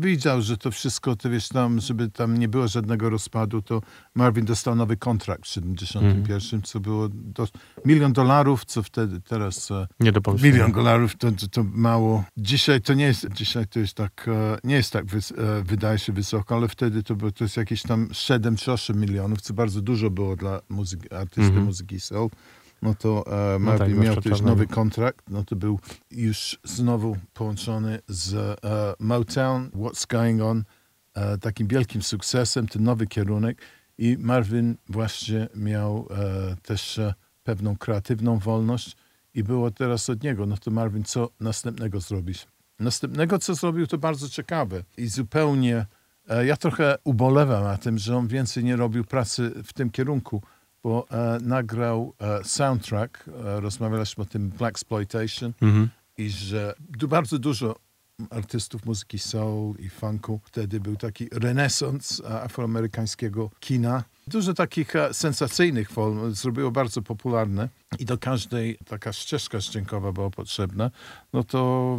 widział, 0.00 0.42
że 0.42 0.56
to 0.56 0.70
wszystko, 0.70 1.16
to 1.16 1.30
wiesz, 1.30 1.48
tam, 1.48 1.80
żeby 1.80 2.10
tam 2.10 2.38
nie 2.38 2.48
było 2.48 2.68
żadnego 2.68 3.10
rozpadu, 3.10 3.62
to 3.62 3.82
Marvin 4.14 4.44
dostał 4.44 4.74
nowy 4.74 4.96
kontrakt 4.96 5.44
w 5.44 5.48
71, 5.48 6.38
mm. 6.52 6.62
co 6.62 6.80
było 6.80 7.08
do, 7.08 7.48
milion 7.84 8.12
dolarów, 8.12 8.64
co 8.64 8.82
wtedy, 8.82 9.20
teraz 9.20 9.70
e, 9.70 9.86
nie 10.00 10.12
do 10.12 10.20
milion 10.42 10.72
dolarów 10.72 11.16
to, 11.16 11.32
to, 11.32 11.48
to, 11.48 11.64
mało. 11.64 12.24
Dzisiaj 12.36 12.80
to 12.80 12.94
nie 12.94 13.04
jest, 13.04 13.32
dzisiaj 13.32 13.66
to 13.66 13.78
jest 13.78 13.94
tak, 13.94 14.26
e, 14.28 14.58
nie 14.64 14.74
jest 14.74 14.92
tak, 14.92 15.06
wys, 15.06 15.32
e, 15.32 15.62
wydaje 15.62 15.98
się 15.98 16.12
wysoko, 16.12 16.54
ale 16.54 16.68
wtedy 16.68 17.02
to, 17.02 17.14
było, 17.14 17.30
to 17.30 17.44
jest 17.44 17.56
jakieś 17.56 17.82
tam 17.82 18.08
7 18.12 18.56
czy 18.56 18.72
8 18.72 19.00
milionów, 19.00 19.40
co 19.40 19.54
bardzo 19.54 19.80
dużo 19.80 20.10
było 20.10 20.36
dla 20.36 20.60
muzyki, 20.68 21.14
artysty 21.14 21.52
mm 21.52 21.64
muzyki 21.66 22.00
soul 22.00 22.30
no 22.82 22.94
to 22.94 23.24
e, 23.54 23.58
Marvin 23.58 23.96
no 23.96 24.02
tak, 24.02 24.12
miał 24.12 24.22
też 24.22 24.40
nowy 24.40 24.66
kontrakt, 24.66 25.30
no 25.30 25.44
to 25.44 25.56
był 25.56 25.80
już 26.10 26.58
znowu 26.64 27.16
połączony 27.34 27.98
z 28.08 28.34
e, 28.34 28.94
Motown, 28.98 29.70
What's 29.70 30.06
Going 30.06 30.42
On, 30.42 30.64
e, 31.14 31.38
takim 31.38 31.66
wielkim 31.68 32.02
sukcesem, 32.02 32.68
ten 32.68 32.82
nowy 32.84 33.06
kierunek. 33.06 33.62
I 33.98 34.16
Marvin 34.20 34.76
właśnie 34.88 35.48
miał 35.54 36.08
e, 36.10 36.56
też 36.62 36.98
e, 36.98 37.14
pewną 37.44 37.76
kreatywną 37.76 38.38
wolność 38.38 38.96
i 39.34 39.42
było 39.42 39.70
teraz 39.70 40.10
od 40.10 40.22
niego, 40.22 40.46
no 40.46 40.56
to 40.56 40.70
Marvin, 40.70 41.04
co 41.04 41.30
następnego 41.40 42.00
zrobić? 42.00 42.46
Następnego, 42.78 43.38
co 43.38 43.54
zrobił, 43.54 43.86
to 43.86 43.98
bardzo 43.98 44.28
ciekawe 44.28 44.82
i 44.96 45.08
zupełnie, 45.08 45.86
e, 46.28 46.46
ja 46.46 46.56
trochę 46.56 46.98
ubolewam 47.04 47.64
na 47.64 47.76
tym, 47.76 47.98
że 47.98 48.16
on 48.16 48.28
więcej 48.28 48.64
nie 48.64 48.76
robił 48.76 49.04
pracy 49.04 49.52
w 49.64 49.72
tym 49.72 49.90
kierunku, 49.90 50.42
bo 50.86 51.06
e, 51.10 51.38
nagrał 51.40 52.14
e, 52.20 52.44
soundtrack, 52.44 53.28
e, 53.28 53.60
rozmawialiśmy 53.60 54.22
o 54.22 54.26
tym 54.26 54.50
Black 54.50 54.76
Exploitation 54.76 55.52
mm-hmm. 55.62 55.86
i 56.18 56.30
że 56.30 56.74
bardzo 57.08 57.38
dużo 57.38 57.76
artystów 58.30 58.84
muzyki 58.84 59.18
soul 59.18 59.74
i 59.78 59.88
funku. 59.88 60.40
Wtedy 60.44 60.80
był 60.80 60.96
taki 60.96 61.28
renesans 61.32 62.22
afroamerykańskiego 62.24 63.50
kina. 63.60 64.04
Dużo 64.28 64.54
takich 64.54 64.96
e, 64.96 65.14
sensacyjnych 65.14 65.90
form 65.90 66.34
zrobiło 66.34 66.70
bardzo 66.70 67.02
popularne 67.02 67.68
i 67.98 68.04
do 68.04 68.18
każdej 68.18 68.78
taka 68.86 69.12
ścieżka 69.12 69.58
dźwiękowa 69.58 70.12
była 70.12 70.30
potrzebna. 70.30 70.90
No 71.32 71.44
to 71.44 71.98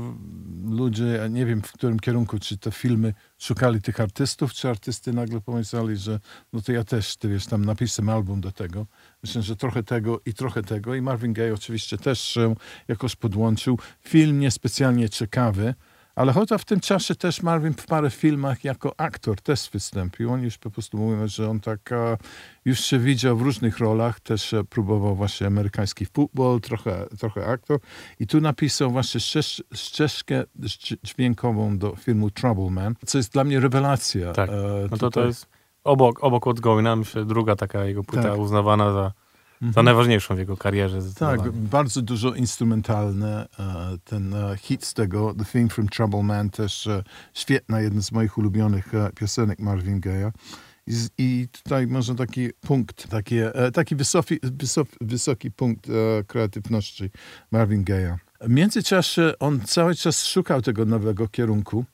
ludzie, 0.70 1.28
nie 1.30 1.46
wiem 1.46 1.62
w 1.62 1.72
którym 1.72 2.00
kierunku, 2.00 2.40
czy 2.40 2.58
te 2.58 2.72
filmy 2.72 3.14
szukali 3.38 3.82
tych 3.82 4.00
artystów, 4.00 4.54
czy 4.54 4.70
artysty 4.70 5.14
nagle 5.14 5.42
pomyśleli, 5.42 5.98
że 5.98 6.20
no 6.54 6.62
to 6.62 6.72
ja 6.72 6.84
też, 6.84 7.18
ty 7.18 7.30
wiesz, 7.30 7.46
tam 7.46 7.66
napisem 7.66 8.10
album 8.10 8.42
do 8.42 8.52
tego. 8.52 8.86
Myślę, 9.24 9.42
że 9.42 9.56
trochę 9.56 9.84
tego 9.84 10.22
i 10.26 10.34
trochę 10.34 10.64
tego. 10.64 10.96
I 10.96 11.02
Marvin 11.02 11.34
Gaye 11.34 11.54
oczywiście 11.54 11.98
też 11.98 12.22
się 12.22 12.56
jakoś 12.88 13.16
podłączył. 13.16 13.80
Film 14.02 14.40
niespecjalnie 14.40 15.10
ciekawy, 15.10 15.74
ale 16.18 16.34
chociaż 16.34 16.62
w 16.62 16.66
tym 16.66 16.80
czasie 16.80 17.16
też 17.16 17.42
Marvin 17.42 17.74
w 17.74 17.86
parę 17.86 18.10
filmach 18.10 18.64
jako 18.64 18.94
aktor 18.98 19.42
też 19.42 19.70
wystąpił. 19.74 20.32
On 20.32 20.44
już 20.44 20.58
po 20.58 20.70
prostu 20.70 20.98
mówił, 20.98 21.28
że 21.28 21.50
on 21.50 21.60
tak 21.60 21.90
już 22.66 22.80
się 22.80 23.00
widział 23.00 23.38
w 23.38 23.42
różnych 23.42 23.80
rolach. 23.80 24.20
Też 24.20 24.54
e, 24.54 24.64
próbował 24.64 25.16
właśnie 25.16 25.48
amerykański 25.48 26.06
futbol, 26.06 26.62
trochę, 26.62 27.06
trochę 27.20 27.46
aktor. 27.46 27.80
I 28.20 28.28
tu 28.28 28.42
napisał 28.42 28.92
właśnie 28.92 29.20
ścież, 29.20 29.64
ścieżkę 29.74 30.44
dźwiękową 31.04 31.78
do 31.78 31.96
filmu 31.96 32.32
Trouble 32.32 32.70
Man, 32.70 32.96
co 33.06 33.18
jest 33.18 33.34
dla 33.34 33.44
mnie 33.44 33.60
rewelacja. 33.60 34.34
Tak, 34.34 34.50
e, 34.50 34.54
no 34.92 34.98
to, 34.98 35.10
to 35.10 35.26
jest 35.26 35.48
obok, 35.84 36.24
obok 36.24 36.46
What's 36.46 36.60
Going 36.60 36.88
On, 36.88 37.00
myślę, 37.00 37.26
druga 37.26 37.56
taka 37.56 37.86
jego 37.86 38.04
płyta 38.04 38.30
tak. 38.30 38.38
uznawana 38.38 38.94
za 38.94 39.12
Mhm. 39.62 39.74
Za 39.74 39.84
najważniejszą 39.84 40.36
w 40.36 40.40
jego 40.40 40.58
karierze. 40.58 41.00
Tak, 41.20 41.52
bardzo 41.52 42.02
dużo 42.02 42.34
instrumentalne. 42.34 43.48
E, 43.60 43.98
ten 44.04 44.34
e, 44.34 44.58
hit 44.58 44.86
z 44.86 44.94
tego, 44.94 45.34
The 45.34 45.46
Theme 45.46 45.70
from 45.70 45.88
Trouble 45.88 46.24
Man, 46.24 46.50
też 46.50 46.88
e, 46.88 47.04
świetna, 47.34 47.82
jeden 47.82 48.02
z 48.02 48.12
moich 48.12 48.38
ulubionych 48.38 48.92
piosenek 49.16 49.60
Marvin 49.60 50.02
Gaye'a. 50.02 50.32
I, 51.18 51.48
tutaj 51.52 51.88
można 51.88 52.16
taki 52.16 52.50
punkt, 52.62 53.08
taki, 53.10 53.36
taki 53.74 53.96
wysoki, 53.96 54.40
wysoki, 54.44 54.92
wysoki 55.02 55.52
punkt 55.52 55.88
kreatywności 56.28 57.10
Marvin 57.52 57.84
Gaye'a. 57.84 58.16
W 58.42 58.50
międzyczasie 58.50 59.34
on 59.40 59.62
cały 59.62 59.96
czas 59.96 60.26
szukał 60.26 60.62
tego 60.62 60.86
nowego 60.86 61.28
kierunku. 61.28 61.86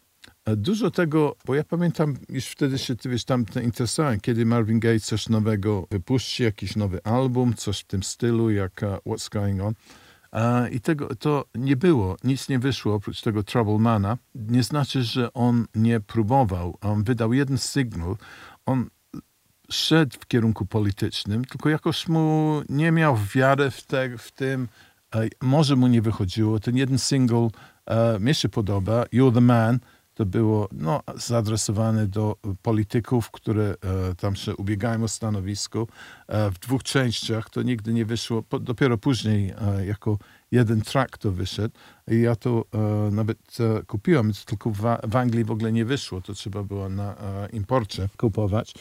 Dużo 0.47 0.91
tego, 0.91 1.35
bo 1.45 1.55
ja 1.55 1.63
pamiętam, 1.63 2.17
już 2.29 2.45
wtedy 2.45 2.77
się, 2.77 2.95
ty 2.95 3.09
wiesz, 3.09 3.25
tam 3.25 3.45
interesowałem, 3.63 4.19
kiedy 4.19 4.45
Marvin 4.45 4.79
Gaye 4.79 4.99
coś 4.99 5.29
nowego 5.29 5.87
wypuści, 5.91 6.43
jakiś 6.43 6.75
nowy 6.75 7.03
album, 7.03 7.53
coś 7.53 7.79
w 7.79 7.83
tym 7.83 8.03
stylu, 8.03 8.51
jak 8.51 8.81
uh, 8.83 9.13
What's 9.13 9.29
Going 9.29 9.61
On. 9.61 9.73
I 10.71 10.79
tego 10.79 11.15
to 11.15 11.45
nie 11.55 11.75
było, 11.75 12.17
nic 12.23 12.49
nie 12.49 12.59
wyszło 12.59 12.95
oprócz 12.95 13.21
tego 13.21 13.43
Troublemana. 13.43 14.17
Nie 14.35 14.63
znaczy, 14.63 15.03
że 15.03 15.33
on 15.33 15.65
nie 15.75 15.99
próbował. 15.99 16.77
On 16.81 17.03
wydał 17.03 17.33
jeden 17.33 17.57
sygnał. 17.57 18.17
On 18.65 18.89
szedł 19.69 20.17
w 20.19 20.27
kierunku 20.27 20.65
politycznym, 20.65 21.45
tylko 21.45 21.69
jakoś 21.69 22.07
mu 22.07 22.61
nie 22.69 22.91
miał 22.91 23.17
wiary 23.35 23.71
w, 23.71 23.81
te, 23.81 24.17
w 24.17 24.31
tym, 24.31 24.67
może 25.41 25.75
mu 25.75 25.87
nie 25.87 26.01
wychodziło. 26.01 26.59
Ten 26.59 26.77
jeden 26.77 26.99
single 26.99 27.37
uh, 27.37 27.51
mi 28.19 28.35
się 28.35 28.49
podoba, 28.49 29.03
You're 29.03 29.33
the 29.33 29.41
Man, 29.41 29.79
to 30.13 30.25
było 30.25 30.69
no, 30.71 31.01
zaadresowane 31.15 32.07
do 32.07 32.35
polityków, 32.61 33.31
które 33.31 33.63
e, 33.63 34.15
tam 34.15 34.35
się 34.35 34.55
ubiegają 34.55 35.03
o 35.03 35.07
stanowisko. 35.07 35.87
E, 36.27 36.51
w 36.51 36.59
dwóch 36.59 36.83
częściach 36.83 37.49
to 37.49 37.61
nigdy 37.61 37.93
nie 37.93 38.05
wyszło, 38.05 38.43
po, 38.43 38.59
dopiero 38.59 38.97
później 38.97 39.53
e, 39.61 39.85
jako 39.85 40.17
jeden 40.51 40.81
track 40.81 41.17
to 41.17 41.31
wyszedł. 41.31 41.75
I 42.07 42.21
ja 42.21 42.35
to 42.35 42.65
e, 42.73 43.11
nawet 43.11 43.37
e, 43.59 43.83
kupiłem, 43.83 44.31
tylko 44.45 44.69
w, 44.69 44.81
w, 45.03 45.15
Anglii 45.15 45.43
w 45.43 45.51
ogóle 45.51 45.71
nie 45.71 45.85
wyszło, 45.85 46.21
to 46.21 46.33
trzeba 46.33 46.63
było 46.63 46.89
na 46.89 47.15
e, 47.17 47.49
imporcie 47.49 48.09
kupować. 48.17 48.73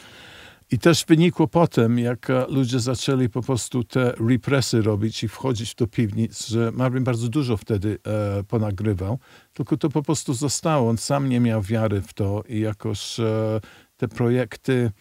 I 0.73 0.79
też 0.79 1.05
wynikło 1.05 1.47
potem, 1.47 1.99
jak 1.99 2.27
ludzie 2.49 2.79
zaczęli 2.79 3.29
po 3.29 3.41
prostu 3.41 3.83
te 3.83 4.13
represy 4.29 4.81
robić 4.81 5.23
i 5.23 5.27
wchodzić 5.27 5.75
do 5.75 5.87
piwnic, 5.87 6.47
że 6.47 6.71
Marvin 6.71 7.03
bardzo 7.03 7.29
dużo 7.29 7.57
wtedy 7.57 7.97
e, 8.39 8.43
ponagrywał, 8.43 9.19
tylko 9.53 9.77
to 9.77 9.89
po 9.89 10.03
prostu 10.03 10.33
zostało. 10.33 10.89
On 10.89 10.97
sam 10.97 11.29
nie 11.29 11.39
miał 11.39 11.61
wiary 11.61 12.01
w 12.01 12.13
to 12.13 12.43
i 12.49 12.59
jakoś 12.59 13.19
e, 13.19 13.61
te 13.97 14.07
projekty 14.07 14.91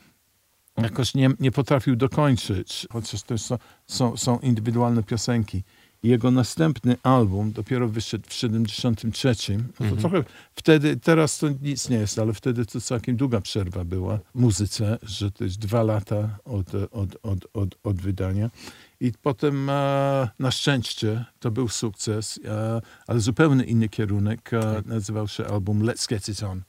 jakoś 0.77 1.15
nie, 1.15 1.31
nie 1.41 1.51
potrafił 1.51 1.97
dokończyć, 1.97 2.87
chociaż 2.93 3.23
to 3.23 3.39
są, 3.39 3.59
są, 3.87 4.17
są 4.17 4.39
indywidualne 4.39 5.03
piosenki. 5.03 5.63
Jego 6.03 6.31
następny 6.31 6.97
album 7.03 7.53
dopiero 7.53 7.89
wyszedł 7.89 8.25
w 8.29 8.33
73. 8.33 9.29
No 9.29 9.65
to 9.79 9.85
mhm. 9.85 10.01
trochę 10.01 10.25
wtedy, 10.55 10.97
teraz 10.97 11.39
to 11.39 11.49
nic 11.63 11.89
nie 11.89 11.97
jest, 11.97 12.19
ale 12.19 12.33
wtedy 12.33 12.67
to 12.67 12.81
całkiem 12.81 13.17
długa 13.17 13.41
przerwa 13.41 13.85
była 13.85 14.19
w 14.35 14.41
muzyce, 14.41 14.99
że 15.03 15.31
to 15.31 15.45
jest 15.45 15.59
dwa 15.59 15.83
lata 15.83 16.39
od, 16.45 16.75
od, 16.75 17.17
od, 17.23 17.47
od, 17.53 17.79
od 17.83 18.01
wydania. 18.01 18.51
I 19.01 19.13
potem 19.23 19.71
e, 19.71 20.29
na 20.39 20.51
szczęście 20.51 21.25
to 21.41 21.51
był 21.51 21.69
sukces, 21.69 22.41
e, 22.45 22.81
ale 23.07 23.21
zupełnie 23.21 23.65
inny 23.65 23.89
kierunek. 23.89 24.55
E, 24.55 24.83
nazywał 24.87 25.29
się 25.29 25.47
album 25.47 25.83
Let's 25.83 26.09
Get 26.09 26.29
It 26.29 26.43
On. 26.43 26.63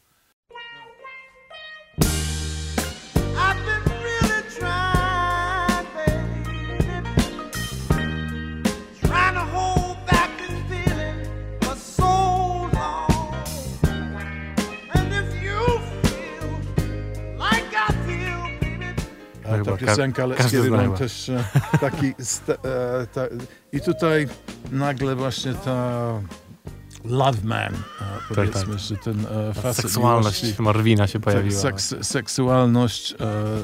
It 19.93 20.49
zna 20.67 20.77
On 20.77 20.83
chyba. 20.83 20.97
też 20.97 21.29
e, 21.29 21.43
taki... 21.81 22.13
sta- 22.19 22.53
e, 22.53 23.07
ta, 23.13 23.21
I 23.71 23.81
tutaj 23.81 24.27
nagle 24.71 25.15
właśnie 25.15 25.53
ta 25.53 26.03
Love 27.05 27.37
Man, 27.43 27.73
powiedzmy, 28.35 28.61
tak. 28.73 28.79
że 28.79 28.97
ten 28.97 29.25
e, 29.49 29.53
facet 29.53 29.75
Seksualność 29.85 30.43
miłości- 30.43 30.61
Marwina 30.61 31.07
się 31.07 31.13
tak, 31.19 31.23
pojawiła. 31.23 31.61
seks, 31.61 31.95
seksualność, 32.01 33.11
e, 33.11 33.15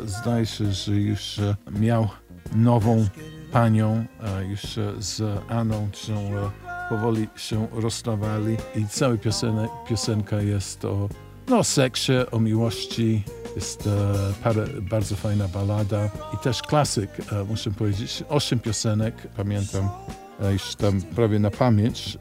zdaje 0.08 0.46
się, 0.46 0.72
że 0.72 0.92
już 0.96 1.40
miał 1.80 2.08
nową 2.56 3.08
panią, 3.52 4.06
już 4.50 4.62
z 5.00 5.22
Aną, 5.50 5.90
którą 5.94 6.50
powoli 6.90 7.28
się 7.36 7.68
rozstawali 7.72 8.58
i 8.76 8.88
cała 8.88 9.16
piosenka 9.90 10.42
jest 10.42 10.86
o 10.86 11.10
no, 11.48 11.64
seksie, 11.64 12.14
o 12.32 12.40
miłości, 12.40 13.24
jest 13.60 13.88
e, 14.46 14.82
bardzo 14.82 15.16
fajna 15.16 15.48
balada 15.48 16.10
i 16.34 16.38
też 16.38 16.62
klasyk, 16.62 17.10
e, 17.32 17.44
muszę 17.44 17.72
powiedzieć, 17.72 18.24
osiem 18.30 18.60
piosenek, 18.60 19.16
pamiętam 19.38 19.90
e, 20.42 20.54
już 20.54 20.76
tam 20.76 21.02
prawie 21.02 21.40
na 21.40 21.52
pamięć, 21.52 22.18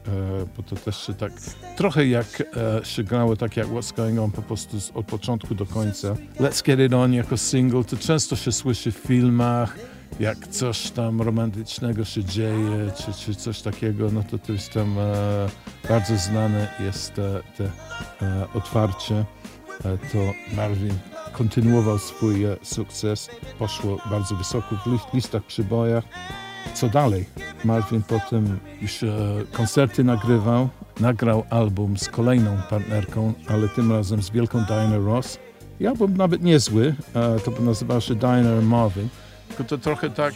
bo 0.57 0.63
to 0.63 0.75
też 0.75 1.07
się 1.07 1.13
tak 1.13 1.31
trochę 1.77 2.07
jak 2.07 2.43
się 2.83 3.03
grało, 3.03 3.35
tak 3.35 3.57
jak 3.57 3.67
What's 3.67 3.95
Going 3.95 4.19
On 4.19 4.31
po 4.31 4.41
prostu 4.41 4.77
od 4.93 5.05
początku 5.05 5.55
do 5.55 5.65
końca. 5.65 6.15
Let's 6.39 6.65
Get 6.65 6.79
It 6.79 6.93
On 6.93 7.13
jako 7.13 7.37
single, 7.37 7.83
to 7.83 7.97
często 7.97 8.35
się 8.35 8.51
słyszy 8.51 8.91
w 8.91 8.95
filmach, 8.95 9.75
jak 10.19 10.47
coś 10.47 10.91
tam 10.91 11.21
romantycznego 11.21 12.05
się 12.05 12.23
dzieje, 12.23 12.91
czy, 12.97 13.13
czy 13.13 13.35
coś 13.35 13.61
takiego, 13.61 14.11
no 14.11 14.23
to 14.23 14.37
to 14.37 14.53
jest 14.53 14.73
tam 14.73 14.95
bardzo 15.89 16.17
znane 16.17 16.67
jest 16.79 17.13
te 17.13 17.41
e, 18.21 18.47
otwarcie. 18.53 19.25
To 19.83 20.33
Marvin 20.55 20.93
kontynuował 21.31 21.99
swój 21.99 22.43
e, 22.43 22.57
sukces, 22.63 23.29
poszło 23.59 23.97
bardzo 24.09 24.35
wysoko 24.35 24.75
w 24.75 24.87
lis- 24.87 25.13
listach 25.13 25.43
przybojach. 25.43 26.03
Co 26.73 26.89
dalej? 26.89 27.25
Marvin 27.65 28.03
potem 28.03 28.59
już 28.81 29.03
e, 29.03 29.07
koncerty 29.51 30.03
nagrywał, 30.03 30.69
nagrał 30.99 31.43
album 31.49 31.97
z 31.97 32.09
kolejną 32.09 32.57
partnerką, 32.69 33.33
ale 33.47 33.67
tym 33.67 33.91
razem 33.91 34.21
z 34.23 34.29
wielką 34.29 34.63
Diana 34.65 34.97
Ross. 34.97 35.39
I 35.79 35.87
album 35.87 36.17
nawet 36.17 36.43
niezły, 36.43 36.95
e, 37.15 37.39
to 37.39 37.51
nazywał 37.61 38.01
się 38.01 38.15
Diana 38.15 38.61
Marvin. 38.61 39.09
Tylko 39.47 39.63
to 39.63 39.77
trochę 39.77 40.09
tak, 40.09 40.33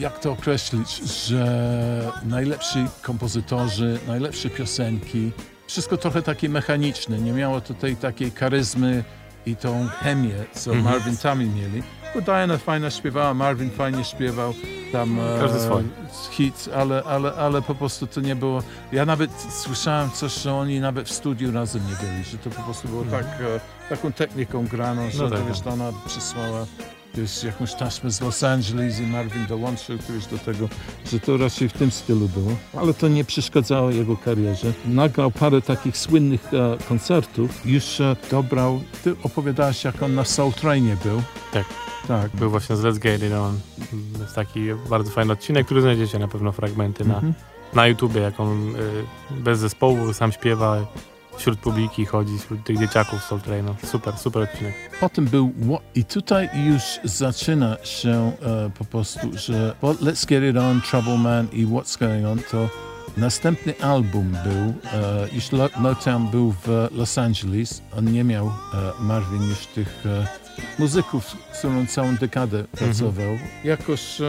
jak 0.00 0.18
to 0.18 0.32
określić, 0.32 0.96
że 1.28 2.12
najlepsi 2.24 2.86
kompozytorzy, 3.02 3.98
najlepsze 4.08 4.50
piosenki, 4.50 5.32
wszystko 5.66 5.96
trochę 5.96 6.22
takie 6.22 6.48
mechaniczne, 6.48 7.18
nie 7.18 7.32
miało 7.32 7.60
tutaj 7.60 7.96
takiej 7.96 8.30
charyzmy 8.30 9.04
i 9.46 9.56
tą 9.56 9.88
chemię, 9.88 10.34
co 10.52 10.72
Mhm. 10.74 10.94
Marvin 10.94 11.16
Tami 11.16 11.46
mieli. 11.46 11.82
Bo 12.14 12.20
Diana 12.20 12.58
fajnie 12.58 12.90
śpiewała, 12.90 13.34
Marvin 13.34 13.70
fajnie 13.70 14.04
śpiewał, 14.04 14.54
tam 14.92 15.18
Każdy 15.40 15.60
swój. 15.60 15.82
hit, 16.30 16.68
ale, 16.76 17.02
ale, 17.02 17.32
ale 17.34 17.62
po 17.62 17.74
prostu 17.74 18.06
to 18.06 18.20
nie 18.20 18.36
było. 18.36 18.62
Ja 18.92 19.06
nawet 19.06 19.30
słyszałem 19.50 20.10
coś, 20.10 20.34
że 20.42 20.54
oni 20.54 20.80
nawet 20.80 21.08
w 21.08 21.12
studiu 21.12 21.52
razem 21.52 21.82
nie 21.88 22.08
byli, 22.08 22.24
że 22.24 22.38
to 22.38 22.50
po 22.50 22.62
prostu 22.62 22.88
było 22.88 23.04
tak, 23.04 23.24
e, 23.24 23.60
taką 23.88 24.12
techniką 24.12 24.66
graną, 24.66 25.10
że 25.10 25.22
No 25.22 25.30
tak, 25.30 25.38
to 25.38 25.44
wiesz, 25.46 25.60
tak. 25.60 25.72
ona 25.72 25.92
przysłała 26.06 26.66
wiesz, 27.16 27.44
jakąś 27.44 27.74
taśmę 27.74 28.10
z 28.10 28.20
Los 28.20 28.42
Angeles 28.44 29.00
i 29.00 29.02
Marvin 29.02 29.46
dołączył 29.46 29.98
wiesz, 30.10 30.26
do 30.26 30.38
tego, 30.38 30.68
że 31.12 31.20
to 31.20 31.36
raczej 31.36 31.68
w 31.68 31.72
tym 31.72 31.90
stylu 31.90 32.28
było. 32.28 32.50
Ale 32.76 32.94
to 32.94 33.08
nie 33.08 33.24
przeszkadzało 33.24 33.90
jego 33.90 34.16
karierze. 34.16 34.72
Nagrał 34.86 35.30
parę 35.30 35.62
takich 35.62 35.96
słynnych 35.98 36.54
e, 36.54 36.76
koncertów. 36.88 37.66
Już 37.66 38.00
e, 38.00 38.16
dobrał, 38.30 38.80
ty 39.04 39.16
opowiadałeś 39.22 39.84
jak 39.84 40.02
on 40.02 40.14
na 40.14 40.24
Soul 40.24 40.52
Trainie 40.52 40.96
był. 41.04 41.22
Tak. 41.52 41.64
Tak. 42.08 42.30
Był 42.36 42.50
właśnie 42.50 42.76
z 42.76 42.80
Let's 42.82 42.98
Get 42.98 43.22
It 43.22 43.32
On. 43.32 43.60
To 44.16 44.22
jest 44.22 44.34
taki 44.34 44.60
bardzo 44.90 45.10
fajny 45.10 45.32
odcinek, 45.32 45.66
który 45.66 45.80
znajdziecie 45.82 46.18
na 46.18 46.28
pewno 46.28 46.52
fragmenty 46.52 47.04
na, 47.04 47.14
Mhm. 47.14 47.34
na 47.74 47.86
YouTubie, 47.86 48.20
jak 48.20 48.40
on 48.40 48.76
y, 48.76 48.80
bez 49.30 49.58
zespołu 49.58 50.12
sam 50.12 50.32
śpiewa, 50.32 50.86
wśród 51.36 51.58
publiki 51.58 52.04
chodzi, 52.06 52.38
wśród 52.38 52.64
tych 52.64 52.78
dzieciaków 52.78 53.24
Soul 53.24 53.40
Train. 53.40 53.64
No, 53.66 53.74
super, 53.84 54.18
super 54.18 54.42
odcinek. 54.42 54.74
Potem 55.00 55.24
był 55.24 55.52
i 55.94 56.04
tutaj 56.04 56.48
już 56.54 56.82
zaczyna 57.04 57.76
się 57.84 58.32
e, 58.42 58.70
po 58.78 58.84
prostu, 58.84 59.30
że 59.34 59.74
bo 59.82 59.92
Let's 59.92 60.26
Get 60.26 60.44
It 60.44 60.56
On, 60.56 60.80
Trouble 60.80 61.18
Man 61.18 61.48
i 61.52 61.66
What's 61.66 61.98
Going 61.98 62.26
On 62.26 62.38
to 62.50 62.68
następny 63.16 63.74
album 63.80 64.36
był, 64.44 64.74
e, 64.92 65.28
już 65.32 65.52
Lo- 65.52 65.70
Motown 65.80 66.28
był 66.30 66.54
w 66.66 66.88
Los 66.92 67.18
Angeles, 67.18 67.82
on 67.98 68.12
nie 68.12 68.24
miał, 68.24 68.46
e, 68.46 68.52
Marvin 69.02 69.42
już 69.48 69.66
tych 69.66 70.06
e, 70.06 70.26
muzyków, 70.78 71.36
z 71.52 71.58
którą 71.58 71.86
całą 71.86 72.16
dekadę 72.16 72.64
pracował. 72.64 73.38
Jakoś 73.64 74.20
e, 74.20 74.24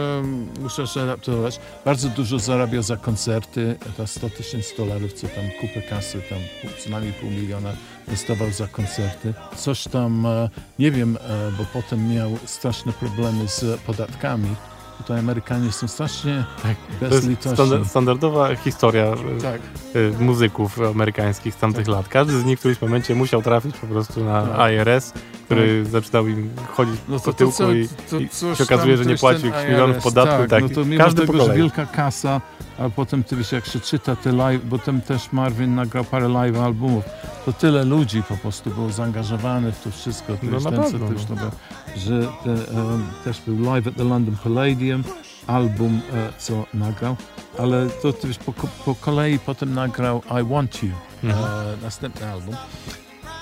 muszę 0.60 0.86
się 0.86 1.02
adaptować. 1.02 1.60
Bardzo 1.84 2.08
dużo 2.08 2.38
zarabiał 2.38 2.82
za 2.82 2.96
koncerty, 2.96 3.76
ta 3.96 4.06
100 4.06 4.30
tysięcy 4.30 4.76
dolarów, 4.76 5.12
co 5.12 5.28
tam 5.28 5.44
kupę 5.60 5.82
kasy, 5.82 6.22
tam 6.30 6.38
co 6.84 6.90
najmniej 6.90 7.12
pół 7.12 7.30
miliona 7.30 7.72
dostawał 8.08 8.50
za 8.52 8.66
koncerty. 8.68 9.34
Coś 9.56 9.84
tam, 9.84 10.26
e, 10.26 10.48
nie 10.78 10.90
wiem, 10.90 11.16
e, 11.20 11.52
bo 11.58 11.64
potem 11.72 12.08
miał 12.14 12.30
straszne 12.46 12.92
problemy 12.92 13.48
z 13.48 13.80
podatkami. 13.80 14.54
Tutaj 14.98 15.18
Amerykanie 15.18 15.72
są 15.72 15.88
strasznie 15.88 16.44
Tak. 16.62 16.76
To 17.00 17.06
bezlitośni. 17.08 17.52
standard, 17.52 17.88
standardowa 17.88 18.56
historia 18.56 19.04
y, 19.38 19.42
Tak, 19.42 19.60
y, 19.96 20.12
muzyków 20.20 20.80
amerykańskich 20.80 21.54
z 21.54 21.56
tamtych 21.56 21.88
lat. 21.88 22.08
Każdy 22.08 22.40
z 22.40 22.44
nich 22.44 22.56
w 22.56 22.58
którymś 22.58 22.80
momencie 22.80 23.14
musiał 23.14 23.42
trafić 23.42 23.76
po 23.76 23.86
prostu 23.86 24.24
na 24.24 24.46
Tak. 24.46 24.72
IRS, 24.72 25.12
który 25.44 25.84
zaczynał 25.84 26.28
im 26.28 26.50
chodzić 26.76 27.00
no 27.08 27.20
po 27.20 27.32
tyłku 27.32 27.72
i, 27.72 27.88
to 28.10 28.18
i 28.18 28.28
coś 28.28 28.58
się 28.58 28.64
okazuje, 28.64 28.96
że 28.96 29.04
nie 29.06 29.16
płacił 29.16 29.46
jakichś 29.46 29.68
milionów 29.68 30.02
podatku. 30.02 30.38
Tak, 30.38 30.50
Tak, 30.50 30.62
no 30.62 30.68
to 30.68 30.84
mimo 30.84 31.04
Każdy 31.04 31.26
tego, 31.26 31.46
że 31.46 31.54
wielka 31.54 31.86
kasa, 31.86 32.40
a 32.78 32.88
potem 32.88 33.24
ty 33.24 33.36
wiesz, 33.36 33.52
jak 33.52 33.66
się 33.66 33.80
czyta 33.80 34.16
te 34.16 34.32
live, 34.32 34.64
bo 34.64 34.78
tam 34.78 35.00
też 35.00 35.32
Marvin 35.32 35.74
nagrał 35.74 36.04
parę 36.04 36.28
live 36.28 36.56
albumów, 36.58 37.04
to 37.44 37.52
tyle 37.52 37.84
ludzi 37.84 38.22
po 38.22 38.36
prostu 38.36 38.70
było 38.70 38.90
zaangażowanych 38.90 39.74
w 39.74 39.82
to 39.84 39.90
wszystko. 39.90 40.32
To 40.32 40.38
No 40.42 40.60
ten, 40.70 40.84
co 40.84 40.90
pewno, 40.90 41.08
też, 41.08 41.28
no. 41.28 41.36
dobra, 41.36 41.50
że 41.96 42.20
te, 42.44 42.50
em, 42.52 43.06
też 43.24 43.40
był 43.40 43.72
live 43.72 43.86
at 43.86 43.94
the 43.96 44.04
London 44.04 44.36
Palladium, 44.44 45.04
album, 45.46 46.00
e, 46.14 46.32
co 46.38 46.64
nagrał, 46.74 47.16
ale 47.58 47.86
to 48.02 48.12
ty 48.12 48.28
wiesz, 48.28 48.38
po, 48.38 48.52
po 48.84 48.94
kolei 48.94 49.38
potem 49.38 49.74
nagrał 49.74 50.22
I 50.40 50.44
Want 50.48 50.82
You, 50.82 50.90
Mhm. 51.24 51.44
e, 51.44 51.76
następny 51.82 52.26
album. 52.32 52.56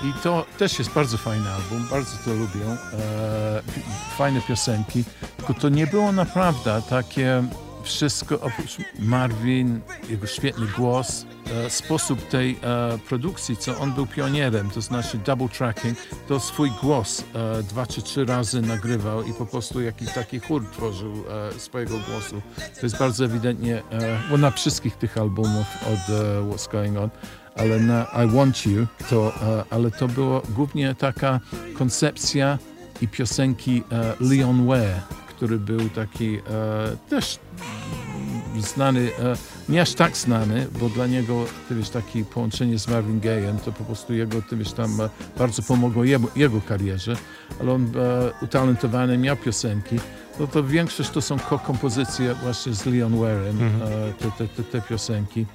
I 0.05 0.13
to 0.23 0.45
też 0.59 0.79
jest 0.79 0.91
bardzo 0.93 1.17
fajny 1.19 1.51
album, 1.51 1.87
bardzo 1.91 2.11
to 2.25 2.31
lubią. 2.31 2.71
E, 2.71 2.77
fajne 4.19 4.41
piosenki, 4.41 5.05
tylko 5.37 5.55
to 5.55 5.69
nie 5.69 5.87
było 5.87 6.13
naprawdę 6.13 6.83
takie 6.91 7.45
wszystko 7.87 8.35
oprócz 8.35 8.77
Marvin, 8.99 9.81
jego 10.09 10.27
świetny 10.27 10.67
głos, 10.77 11.27
e, 11.67 11.71
sposób 11.71 12.29
tej 12.29 12.59
e, 12.63 12.99
produkcji, 13.09 13.57
co 13.57 13.79
on 13.79 13.93
był 13.93 14.07
pionierem, 14.07 14.71
to 14.71 14.81
znaczy 14.81 15.19
double 15.19 15.49
tracking, 15.49 15.99
to 16.29 16.41
swój 16.41 16.71
głos 16.83 17.25
e, 17.35 17.63
dwa 17.63 17.87
czy 17.87 18.03
trzy 18.03 18.25
razy 18.25 18.63
nagrywał 18.63 19.23
i 19.23 19.33
po 19.33 19.47
prostu 19.47 19.81
jakiś 19.81 20.13
taki 20.13 20.41
chór 20.41 20.71
tworzył 20.73 21.25
swojego 21.59 21.99
głosu. 22.11 22.43
To 22.81 22.81
jest 22.83 22.99
bardzo 22.99 23.25
ewidentnie, 23.25 23.83
bo 24.31 24.39
na 24.39 24.51
wszystkich 24.51 24.97
tych 24.97 25.19
albumów 25.19 25.67
od 25.87 26.15
What's 26.51 26.73
Going 26.73 26.99
On, 26.99 27.11
ale 27.57 27.81
na 27.81 28.07
I 28.25 28.29
Want 28.29 28.67
You, 28.67 28.87
to, 29.11 29.33
ale 29.71 29.91
to 29.91 30.09
było 30.09 30.43
głównie 30.49 30.95
taka 30.95 31.41
koncepcja 31.79 32.59
i 33.01 33.09
piosenki 33.09 33.83
Leon 34.21 34.67
Ware, 34.67 35.01
który 35.37 35.59
był 35.59 35.89
taki 35.91 36.37
e, 36.37 36.41
też 37.09 37.39
znany, 38.61 39.01
e, 39.19 39.37
nie 39.69 39.83
aż 39.83 39.95
tak 39.95 40.17
znany, 40.17 40.67
bo 40.81 40.89
dla 40.89 41.07
niego, 41.07 41.45
ty 41.69 41.75
wiesz, 41.75 41.91
takie 41.91 42.25
połączenie 42.25 42.79
z 42.79 42.89
Marvin 42.89 43.21
Gayem, 43.21 43.59
to 43.59 43.73
po 43.73 43.85
prostu 43.85 44.15
jego, 44.15 44.43
ty 44.43 44.57
wiesz, 44.57 44.73
tam 44.73 45.01
e, 45.01 45.09
bardzo 45.39 45.63
pomogło 45.63 46.05
jemu, 46.05 46.29
jego 46.37 46.61
karierze, 46.61 47.17
ale 47.61 47.73
on 47.73 47.85
e, 47.85 47.91
utalentowany, 48.45 49.19
miał 49.19 49.37
piosenki, 49.37 49.97
no 50.41 50.47
to 50.47 50.65
większość 50.65 51.11
to 51.11 51.21
są 51.21 51.39
ko-kompozycje 51.39 52.35
właśnie 52.35 52.75
z 52.75 52.87
Leon 52.87 53.19
Warem, 53.21 53.61
Mhm. 53.61 53.83
e, 53.83 54.13
te, 54.13 54.31
te, 54.31 54.49
te, 54.49 54.63
te 54.63 54.81
piosenki. 54.81 55.47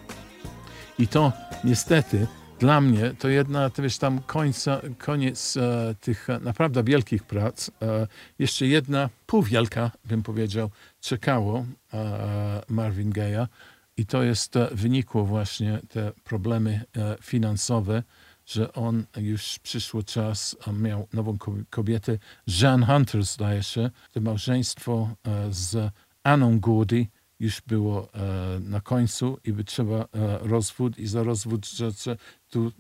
I 1.00 1.08
to 1.08 1.32
niestety 1.64 2.28
dla 2.62 2.82
mnie 2.82 3.14
to 3.20 3.30
jedna, 3.30 3.70
to 3.70 3.82
wiesz, 3.82 3.98
tam 3.98 4.22
końca, 4.22 4.82
koniec 4.98 5.58
e, 5.58 5.96
tych 6.02 6.30
e, 6.30 6.40
naprawdę 6.40 6.84
wielkich 6.84 7.24
prac. 7.24 7.70
E, 7.82 8.08
jeszcze 8.40 8.68
jedna 8.68 9.10
półwielka, 9.26 9.92
bym 10.06 10.24
powiedział, 10.24 10.70
czekało 11.00 11.66
e, 11.94 12.62
Marvin 12.70 13.12
Gaye'a 13.12 13.48
i 13.98 14.06
to 14.06 14.24
jest 14.24 14.56
e, 14.56 14.68
wynikło 14.72 15.26
właśnie 15.26 15.80
te 15.90 16.12
problemy 16.24 16.84
e, 16.98 17.16
finansowe, 17.22 18.04
że 18.46 18.74
on 18.74 19.04
już 19.18 19.60
przyszło 19.60 20.04
czas, 20.04 20.56
miał 20.74 21.08
nową 21.14 21.38
ko- 21.38 21.56
kobietę, 21.70 22.18
Jean 22.62 22.86
Hunter 22.86 23.24
zdaje 23.24 23.64
się, 23.64 23.90
to 24.12 24.22
małżeństwo 24.22 25.10
z 25.50 25.92
Anną 26.24 26.60
Gordy, 26.60 27.08
już 27.42 27.62
było 27.62 28.14
e, 28.14 28.60
na 28.60 28.82
końcu 28.82 29.38
i 29.44 29.54
by 29.54 29.64
trzeba 29.64 29.96
e, 29.96 30.08
rozwód 30.42 31.00
i 31.00 31.08
za 31.08 31.24
rozwód, 31.24 31.68
że 31.70 31.92
tu 32.50 32.72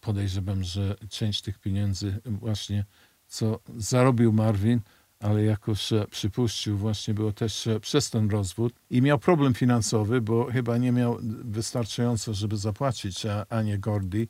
podejrzewam, 0.00 0.64
że 0.64 0.96
część 1.10 1.42
tych 1.42 1.58
pieniędzy 1.58 2.20
właśnie, 2.24 2.84
co 3.26 3.60
zarobił 3.76 4.32
Marvin, 4.32 4.80
ale 5.20 5.44
jakoś 5.44 5.90
przypuścił, 6.10 6.76
właśnie 6.76 7.14
było 7.14 7.32
też 7.32 7.66
e, 7.66 7.80
przez 7.80 8.10
ten 8.10 8.30
rozwód 8.30 8.74
i 8.90 9.02
miał 9.02 9.18
problem 9.18 9.54
finansowy, 9.54 10.20
bo 10.20 10.44
chyba 10.52 10.78
nie 10.78 10.92
miał 10.92 11.18
wystarczająco, 11.44 12.34
żeby 12.34 12.56
zapłacić 12.56 13.26
Anie 13.48 13.78
Gordy 13.78 14.28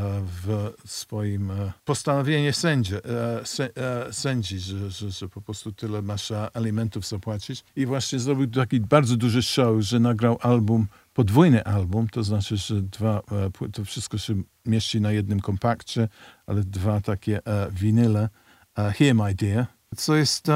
w 0.00 0.72
swoim 0.84 1.50
e, 1.50 1.72
postanowieniu 1.84 2.52
sędzie, 2.52 3.04
e, 3.04 3.42
sę- 3.44 3.70
e, 3.76 4.12
sędzi, 4.12 4.58
że, 4.58 4.90
że, 4.90 5.10
że 5.10 5.28
po 5.28 5.40
prostu 5.40 5.72
tyle 5.72 6.02
masz 6.02 6.32
alimentów 6.54 7.06
zapłacić. 7.06 7.64
I 7.76 7.86
właśnie 7.86 8.18
zrobił 8.18 8.46
taki 8.46 8.80
bardzo 8.80 9.16
duży 9.16 9.42
show, 9.42 9.80
że 9.80 10.00
nagrał 10.00 10.38
album, 10.42 10.86
podwójny 11.14 11.64
album, 11.64 12.08
to 12.08 12.22
znaczy, 12.22 12.56
że 12.56 12.82
dwa, 12.82 13.22
to 13.72 13.84
wszystko 13.84 14.18
się 14.18 14.42
mieści 14.66 15.00
na 15.00 15.12
jednym 15.12 15.40
kompakcie, 15.40 16.08
ale 16.46 16.62
dwa 16.64 17.00
takie 17.00 17.40
winyle. 17.70 18.28
Here 18.76 19.14
My 19.14 19.34
Dear, 19.34 19.66
co 19.96 20.16
jest, 20.16 20.46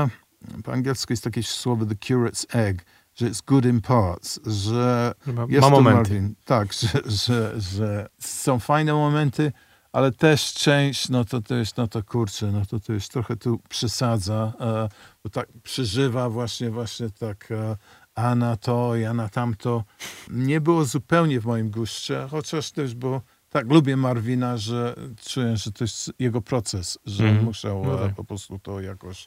po 0.65 0.73
angielsku 0.73 1.13
jest 1.13 1.25
takie 1.25 1.43
słowo 1.43 1.87
The 1.87 1.95
Curate's 1.95 2.57
Egg, 2.57 2.83
że 3.21 3.31
it's 3.31 3.45
good 3.47 3.65
in 3.65 3.81
parts, 3.81 4.41
że 4.47 5.15
Ma, 5.27 5.47
jest 5.49 5.63
ma 5.63 5.71
momenty. 5.71 5.97
Marvin, 5.97 6.35
tak, 6.45 6.73
że, 6.73 6.89
że, 7.07 7.61
że 7.61 8.09
są 8.19 8.59
fajne 8.59 8.93
momenty, 8.93 9.53
ale 9.93 10.13
też 10.13 10.55
część, 10.55 11.09
no 11.09 11.25
to 11.25 11.43
to 11.43 11.55
jest, 11.55 11.77
no 11.77 11.89
to 11.89 12.03
kurczę, 12.03 12.47
no 12.53 12.67
to 12.67 12.81
to 12.81 12.93
już 12.93 13.09
trochę 13.09 13.37
tu 13.37 13.61
przesadza, 13.69 14.53
e, 14.61 14.89
bo 15.25 15.31
tak 15.31 15.49
przeżywa 15.63 16.31
właśnie, 16.31 16.71
właśnie 16.71 17.11
tak 17.11 17.51
e, 17.51 17.77
a 18.15 18.35
na 18.35 18.57
to, 18.57 18.97
ja 18.97 19.15
na 19.15 19.29
tamto. 19.29 19.85
Nie 20.31 20.61
było 20.61 20.85
zupełnie 20.85 21.41
w 21.41 21.47
moim 21.47 21.71
guście, 21.71 22.27
chociaż 22.31 22.71
też, 22.71 22.95
bo 22.95 23.21
tak 23.51 23.73
lubię 23.73 23.97
Marwina, 23.97 24.57
że 24.57 24.95
czuję, 25.29 25.57
że 25.57 25.73
to 25.73 25.85
jest 25.85 26.13
jego 26.19 26.41
proces, 26.41 26.99
że 27.07 27.31
on 27.31 27.43
musiał 27.45 27.85
No 27.85 27.99
tak. 27.99 28.15
po 28.15 28.25
prostu 28.25 28.59
to 28.59 28.81
jakoś 28.81 29.27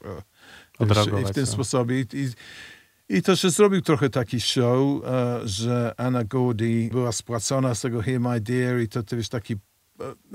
Odreagować, 0.79 1.31
w 1.31 1.33
ten 1.33 1.43
no. 1.43 1.51
sposobie. 1.51 2.01
I, 2.01 2.05
i, 2.13 2.29
i 3.13 3.21
to 3.21 3.35
się 3.35 3.49
zrobił 3.49 3.81
trochę 3.81 4.09
taki 4.09 4.41
show, 4.41 5.05
e, 5.05 5.39
że 5.47 5.93
Anna 5.97 6.23
Gordy 6.23 6.89
była 6.91 7.11
spłacona 7.11 7.75
z 7.75 7.81
tego 7.81 8.01
Hear 8.01 8.19
My 8.19 8.41
Dear 8.41 8.79
i 8.79 8.87
to, 8.87 9.03
to 9.03 9.15
jest 9.15 9.31
taki 9.31 9.53
e, 9.53 9.57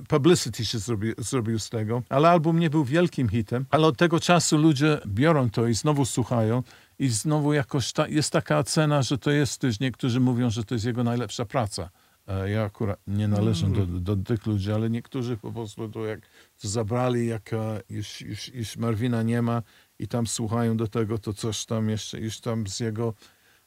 publicity 0.08 0.64
się 0.64 0.78
zrobi, 0.78 1.12
zrobił 1.18 1.58
z 1.58 1.70
tego. 1.70 2.02
Ale 2.08 2.30
album 2.30 2.58
nie 2.58 2.70
był 2.70 2.84
wielkim 2.84 3.28
hitem, 3.28 3.66
ale 3.70 3.86
od 3.86 3.96
tego 3.96 4.20
czasu 4.20 4.58
ludzie 4.58 5.00
biorą 5.06 5.50
to 5.50 5.66
i 5.66 5.74
znowu 5.74 6.04
słuchają 6.04 6.62
i 6.98 7.08
znowu 7.08 7.52
jakoś 7.52 7.92
ta, 7.92 8.08
jest 8.08 8.32
taka 8.32 8.58
ocena, 8.58 9.02
że 9.02 9.18
to 9.18 9.30
jest, 9.30 9.60
też 9.60 9.80
niektórzy 9.80 10.20
mówią, 10.20 10.50
że 10.50 10.64
to 10.64 10.74
jest 10.74 10.86
jego 10.86 11.04
najlepsza 11.04 11.44
praca. 11.44 11.90
E, 12.28 12.50
Ja 12.50 12.64
akurat 12.64 12.98
nie 13.06 13.28
należę 13.28 13.66
do, 13.66 13.86
do 13.86 14.16
tych 14.16 14.46
ludzi, 14.46 14.72
ale 14.72 14.90
niektórzy 14.90 15.36
po 15.36 15.52
prostu 15.52 15.88
to 15.88 16.06
jak 16.06 16.20
to 16.62 16.68
zabrali, 16.68 17.26
jak 17.26 17.50
już, 17.90 18.20
już, 18.20 18.54
już 18.54 18.76
Marwina 18.76 19.22
nie 19.22 19.42
ma 19.42 19.62
i 19.98 20.08
tam 20.08 20.26
słuchają 20.26 20.76
do 20.76 20.86
tego, 20.86 21.18
to 21.18 21.32
coś 21.32 21.66
tam 21.66 21.88
jeszcze, 21.88 22.20
już 22.20 22.40
tam 22.40 22.66
z 22.66 22.80
jego 22.80 23.14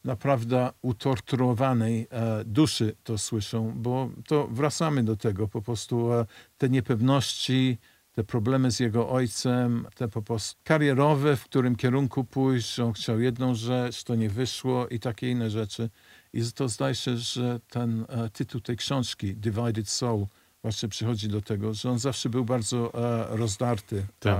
naprawdę 0.03 0.71
utorturowanej 0.81 2.07
e, 2.09 2.43
duszy 2.45 2.95
to 3.03 3.17
słyszą, 3.17 3.73
bo 3.75 4.09
to 4.27 4.47
wracamy 4.47 5.03
do 5.03 5.15
tego, 5.15 5.47
po 5.47 5.61
prostu 5.61 6.13
e, 6.13 6.25
te 6.57 6.69
niepewności, 6.69 7.77
te 8.11 8.23
problemy 8.23 8.71
z 8.71 8.79
jego 8.79 9.09
ojcem, 9.09 9.87
te 9.95 10.07
po 10.07 10.21
prostu 10.21 10.59
karierowe, 10.63 11.37
w 11.37 11.43
którym 11.43 11.75
kierunku 11.75 12.23
pójść, 12.23 12.75
że 12.75 12.85
on 12.85 12.93
chciał 12.93 13.19
jedną 13.19 13.55
rzecz, 13.55 14.03
to 14.03 14.15
nie 14.15 14.29
wyszło 14.29 14.87
i 14.87 14.99
takie 14.99 15.31
inne 15.31 15.49
rzeczy. 15.49 15.89
I 16.33 16.41
to 16.55 16.69
zdaje 16.69 16.95
się, 16.95 17.17
że 17.17 17.59
ten 17.69 18.05
e, 18.09 18.29
tytuł 18.29 18.61
tej 18.61 18.77
książki, 18.77 19.35
Divided 19.35 19.89
Soul, 19.89 20.25
właśnie 20.61 20.89
przychodzi 20.89 21.27
do 21.27 21.41
tego, 21.41 21.73
że 21.73 21.91
on 21.91 21.99
zawsze 21.99 22.29
był 22.29 22.45
bardzo 22.45 22.93
e, 22.93 23.37
rozdarty. 23.37 24.05
Tak. 24.19 24.39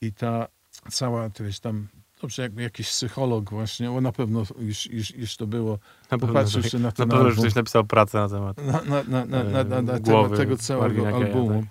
I 0.00 0.12
ta 0.12 0.48
cała, 0.90 1.30
to 1.30 1.44
jest 1.44 1.60
tam, 1.60 1.86
dobrze, 2.20 2.42
jakby 2.42 2.62
jakiś 2.62 2.88
psycholog 2.88 3.50
właśnie, 3.50 3.90
on 3.90 4.02
na 4.02 4.12
pewno 4.12 4.42
już, 4.58 4.86
już, 4.86 5.14
już 5.14 5.36
to 5.36 5.46
było, 5.46 5.78
Na 6.10 6.18
pewno, 6.18 6.46
się 6.46 6.78
na 6.78 6.82
na 6.82 6.92
ten 6.92 7.08
pewno, 7.08 7.30
że 7.30 7.36
ktoś 7.40 7.54
napisał 7.54 7.84
pracę 7.84 8.18
na 8.18 8.28
temat. 8.28 8.56
na, 8.58 8.72
na, 8.72 9.02
na, 9.04 9.24
na, 9.24 9.44
na, 9.44 9.64
na, 9.64 9.82
na 9.82 9.92
e, 9.92 10.00
głowy 10.00 10.36
tego 10.36 10.56
całego 10.56 11.08
albumu. 11.08 11.60
tak. 11.62 11.70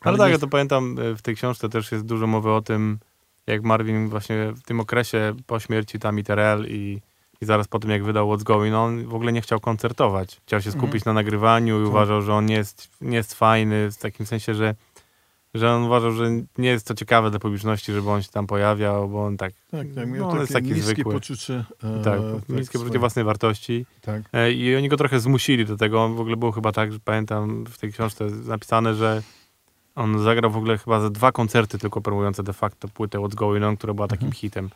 Ale 0.00 0.10
Ale 0.12 0.18
tak, 0.18 0.26
nie- 0.26 0.32
ja 0.32 0.38
to 0.38 0.48
pamiętam, 0.48 0.96
e, 0.98 1.14
w 1.14 1.22
tej 1.22 1.36
książce 1.36 1.68
też 1.68 1.92
jest 1.92 2.04
dużo 2.04 2.26
mowy 2.26 2.50
o 2.52 2.62
tym, 2.62 2.98
jak 3.46 3.62
Marvin 3.62 4.08
właśnie 4.08 4.52
w 4.52 4.62
tym 4.62 4.80
okresie 4.80 5.34
po 5.46 5.60
śmierci 5.60 5.98
Tammy 5.98 6.22
Terrell 6.24 6.66
i, 6.68 7.00
i 7.40 7.44
zaraz 7.46 7.68
po 7.68 7.78
tym, 7.78 7.90
jak 7.90 8.04
wydał 8.04 8.28
What's 8.28 8.42
Going 8.42 8.74
On, 8.74 9.04
w 9.04 9.14
ogóle 9.14 9.32
nie 9.32 9.40
chciał 9.40 9.60
koncertować. 9.60 10.40
Chciał 10.46 10.60
się 10.62 10.72
skupić 10.72 11.04
na 11.04 11.12
nagrywaniu 11.12 11.78
i 11.80 11.82
Tak. 11.82 11.88
uważał, 11.90 12.22
że 12.22 12.34
on 12.34 12.46
nie 12.46 12.54
jest, 12.54 12.88
nie 13.00 13.16
jest 13.16 13.34
fajny, 13.34 13.90
w 13.90 13.96
takim 13.98 14.26
sensie, 14.26 14.54
że, 14.54 14.74
że 15.54 15.70
on 15.72 15.82
uważał, 15.82 16.12
że 16.12 16.30
nie 16.58 16.68
jest 16.68 16.86
to 16.86 16.94
ciekawe 16.94 17.30
dla 17.30 17.38
publiczności, 17.38 17.92
żeby 17.92 18.10
on 18.10 18.22
się 18.22 18.28
tam 18.28 18.46
pojawiał, 18.46 19.08
bo 19.08 19.24
on 19.26 19.36
tak, 19.36 19.52
Tak, 19.70 19.86
tak, 19.94 20.08
miał 20.08 20.20
no, 20.20 20.24
on 20.24 20.30
takie 20.30 20.40
jest 20.40 20.52
taki 20.52 20.66
niskie 20.66 20.82
zwykły. 20.82 21.12
poczucie. 21.14 21.64
e, 21.84 22.02
tak, 22.04 22.20
niskie 22.48 22.64
swoje- 22.64 22.84
poczucie 22.84 22.98
własnej 22.98 23.24
wartości. 23.24 23.86
Tak. 24.00 24.22
E, 24.32 24.52
I 24.52 24.76
oni 24.76 24.88
go 24.88 24.96
trochę 24.96 25.20
zmusili 25.20 25.66
do 25.66 25.76
tego. 25.76 26.04
On 26.04 26.14
w 26.16 26.20
ogóle 26.20 26.36
było 26.36 26.52
chyba 26.52 26.72
tak, 26.72 26.92
że 26.92 26.98
pamiętam 27.04 27.64
w 27.66 27.78
tej 27.78 27.92
książce 27.92 28.24
napisane, 28.46 28.94
że 28.94 29.22
on 29.94 30.22
zagrał 30.22 30.50
w 30.50 30.56
ogóle 30.56 30.78
chyba 30.78 31.00
ze 31.00 31.10
dwa 31.10 31.32
koncerty 31.32 31.78
tylko 31.78 32.00
promujące 32.00 32.42
de 32.42 32.52
facto 32.52 32.88
płytę 32.88 33.18
What's 33.18 33.34
Going 33.34 33.64
On, 33.64 33.76
która 33.76 33.94
była 33.94 34.08
takim 34.08 34.26
Mhm. 34.26 34.40
hitem. 34.40 34.70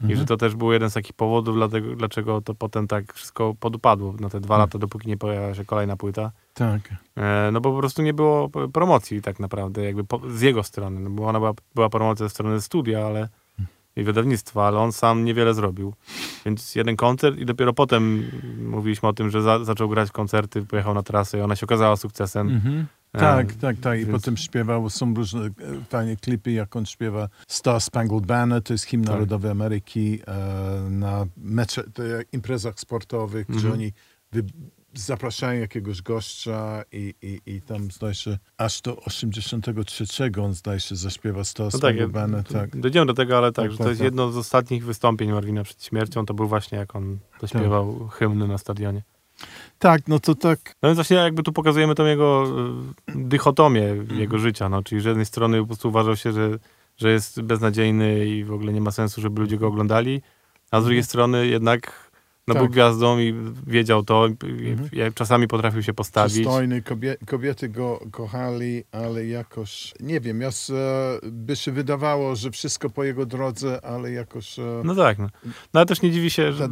I 0.00 0.02
Mhm. 0.04 0.18
że 0.20 0.26
to 0.26 0.36
też 0.36 0.54
był 0.54 0.72
jeden 0.72 0.90
z 0.90 0.94
takich 0.94 1.12
powodów, 1.12 1.56
dlatego, 1.56 1.96
dlaczego 1.96 2.40
to 2.40 2.54
potem 2.54 2.86
tak 2.88 3.12
wszystko 3.14 3.54
podupadło 3.60 4.12
na 4.20 4.28
te 4.28 4.40
dwa 4.40 4.54
Mhm. 4.54 4.60
lata, 4.60 4.78
dopóki 4.78 5.08
nie 5.08 5.16
pojawiła 5.16 5.54
się 5.54 5.64
kolejna 5.64 5.96
płyta. 5.96 6.30
Tak. 6.54 6.80
E, 7.16 7.50
no 7.52 7.60
bo 7.60 7.72
po 7.72 7.78
prostu 7.78 8.02
nie 8.02 8.14
było 8.14 8.48
promocji 8.72 9.22
tak 9.22 9.40
naprawdę, 9.40 9.84
jakby 9.84 10.04
po, 10.04 10.20
z 10.30 10.40
jego 10.40 10.62
strony. 10.62 11.00
No 11.00 11.10
bo 11.10 11.26
ona 11.28 11.38
była, 11.38 11.52
była 11.74 11.88
promocja 11.88 12.26
ze 12.26 12.30
strony 12.30 12.60
studia, 12.60 13.06
ale 13.06 13.28
i 13.96 14.02
wydawnictwa, 14.02 14.66
ale 14.66 14.78
on 14.78 14.92
sam 14.92 15.24
niewiele 15.24 15.54
zrobił. 15.54 15.94
Więc 16.46 16.74
jeden 16.74 16.96
koncert 16.96 17.38
i 17.38 17.46
dopiero 17.46 17.72
potem 17.72 18.30
mówiliśmy 18.70 19.08
o 19.08 19.12
tym, 19.12 19.30
że 19.30 19.42
za, 19.42 19.64
zaczął 19.64 19.88
grać 19.88 20.10
koncerty, 20.10 20.62
pojechał 20.62 20.94
na 20.94 21.02
trasę 21.02 21.38
i 21.38 21.40
ona 21.40 21.56
się 21.56 21.66
okazała 21.66 21.96
sukcesem. 21.96 22.48
Mhm. 22.48 22.86
E, 23.12 23.18
Tak, 23.18 23.52
tak, 23.54 23.76
tak. 23.76 24.00
I 24.00 24.06
więc- 24.06 24.18
potem 24.18 24.36
śpiewał, 24.36 24.90
są 24.90 25.14
różne 25.14 25.40
e, 25.44 25.50
fajne 25.88 26.16
klipy, 26.16 26.52
jak 26.52 26.76
on 26.76 26.86
śpiewa 26.86 27.28
Star 27.48 27.80
Spangled 27.80 28.26
Banner, 28.26 28.62
to 28.62 28.72
jest 28.74 28.84
hymn 28.84 29.04
Tak. 29.04 29.12
narodowy 29.14 29.50
Ameryki, 29.50 30.20
e, 30.26 30.90
na 30.90 31.26
mecze, 31.36 31.82
imprezach 32.32 32.80
sportowych, 32.80 33.46
gdzie 33.46 33.56
Mhm. 33.56 33.74
oni 33.74 33.92
wy, 34.32 34.44
zapraszają 34.94 35.60
jakiegoś 35.60 36.02
gościa 36.02 36.82
i, 36.92 37.14
i, 37.22 37.40
i 37.54 37.60
tam 37.62 37.90
zdaje 37.90 38.14
się, 38.14 38.38
aż 38.56 38.80
do 38.80 38.96
83 38.96 40.04
on 40.42 40.54
zdaje 40.54 40.80
się 40.80 40.96
zaśpiewa 40.96 41.44
Star 41.44 41.64
No 41.66 41.70
tak, 41.70 41.78
Spangled 41.78 42.00
ja, 42.08 42.08
Banner, 42.08 42.44
tak. 42.44 42.80
dojdziemy 42.80 43.06
do 43.06 43.14
tego, 43.14 43.38
ale 43.38 43.52
tak, 43.52 43.64
Tak, 43.64 43.72
że 43.72 43.78
tak, 43.78 43.84
to 43.84 43.88
jest 43.90 44.00
tak. 44.00 44.04
jedno 44.04 44.32
z 44.32 44.36
ostatnich 44.36 44.84
wystąpień 44.84 45.32
Marwina 45.32 45.64
przed 45.64 45.84
śmiercią, 45.84 46.26
to 46.26 46.34
był 46.34 46.48
właśnie 46.48 46.78
jak 46.78 46.96
on 46.96 47.18
zaśpiewał 47.40 48.08
hymny 48.08 48.48
na 48.48 48.58
stadionie. 48.58 49.02
Tak, 49.78 50.08
no 50.08 50.18
to 50.18 50.34
tak, 50.34 50.74
No 50.82 50.88
więc 50.88 50.96
właśnie 50.96 51.16
jakby 51.16 51.42
tu 51.42 51.52
pokazujemy 51.52 51.94
tą 51.94 52.06
jego 52.06 52.44
y, 53.08 53.12
dychotomię 53.14 53.90
Mhm. 53.90 54.20
jego 54.20 54.38
życia, 54.38 54.68
no, 54.68 54.82
czyli 54.82 55.00
z 55.00 55.04
jednej 55.04 55.26
strony 55.26 55.60
po 55.60 55.66
prostu 55.66 55.88
uważał 55.88 56.16
się, 56.16 56.32
że, 56.32 56.58
że 56.96 57.10
jest 57.12 57.42
beznadziejny 57.42 58.26
i 58.26 58.44
w 58.44 58.52
ogóle 58.52 58.72
nie 58.72 58.80
ma 58.80 58.90
sensu, 58.90 59.20
żeby 59.20 59.40
ludzie 59.40 59.56
go 59.56 59.66
oglądali, 59.66 60.22
a 60.70 60.80
z 60.80 60.84
drugiej 60.84 61.02
strony 61.02 61.46
jednak 61.46 62.07
no, 62.48 62.54
był. 62.54 62.62
Tak. 62.62 62.72
gwiazdą 62.72 63.18
i 63.18 63.34
wiedział 63.66 64.02
to, 64.02 64.26
Mhm. 64.26 64.88
i 64.92 65.12
czasami 65.14 65.48
potrafił 65.48 65.82
się 65.82 65.94
postawić. 65.94 66.32
przystojny, 66.34 66.82
kobie, 66.82 67.16
kobiety 67.26 67.68
go 67.68 68.00
kochali, 68.10 68.84
ale 68.92 69.26
jakoś, 69.26 69.94
nie 70.00 70.20
wiem, 70.20 70.40
ja 70.40 70.48
s- 70.48 70.70
e, 70.70 71.18
by 71.30 71.56
się 71.56 71.72
wydawało, 71.72 72.36
że 72.36 72.50
wszystko 72.50 72.90
po 72.90 73.04
jego 73.04 73.26
drodze, 73.26 73.84
ale 73.84 74.12
jakoś 74.12 74.58
e, 74.58 74.62
No 74.84 74.94
tak, 74.94 75.18
no. 75.18 75.26
no 75.46 75.80
ale 75.80 75.86
też 75.86 76.02
nie 76.02 76.10
dziwi 76.10 76.30
się, 76.30 76.52
że 76.52 76.68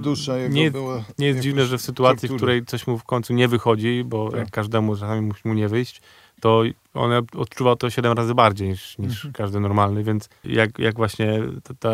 nie, 0.49 0.73
nie 1.19 1.27
jest 1.27 1.41
dziwne, 1.41 1.67
że 1.67 1.79
w 1.79 1.83
sytuacji, 1.83 2.29
w 2.29 2.31
tortury. 2.31 2.39
której 2.39 2.65
coś 2.67 2.87
mu 2.87 2.99
w 2.99 3.05
końcu 3.05 3.33
nie 3.35 3.49
wychodzi, 3.49 4.03
bo 4.07 4.31
Tak. 4.31 4.41
jak 4.41 4.51
każdemu 4.51 4.97
czasami 4.97 5.21
musi 5.23 5.49
mu 5.49 5.55
nie 5.55 5.69
wyjść, 5.69 6.01
to 6.41 6.63
on 6.95 7.11
odczuwa 7.37 7.77
to 7.77 7.91
siedem 7.91 8.13
razy 8.13 8.35
bardziej 8.35 8.69
niż, 8.69 8.99
niż 8.99 9.15
Mhm. 9.17 9.33
każdy 9.33 9.61
normalny, 9.61 10.05
więc 10.05 10.29
jak, 10.45 10.79
jak 10.79 10.97
właśnie 10.97 11.43
ta, 11.63 11.75
ta 11.75 11.91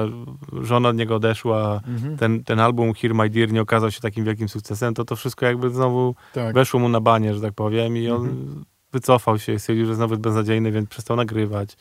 żona 0.62 0.88
od 0.88 0.96
niego 0.96 1.16
odeszła, 1.16 1.80
Mhm, 1.88 2.16
ten, 2.16 2.44
ten 2.44 2.60
album 2.60 2.94
Hear 2.94 3.14
My 3.14 3.30
Dear 3.30 3.52
nie 3.52 3.62
okazał 3.62 3.90
się 3.90 4.00
takim 4.00 4.24
wielkim 4.24 4.48
sukcesem, 4.48 4.94
to 4.94 5.04
to 5.04 5.16
wszystko 5.16 5.46
jakby 5.46 5.70
znowu 5.70 6.14
tak. 6.32 6.54
weszło 6.54 6.80
mu 6.80 6.88
na 6.88 7.00
banie, 7.00 7.34
że 7.34 7.40
tak 7.40 7.52
powiem 7.52 7.96
i 7.96 8.08
on 8.10 8.20
Mhm. 8.28 8.64
wycofał 8.92 9.38
się 9.38 9.52
i 9.52 9.58
stwierdził, 9.58 9.86
że 9.86 9.94
znowu 9.94 10.12
jest 10.14 10.22
beznadziejny, 10.22 10.72
więc 10.72 10.88
przestał 10.88 11.16
nagrywać. 11.16 11.76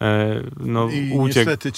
E, 0.00 0.40
no, 0.60 0.88
I 0.90 1.12
uciekł. 1.18 1.50
niestety. 1.50 1.72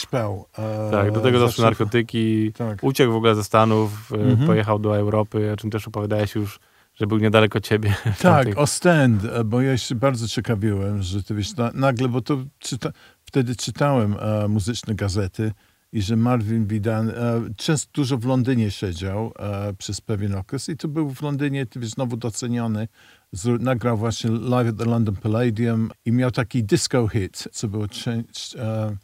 E, 0.59 0.91
Tak, 0.91 1.13
do 1.13 1.21
tego 1.21 1.39
zaczął- 1.39 1.65
narkotyki, 1.65 2.53
Tak. 2.53 2.79
uciekł 2.83 3.13
w 3.13 3.17
ogóle 3.17 3.35
ze 3.35 3.45
Stanów, 3.45 4.13
e, 4.13 4.15
Mhm. 4.15 4.47
pojechał 4.47 4.79
do 4.79 4.97
Europy, 4.97 5.53
o 5.53 5.57
czym 5.57 5.71
też 5.71 5.89
opowiadałeś 5.89 6.35
już, 6.35 6.61
że 6.95 7.07
był 7.07 7.19
niedaleko 7.19 7.61
ciebie. 7.61 7.95
Tak, 8.05 8.15
tamtych- 8.47 8.59
Ostend, 8.59 9.23
bo 9.45 9.61
ja 9.61 9.79
się 9.79 9.95
bardzo 9.95 10.29
ciekawiłem, 10.29 11.03
że 11.03 11.23
ty 11.23 11.35
wiesz, 11.35 11.57
na, 11.57 11.71
nagle, 11.75 12.09
bo 12.09 12.21
to 12.21 12.45
czyta, 12.59 12.91
wtedy 13.25 13.57
czytałem 13.57 14.17
e, 14.21 14.49
muzyczne 14.49 14.95
gazety 14.95 15.53
i 15.93 16.03
że 16.03 16.17
Marvin 16.17 16.67
Vidan 16.67 17.11
e, 17.11 17.15
często 17.57 17.91
dużo 17.95 18.19
w 18.19 18.25
Londynie 18.25 18.71
siedział 18.71 19.33
e, 19.39 19.75
przez 19.75 20.01
pewien 20.01 20.35
okres 20.35 20.69
i 20.69 20.77
to 20.77 20.89
był 20.89 21.11
w 21.11 21.23
Londynie 21.23 21.67
ty 21.67 21.81
wiesz, 21.81 21.91
znowu 21.91 22.17
doceniony. 22.17 22.89
Z, 23.33 23.63
nagrał 23.63 23.97
właśnie 23.97 24.31
Live 24.31 24.69
at 24.69 24.77
the 24.79 24.85
London 24.85 25.17
Palladium 25.17 25.91
i 26.05 26.13
miał 26.13 26.31
taki 26.31 26.65
disco 26.65 27.09
hit, 27.09 27.49
co 27.53 27.69
było 27.69 27.85
e, 27.85 28.97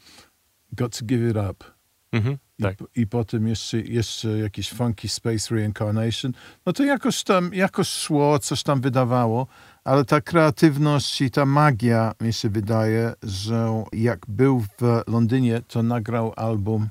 Got 0.72 0.98
to 0.98 1.04
Give 1.04 1.30
It 1.30 1.36
Up. 1.50 1.79
Mhm, 2.12 2.38
tak. 2.62 2.76
I, 2.80 3.00
I 3.00 3.06
potem 3.06 3.48
jeszcze, 3.48 3.80
jeszcze 3.80 4.28
jakiś 4.28 4.70
Funky 4.70 5.08
Space 5.08 5.54
Reincarnation. 5.54 6.32
No 6.66 6.72
to 6.72 6.84
jakoś 6.84 7.22
tam, 7.22 7.54
jakoś 7.54 7.88
szło, 7.88 8.38
coś 8.38 8.62
tam 8.62 8.80
wydawało, 8.80 9.46
ale 9.84 10.04
ta 10.04 10.20
kreatywność 10.20 11.20
i 11.20 11.30
ta 11.30 11.46
magia 11.46 12.12
mi 12.20 12.32
się 12.32 12.48
wydaje, 12.48 13.12
że 13.22 13.84
jak 13.92 14.26
był 14.28 14.60
w 14.60 15.02
Londynie, 15.06 15.62
to 15.68 15.82
nagrał 15.82 16.32
album 16.36 16.88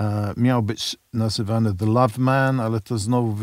e, 0.00 0.34
miał 0.36 0.62
być 0.62 0.96
nazywany 1.12 1.74
The 1.74 1.86
Love 1.86 2.18
Man, 2.18 2.60
ale 2.60 2.80
to 2.80 2.98
znowu 2.98 3.36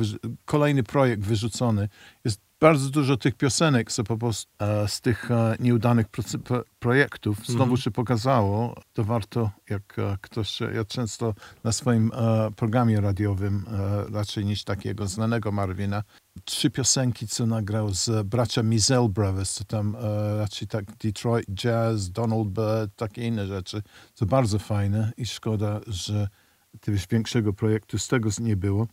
kolejny 0.46 0.84
projekt 0.84 1.24
wyrzucony. 1.24 1.90
Jest 2.26 2.51
bardzo 2.62 2.90
dużo 2.90 3.18
tych 3.18 3.36
piosenek, 3.36 3.92
co 3.92 4.04
po 4.04 4.18
prostu 4.18 4.52
e, 4.60 4.88
z 4.88 5.02
tych 5.02 5.32
e, 5.32 5.56
nieudanych 5.60 6.08
pro, 6.44 6.64
projektów 6.80 7.38
znowu 7.46 7.64
mm 7.64 7.76
-hmm. 7.76 7.84
się 7.84 7.92
pokazało. 7.92 8.82
To 8.94 9.04
warto, 9.04 9.52
jak 9.70 10.00
e, 10.00 10.18
ktoś, 10.22 10.60
ja 10.60 10.86
często 10.86 11.34
na 11.64 11.72
swoim 11.72 12.12
programie 12.56 13.02
radiowym, 13.02 13.66
raczej 14.14 14.46
niż 14.46 14.64
takiego 14.64 15.08
znanego 15.08 15.52
Marvina, 15.52 16.04
trzy 16.46 16.70
piosenki, 16.70 17.28
co 17.28 17.46
nagrał 17.46 17.90
z 17.90 18.28
bracia 18.28 18.64
Mizell 18.64 19.10
Brothers, 19.10 19.56
to 19.56 19.64
tam 19.64 19.98
raczej 20.38 20.68
tak 20.68 20.86
Detroit 20.98 21.46
Jazz, 21.54 22.12
Donald 22.12 22.48
Byrd, 22.48 22.96
takie 22.96 23.28
inne 23.28 23.48
rzeczy, 23.48 23.82
to 24.16 24.26
bardzo 24.26 24.60
fajne 24.60 25.12
i 25.18 25.26
szkoda, 25.26 25.80
że 25.88 26.28
jakiegoś 26.74 27.08
większego 27.08 27.54
projektu 27.54 28.00
z 28.00 28.08
tego 28.08 28.30
nie 28.40 28.56
było. 28.56 28.88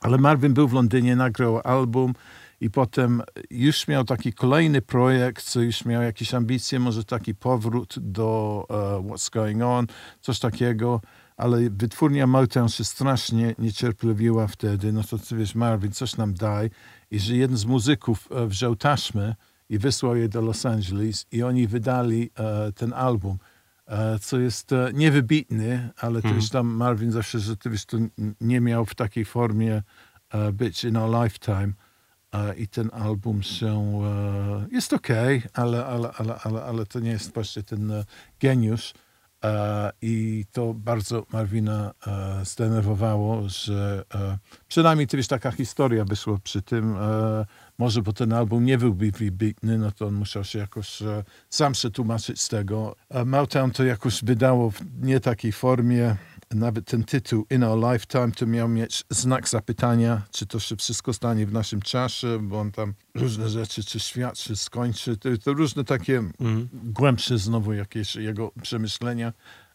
Ale 0.00 0.18
Marvin 0.18 0.54
był 0.54 0.68
w 0.68 0.72
Londynie, 0.72 1.16
nagrał 1.16 1.60
album 1.64 2.14
i 2.60 2.70
potem 2.70 3.22
już 3.50 3.88
miał 3.88 4.04
taki 4.04 4.32
kolejny 4.32 4.82
projekt, 4.82 5.44
co 5.44 5.60
już 5.60 5.84
miał 5.84 6.02
jakieś 6.02 6.34
ambicje, 6.34 6.78
może 6.78 7.04
taki 7.04 7.34
powrót 7.34 7.94
do 7.98 8.64
uh, 8.68 8.76
What's 9.12 9.32
Going 9.32 9.62
On, 9.62 9.86
coś 10.20 10.38
takiego, 10.38 11.00
ale 11.36 11.70
wytwórnia 11.70 12.26
Motown 12.26 12.68
się 12.68 12.84
strasznie 12.84 13.54
niecierpliwiła 13.58 14.46
wtedy, 14.46 14.92
no 14.92 15.04
to 15.04 15.18
ty 15.18 15.36
wiesz, 15.36 15.54
Marvin, 15.54 15.92
coś 15.92 16.16
nam 16.16 16.34
daj. 16.34 16.70
I 17.10 17.18
że 17.18 17.36
jeden 17.36 17.56
z 17.56 17.64
muzyków 17.64 18.30
uh, 18.30 18.38
wziął 18.38 18.76
taśmę 18.76 19.34
i 19.68 19.78
wysłał 19.78 20.16
je 20.16 20.28
do 20.28 20.40
Los 20.40 20.66
Angeles 20.66 21.26
i 21.32 21.42
oni 21.42 21.66
wydali 21.66 22.30
uh, 22.30 22.74
ten 22.74 22.92
album. 22.92 23.38
Co 24.20 24.38
jest 24.38 24.70
niewybitny, 24.94 25.90
ale 26.00 26.22
hmm. 26.22 26.40
też 26.40 26.50
tam 26.50 26.66
Marvin 26.66 27.10
zawsze, 27.10 27.38
że 27.38 27.56
ty 27.56 27.70
wiesz, 27.70 27.86
to 27.86 27.96
nie 28.40 28.60
miał 28.60 28.86
w 28.86 28.94
takiej 28.94 29.24
formie 29.24 29.82
być 30.52 30.84
in 30.84 30.96
our 30.96 31.22
lifetime 31.22 31.72
i 32.56 32.68
ten 32.68 32.90
album 32.92 33.42
się 33.42 34.02
jest 34.72 34.92
ok, 34.92 35.08
ale, 35.52 35.86
ale, 35.86 36.10
ale, 36.18 36.34
ale, 36.44 36.62
ale 36.62 36.86
to 36.86 37.00
nie 37.00 37.10
jest 37.10 37.34
właśnie 37.34 37.62
ten 37.62 37.92
geniusz. 38.40 38.94
I 40.02 40.44
to 40.52 40.74
bardzo 40.74 41.26
Marvina 41.32 41.94
zdenerwowało, 42.42 43.48
że 43.48 44.04
przynajmniej 44.68 45.06
kiedyś 45.06 45.26
taka 45.26 45.50
historia 45.50 46.04
wyszła 46.04 46.38
przy 46.44 46.62
tym 46.62 46.96
może 47.78 48.02
bo 48.02 48.12
ten 48.12 48.32
album 48.32 48.64
nie 48.64 48.78
byłby 48.78 49.10
wybitny, 49.10 49.78
no 49.78 49.92
to 49.92 50.06
on 50.06 50.14
musiał 50.14 50.44
się 50.44 50.58
jakoś 50.58 51.02
e, 51.02 51.24
sam 51.50 51.72
przetłumaczyć 51.72 52.40
z 52.40 52.48
tego. 52.48 52.96
Motown 53.26 53.70
to 53.70 53.84
jakoś 53.84 54.24
wydało 54.24 54.70
w 54.70 54.80
nie 55.02 55.20
takiej 55.20 55.52
formie, 55.52 56.16
nawet 56.54 56.86
ten 56.86 57.04
tytuł 57.04 57.46
In 57.50 57.64
Our 57.64 57.92
Lifetime 57.92 58.32
to 58.32 58.46
miał 58.46 58.68
mieć 58.68 59.04
znak 59.10 59.48
zapytania, 59.48 60.22
czy 60.30 60.46
to 60.46 60.60
się 60.60 60.76
wszystko 60.76 61.12
stanie 61.12 61.46
w 61.46 61.52
naszym 61.52 61.82
czasie, 61.82 62.38
bo 62.42 62.60
on 62.60 62.72
tam 62.72 62.94
różne 63.14 63.48
rzeczy, 63.48 63.84
czy 63.84 64.00
świat 64.00 64.38
się 64.38 64.56
skończy, 64.56 65.16
to, 65.16 65.28
to 65.44 65.52
różne 65.52 65.84
takie 65.84 66.18
mm. 66.18 66.68
głębsze 66.72 67.38
znowu 67.38 67.72
jakieś 67.72 68.16
jego 68.16 68.52
przemyślenia, 68.62 69.32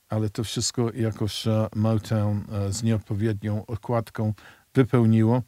ale 0.09 0.30
to 0.30 0.43
wszystko 0.43 0.91
jakoś 0.93 1.45
Motown 1.76 2.43
e, 2.51 2.74
z 2.74 2.84
nieodpowiednią 2.84 3.65
okładką 3.65 4.34
wypełniło. 4.74 5.41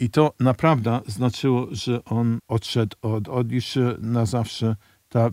I 0.00 0.10
to 0.10 0.34
naprawdę 0.40 1.00
znaczyło, 1.06 1.66
że 1.70 2.04
on 2.04 2.38
odszedł 2.48 2.96
od, 3.02 3.28
od 3.28 3.52
już 3.52 3.78
na 3.98 4.26
zawsze 4.26 4.76
ta 5.08 5.30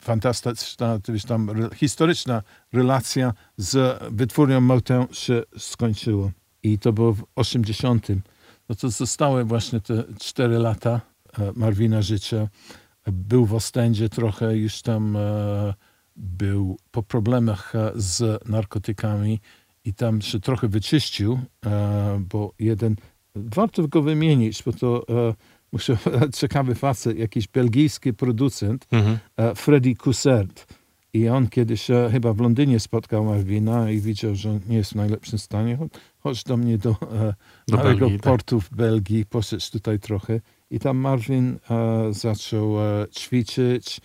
fantastyczna, 0.00 0.98
tam 1.28 1.50
historyczna 1.74 2.42
relacja 2.72 3.32
z 3.56 4.02
wytwórnią 4.12 4.60
Motown 4.60 5.06
się 5.12 5.42
skończyła. 5.58 6.30
I 6.62 6.78
to 6.78 6.92
było 6.92 7.12
w 7.12 7.24
80. 7.36 8.08
No 8.68 8.74
to 8.74 8.90
zostały 8.90 9.44
właśnie 9.44 9.80
te 9.80 10.04
cztery 10.20 10.58
lata 10.58 11.00
e, 11.38 11.52
Marwina 11.56 12.02
życia. 12.02 12.48
Był 13.06 13.46
w 13.46 13.54
Ostendzie 13.54 14.08
trochę, 14.08 14.56
już 14.56 14.82
tam 14.82 15.16
e, 15.16 15.74
był 16.16 16.76
po 16.90 17.02
problemach 17.02 17.74
e, 17.74 17.92
z 17.94 18.48
narkotykami 18.48 19.40
i 19.84 19.94
tam 19.94 20.22
się 20.22 20.40
trochę 20.40 20.68
wyczyścił, 20.68 21.38
bo 22.18 22.52
jeden 22.58 22.96
warto 23.34 23.88
go 23.88 24.02
wymienić, 24.02 24.62
bo 24.62 24.72
to 24.72 25.06
muszę, 25.72 25.96
ciekawy 26.40 26.74
facet, 26.74 27.18
jakiś 27.18 27.48
belgijski 27.48 28.14
producent, 28.14 28.86
mhm. 28.92 29.18
e, 29.36 29.54
Freddy 29.54 29.94
Coussert. 29.94 30.80
I 31.12 31.28
on 31.28 31.48
kiedyś 31.48 31.90
e, 31.90 32.08
chyba 32.12 32.32
w 32.32 32.40
Londynie 32.40 32.80
spotkał 32.80 33.24
Marvina 33.24 33.90
i 33.90 34.00
widział, 34.00 34.34
że 34.34 34.60
nie 34.68 34.76
jest 34.76 34.92
w 34.92 34.94
najlepszym 34.94 35.38
stanie. 35.38 35.78
Chodź 36.18 36.44
do 36.44 36.56
mnie 36.56 36.78
do, 36.78 36.90
e, 36.90 37.34
do 37.68 37.76
małego 37.76 38.00
Belgii, 38.00 38.18
tak. 38.18 38.32
portu 38.32 38.60
w 38.60 38.70
Belgii, 38.70 39.26
poszedł 39.26 39.62
tutaj 39.72 39.98
trochę. 39.98 40.40
I 40.70 40.78
tam 40.78 40.96
Marvin 40.96 41.58
zaczął 42.10 42.76
ćwiczyć, 43.18 44.00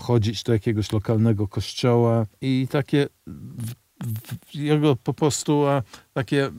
chodzić 0.00 0.42
do 0.42 0.52
jakiegoś 0.52 0.92
lokalnego 0.92 1.48
kościoła 1.48 2.26
i 2.40 2.66
takie 2.70 3.06
w, 3.26 3.74
w, 4.46 4.54
jego 4.54 4.96
po 4.96 5.14
prostu 5.14 5.64
takie 6.12 6.50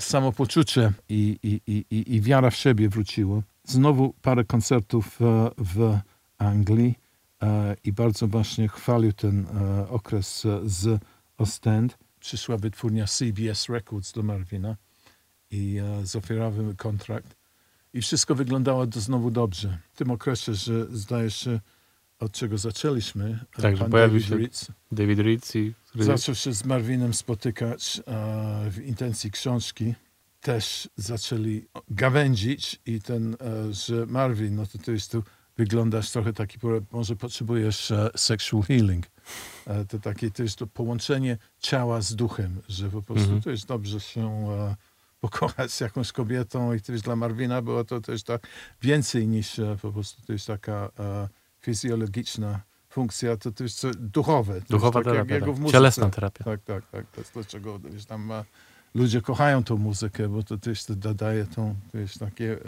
samopoczucie 0.00 0.92
i, 1.08 1.38
i, 1.42 1.84
i, 1.90 2.14
i 2.14 2.20
wiara 2.20 2.50
w 2.50 2.56
siebie 2.56 2.88
wróciło. 2.88 3.42
Znowu 3.70 4.14
parę 4.22 4.44
koncertów 4.44 5.22
e, 5.22 5.50
w 5.58 5.98
Anglii 6.38 6.98
e, 7.42 7.76
i 7.84 7.92
bardzo 7.92 8.26
właśnie 8.26 8.68
chwalił 8.68 9.12
ten 9.12 9.46
okres 9.88 10.46
z 10.64 11.02
Ostend. 11.38 11.98
Przyszła 12.20 12.56
wytwórnia 12.56 13.06
CBS 13.06 13.68
Records 13.68 14.12
do 14.12 14.22
Marvina 14.22 14.76
i 15.50 15.80
zaoferowałem 16.02 16.76
kontrakt. 16.76 17.36
I 17.94 18.00
wszystko 18.00 18.34
wyglądało 18.34 18.86
do 18.86 19.00
znowu 19.00 19.30
dobrze. 19.30 19.78
W 19.92 19.96
tym 19.96 20.10
okresie, 20.10 20.54
że 20.54 20.86
zdaje 20.86 21.30
się, 21.30 21.60
od 22.18 22.32
czego 22.32 22.58
zaczęliśmy. 22.58 23.38
Tak, 23.56 23.76
że 23.76 23.84
pojawił 23.84 24.20
się 24.20 24.36
David 24.92 25.18
Ritz 25.18 25.54
i... 25.54 25.74
Zaczął 25.94 26.34
się 26.34 26.52
z 26.52 26.64
Marvinem 26.64 27.14
spotykać 27.14 28.02
w 28.70 28.78
intencji 28.84 29.30
książki. 29.30 29.94
Też 30.40 30.88
zaczęli 30.96 31.66
gawędzić 31.90 32.80
i 32.86 33.00
ten, 33.00 33.34
e, 33.34 33.72
że 33.72 34.06
Marvin, 34.06 34.56
no 34.56 34.66
to 34.66 34.78
to 34.78 34.92
jest 34.92 35.12
tu 35.12 35.22
wyglądasz 35.56 36.10
trochę 36.10 36.32
taki, 36.32 36.58
może 36.92 37.16
potrzebujesz 37.16 37.90
uh, 37.90 37.98
sexual 38.16 38.62
healing. 38.62 39.06
Uh, 39.66 39.74
to 39.88 39.98
takie 39.98 40.30
to 40.30 40.42
jest 40.42 40.56
to 40.56 40.66
połączenie 40.66 41.38
ciała 41.58 42.00
z 42.00 42.14
duchem, 42.14 42.60
że 42.68 42.90
po 42.90 43.02
prostu 43.02 43.30
-hmm. 43.30 43.44
to 43.44 43.50
jest 43.50 43.66
dobrze 43.66 44.00
się 44.00 44.48
pokochać 45.20 45.72
z 45.72 45.80
jakąś 45.80 46.12
kobietą 46.12 46.74
i 46.74 46.80
to 46.80 46.92
jest 46.92 47.04
dla 47.04 47.16
Marvina 47.16 47.62
było 47.62 47.84
to 47.84 48.00
też 48.00 48.22
tak 48.22 48.46
więcej 48.82 49.28
niż 49.28 49.60
po 49.82 49.92
prostu 49.92 50.22
to 50.26 50.32
jest 50.32 50.46
taka 50.46 50.90
fizjologiczna 51.60 52.60
funkcja, 52.90 53.36
to, 53.36 53.52
to 53.52 53.62
jest 53.62 53.86
duchowe. 53.90 54.60
To 54.60 54.66
Duchowa 54.68 55.02
tak 55.02 55.12
terapia, 55.12 55.40
tak. 55.40 55.70
cielesna 55.72 56.10
terapia. 56.10 56.44
Tak, 56.44 56.60
tak, 56.64 56.86
tak. 56.90 57.06
To 57.10 57.20
jest 57.20 57.32
to, 57.32 57.44
czego 57.44 57.78
wiesz, 57.78 58.04
tam 58.04 58.22
ma, 58.22 58.44
ludzie 58.94 59.20
kochają 59.20 59.64
tą 59.64 59.76
muzykę, 59.76 60.28
bo 60.28 60.42
to 60.42 60.58
też 60.58 60.84
to 60.84 60.94
dodaje 60.94 61.46
tą, 61.46 61.74
wiesz, 61.94 62.18
takie 62.18 62.52
e, 62.52 62.58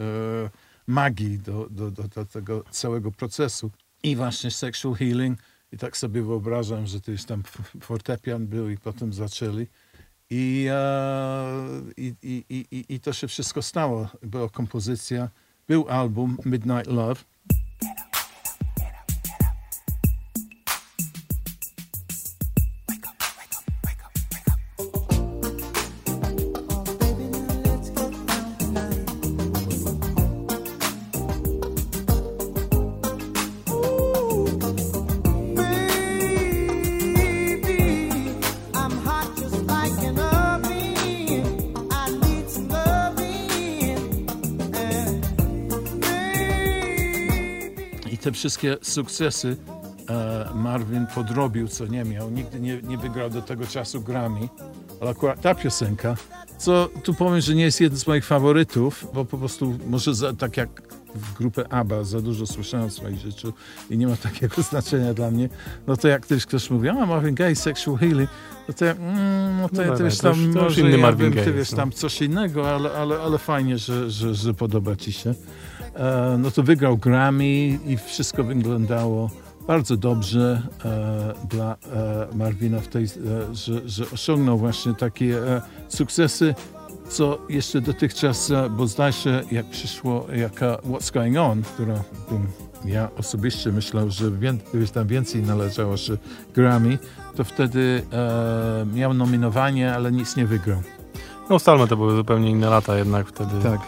magii 0.87 1.39
do, 1.39 1.67
do, 1.71 1.91
do, 1.91 2.03
do, 2.03 2.25
tego 2.25 2.65
całego 2.71 3.13
procesu. 3.13 3.71
I 4.03 4.17
właśnie 4.17 4.51
sexual 4.51 4.95
healing. 4.95 5.39
I 5.73 5.79
tak 5.79 5.97
sobie 5.97 6.23
wyobrażam, 6.23 6.87
że 6.87 7.01
to 7.01 7.11
już 7.11 7.25
tam 7.25 7.43
fortepian 7.81 8.47
był 8.47 8.71
i 8.71 8.79
potem 8.79 9.13
zaczęli. 9.13 9.67
I, 10.31 10.67
e, 10.71 11.55
i, 11.97 12.15
i, 12.23 12.45
i, 12.71 12.85
I 12.89 13.01
to 13.01 13.13
się 13.13 13.29
wszystko 13.29 13.63
stało. 13.63 14.09
Była 14.23 14.49
kompozycja, 14.49 15.29
był 15.69 15.89
album 15.89 16.39
Midnight 16.45 16.87
Love, 16.87 17.25
wszystkie 48.43 48.77
sukcesy 48.83 49.57
e, 50.09 50.49
Marvin 50.55 51.07
podrobił, 51.15 51.69
co 51.69 51.87
nie 51.87 52.05
miał. 52.05 52.31
Nigdy 52.31 52.61
nie, 52.61 52.83
nie 52.83 52.99
wygrał 52.99 53.31
do 53.31 53.43
tego 53.43 53.67
czasu 53.67 54.01
Grammy, 54.01 54.49
ale 55.01 55.11
akurat 55.11 55.41
ta 55.41 55.55
piosenka, 55.55 56.17
co 56.59 56.89
tu 57.05 57.15
powiem, 57.15 57.41
że 57.41 57.55
nie 57.55 57.63
jest 57.63 57.81
jeden 57.81 57.99
z 57.99 58.07
moich 58.07 58.27
faworytów, 58.27 59.07
bo 59.15 59.25
po 59.25 59.39
prostu 59.39 59.79
może 59.87 60.15
za, 60.15 60.33
tak 60.33 60.57
jak 60.57 60.83
grupę 61.39 61.73
ABBA 61.73 62.05
za 62.05 62.21
dużo 62.21 62.47
słyszałem 62.47 62.91
w 62.91 62.93
swoim 62.93 63.17
życiu 63.19 63.53
i 63.91 63.99
nie 63.99 64.07
ma 64.07 64.17
takiego 64.17 64.63
znaczenia 64.71 65.15
dla 65.15 65.31
mnie, 65.31 65.49
no 65.87 65.97
to 65.97 66.09
jak 66.09 66.27
kiedyś 66.27 66.47
ktoś 66.47 66.71
mówi, 66.71 66.89
a 66.89 67.07
Marvin 67.07 67.35
Gaye, 67.35 67.57
Sexual 67.57 67.99
Healing, 67.99 68.31
no 68.69 68.75
to 68.75 68.85
ja, 68.85 68.93
mm, 68.93 69.61
no 69.61 69.69
to 69.69 69.77
No 69.77 69.83
ja 69.83 69.97
też 69.97 69.99
to 69.99 70.05
już- 70.05 70.19
tam, 70.19 70.35
to 70.35 70.47
już 70.47 70.55
może 70.55 70.81
inny 70.81 70.99
ja 70.99 71.13
bym, 71.13 71.33
Gaye 71.33 71.45
ty 71.45 71.53
wiesz, 71.53 71.71
no. 71.71 71.77
tam 71.77 71.93
coś 71.93 72.23
innego, 72.23 72.75
ale, 72.75 72.93
ale, 72.93 73.21
ale 73.21 73.39
fajnie, 73.39 73.79
że, 73.79 74.11
że, 74.11 74.35
że 74.35 74.55
podoba 74.55 74.97
ci 74.97 75.13
się. 75.13 75.35
E, 75.95 76.37
no 76.39 76.51
to 76.51 76.63
wygrał 76.63 76.97
Grammy 76.99 77.79
i 77.87 77.97
wszystko 78.07 78.45
wyglądało 78.45 79.31
bardzo 79.67 79.97
dobrze 79.97 80.63
e, 80.85 81.35
dla 81.51 81.77
e, 81.93 82.37
Marvina 82.37 82.81
w 82.81 82.89
tej, 82.89 83.05
e, 83.05 83.09
że, 83.55 83.89
że 83.89 84.05
osiągnął 84.13 84.59
właśnie 84.59 84.95
takie 84.95 85.39
e, 85.57 85.63
sukcesy, 85.89 86.55
co 87.13 87.39
jeszcze 87.49 87.81
dotychczas, 87.81 88.51
e, 88.51 88.71
bo 88.71 88.87
zdaje 88.87 89.13
się, 89.13 89.43
jak 89.53 89.67
przyszło 89.67 90.27
jaka 90.35 90.77
What's 90.77 91.13
Going 91.13 91.37
On, 91.37 91.63
która 91.63 91.95
bym 92.31 92.47
ja 92.85 93.09
osobiście 93.19 93.73
myślał, 93.73 94.11
że 94.11 94.31
gdybyś 94.71 94.91
tam 94.91 95.07
więcej 95.07 95.43
należało 95.43 95.97
się 95.97 96.17
Grammy, 96.55 96.99
to 97.37 97.45
wtedy 97.45 98.03
e, 98.13 98.87
miał 98.95 99.15
nominowanie, 99.15 99.95
ale 99.95 100.13
nic 100.13 100.37
nie 100.37 100.47
wygrał. 100.47 100.83
No 101.51 101.57
ustalmy, 101.57 101.89
to 101.89 101.97
były 101.97 102.17
zupełnie 102.17 102.51
inne 102.51 102.71
lata 102.71 102.99
jednak 102.99 103.29
wtedy. 103.29 103.51
Tak. 103.63 103.81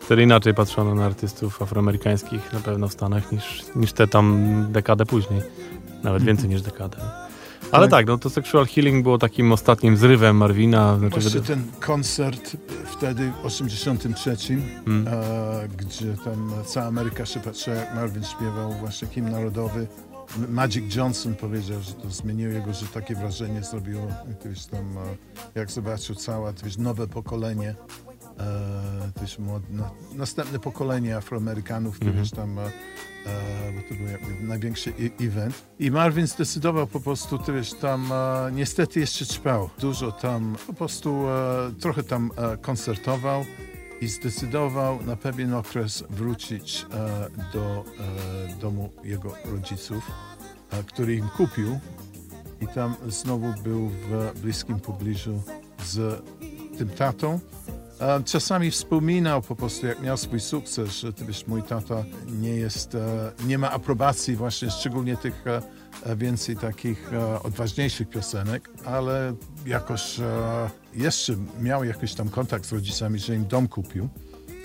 Wtedy 0.00 0.22
inaczej 0.22 0.54
patrzono 0.54 0.94
na 0.94 1.04
artystów 1.04 1.62
afroamerykańskich 1.62 2.52
na 2.52 2.60
pewno 2.60 2.88
w 2.88 2.92
Stanach 2.92 3.32
niż, 3.32 3.62
niż 3.76 3.92
te 3.92 4.06
tam 4.06 4.56
dekadę 4.72 5.06
później. 5.06 5.40
Nawet 6.02 6.22
więcej 6.22 6.48
niż 6.48 6.62
dekadę. 6.62 6.96
Ale 7.72 7.88
Tak. 7.88 7.90
tak, 8.00 8.06
no 8.06 8.18
to 8.18 8.30
Sexual 8.30 8.66
Healing 8.66 9.02
było 9.02 9.18
takim 9.18 9.52
ostatnim 9.52 9.96
zrywem 9.96 10.36
Marvina. 10.36 10.98
Znaczy, 10.98 11.20
Właśnie 11.20 11.40
wyda- 11.40 11.46
ten 11.46 11.62
koncert 11.80 12.56
wtedy 12.86 13.32
w 13.42 13.46
83, 13.46 14.58
Mm. 14.86 15.08
e, 15.08 15.68
gdzie 15.76 16.16
tam 16.24 16.52
cała 16.66 16.86
Ameryka 16.86 17.26
się 17.26 17.40
patrzyła, 17.40 17.76
jak 17.76 17.94
Marvin 17.94 18.24
śpiewał 18.24 18.72
właśnie 18.72 19.08
hymn 19.08 19.30
narodowy. 19.30 19.86
Magic 20.48 20.96
Johnson 20.96 21.34
powiedział, 21.34 21.80
że 21.80 21.92
to 21.92 22.10
zmieniło 22.10 22.52
jego, 22.52 22.72
że 22.74 22.86
takie 22.86 23.14
wrażenie 23.14 23.62
zrobiło, 23.62 24.06
wiesz, 24.44 24.66
tam, 24.66 24.80
e, 24.98 25.00
jak 25.58 25.70
zobaczył 25.70 26.14
całe, 26.14 26.52
wiesz, 26.64 26.76
nowe 26.76 27.06
pokolenie, 27.08 27.74
e, 28.40 28.44
wiesz, 29.20 29.38
młod, 29.38 29.62
na, 29.70 29.90
następne 30.14 30.58
pokolenie 30.58 31.16
Afroamerykanów, 31.16 31.94
Mhm. 32.02 32.16
wiesz, 32.16 32.30
tam, 32.30 32.58
e, 32.58 32.62
bo 33.74 33.82
to 33.88 33.94
był 33.94 34.06
jakby 34.06 34.44
największy 34.44 34.90
e- 34.90 35.26
event. 35.26 35.62
I 35.78 35.90
Marvin 35.90 36.26
zdecydował 36.26 36.86
po 36.86 37.00
prostu, 37.00 37.38
ty 37.38 37.52
wiesz, 37.52 37.74
tam 37.74 38.12
e, 38.12 38.50
niestety 38.52 39.00
jeszcze 39.00 39.26
trwał. 39.26 39.70
Dużo 39.78 40.12
tam, 40.12 40.56
po 40.66 40.72
prostu 40.72 41.28
e, 41.28 41.72
trochę 41.80 42.02
tam 42.02 42.30
e, 42.36 42.56
koncertował 42.56 43.44
i 44.00 44.08
zdecydował 44.08 45.02
na 45.02 45.16
pewien 45.16 45.54
okres 45.54 46.04
wrócić 46.10 46.86
e, 46.90 47.52
do 47.52 47.84
e, 48.50 48.60
domu 48.60 48.92
jego 49.04 49.34
rodziców, 49.44 50.10
e, 50.70 50.82
który 50.82 51.14
im 51.14 51.28
kupił 51.28 51.78
i 52.60 52.68
tam 52.68 52.94
znowu 53.08 53.54
był 53.62 53.88
w 53.88 54.40
bliskim 54.40 54.80
pobliżu 54.80 55.42
z 55.84 56.22
tym 56.78 56.88
tatą. 56.88 57.40
Czasami 58.24 58.70
wspominał 58.70 59.42
po 59.42 59.56
prostu, 59.56 59.86
jak 59.86 60.02
miał 60.02 60.16
swój 60.16 60.40
sukces, 60.40 60.90
że 60.90 61.12
ty 61.12 61.24
wiesz, 61.24 61.46
mój 61.46 61.62
tata 61.62 62.04
nie 62.40 62.56
jest, 62.56 62.94
e, 62.94 63.32
nie 63.46 63.58
ma 63.58 63.70
aprobacji 63.70 64.36
właśnie, 64.36 64.70
szczególnie 64.70 65.16
tych 65.16 65.46
e, 65.46 65.62
e, 66.02 66.16
więcej 66.16 66.56
takich 66.56 67.10
odważniejszych 67.42 68.08
piosenek, 68.08 68.70
ale 68.84 69.34
jakoś 69.66 70.20
jeszcze 70.94 71.32
miał 71.60 71.84
jakiś 71.84 72.14
tam 72.14 72.28
kontakt 72.28 72.66
z 72.66 72.72
rodzicami, 72.72 73.18
że 73.18 73.34
im 73.34 73.46
dom 73.46 73.68
kupił. 73.68 74.08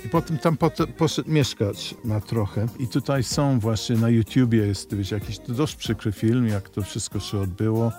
I 0.06 0.10
potem 0.10 0.38
tam 0.38 0.58
poszedł 0.98 1.32
mieszkać 1.32 1.96
na 2.06 2.22
trochę. 2.22 2.66
I 2.80 2.88
tutaj 2.88 3.24
są 3.24 3.60
właśnie 3.60 3.96
na 3.96 4.10
YouTubie 4.10 4.68
jest 4.68 4.96
wiesz, 4.96 5.12
jakiś 5.12 5.40
dość 5.40 5.76
przykry 5.76 6.12
film, 6.12 6.48
jak 6.48 6.70
to 6.70 6.82
wszystko 6.82 7.20
się 7.20 7.40
odbyło, 7.40 7.92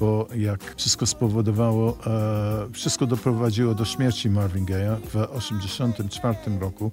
bo 0.00 0.28
jak 0.36 0.74
wszystko 0.76 1.06
spowodowało, 1.06 1.98
e, 2.06 2.72
wszystko 2.72 3.06
doprowadziło 3.06 3.74
do 3.74 3.84
śmierci 3.84 4.30
Marvin 4.30 4.66
Gaye'a 4.66 4.96
w 4.96 5.10
1984 5.10 6.60
roku. 6.60 6.90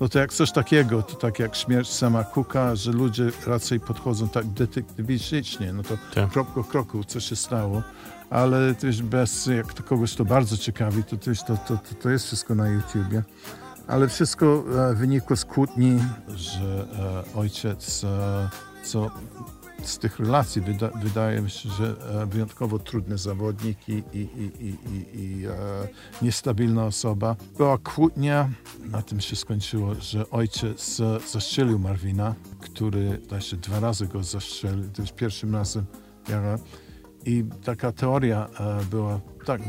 No 0.00 0.08
to 0.08 0.18
jak 0.18 0.32
coś 0.32 0.52
takiego, 0.52 1.02
to 1.02 1.14
tak 1.14 1.38
jak 1.38 1.56
śmierć 1.56 1.88
Sama 1.88 2.24
Cooka, 2.24 2.76
że 2.76 2.92
ludzie 2.92 3.30
raczej 3.46 3.80
podchodzą 3.80 4.28
tak 4.28 4.46
detektywicznie, 4.46 5.72
no 5.72 5.82
to 5.82 5.98
Tak. 6.14 6.30
krok 6.30 6.48
po 6.54 6.64
kroku, 6.64 7.04
co 7.04 7.20
się 7.20 7.36
stało. 7.36 7.82
Ale 8.30 8.74
też 8.74 9.02
bez, 9.02 9.46
jak 9.46 9.72
to 9.74 9.82
kogoś 9.82 10.14
to 10.14 10.24
bardzo 10.24 10.56
ciekawi, 10.56 11.04
to, 11.04 11.16
to, 11.16 11.56
to, 11.56 11.78
to 12.02 12.10
jest 12.10 12.26
wszystko 12.26 12.54
na 12.54 12.68
YouTubie. 12.68 13.22
Ale 13.88 14.08
wszystko 14.08 14.64
e, 14.90 14.94
wynikło 14.94 15.36
z 15.36 15.44
kłótni, 15.44 15.98
że 16.34 16.86
e, 17.34 17.38
ojciec, 17.38 18.04
e, 18.04 18.48
co 18.84 19.10
z 19.82 19.98
tych 19.98 20.18
relacji 20.18 20.62
wyda, 20.62 20.90
wydaje 21.02 21.40
mi 21.40 21.50
się, 21.50 21.68
że 21.70 21.96
e, 22.22 22.26
wyjątkowo 22.26 22.78
trudny 22.78 23.18
zawodnik 23.18 23.88
i, 23.88 24.02
i, 24.12 24.28
i, 24.60 24.76
i, 25.14 25.46
e, 25.46 25.52
niestabilna 26.22 26.84
osoba. 26.84 27.36
Była 27.56 27.78
kłótnia, 27.78 28.50
na 28.90 29.02
tym 29.02 29.20
się 29.20 29.36
skończyło, 29.36 29.94
że 29.94 30.30
ojciec 30.30 31.00
e, 31.00 31.20
zastrzelił 31.28 31.78
Marvina, 31.78 32.34
który 32.60 33.20
się 33.40 33.56
dwa 33.56 33.80
razy 33.80 34.06
go 34.06 34.22
zastrzelił, 34.22 34.90
to 34.92 35.02
już 35.02 35.12
pierwszym 35.12 35.54
razem 35.54 35.84
ja, 36.28 36.58
i 37.26 37.44
taka 37.64 37.92
teoria 37.92 38.48
e, 38.60 38.84
była 38.84 39.20
tak, 39.44 39.60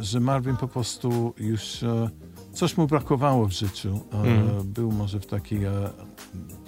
że 0.00 0.20
Marvin 0.20 0.56
po 0.56 0.68
prostu 0.68 1.34
już 1.38 1.82
e, 1.82 2.10
coś 2.52 2.76
mu 2.76 2.86
brakowało 2.86 3.46
w 3.46 3.52
życiu. 3.52 4.00
E, 4.12 4.16
Mhm. 4.16 4.72
Był 4.72 4.92
może 4.92 5.20
w 5.20 5.26
takiej 5.26 5.64
e, 5.64 5.90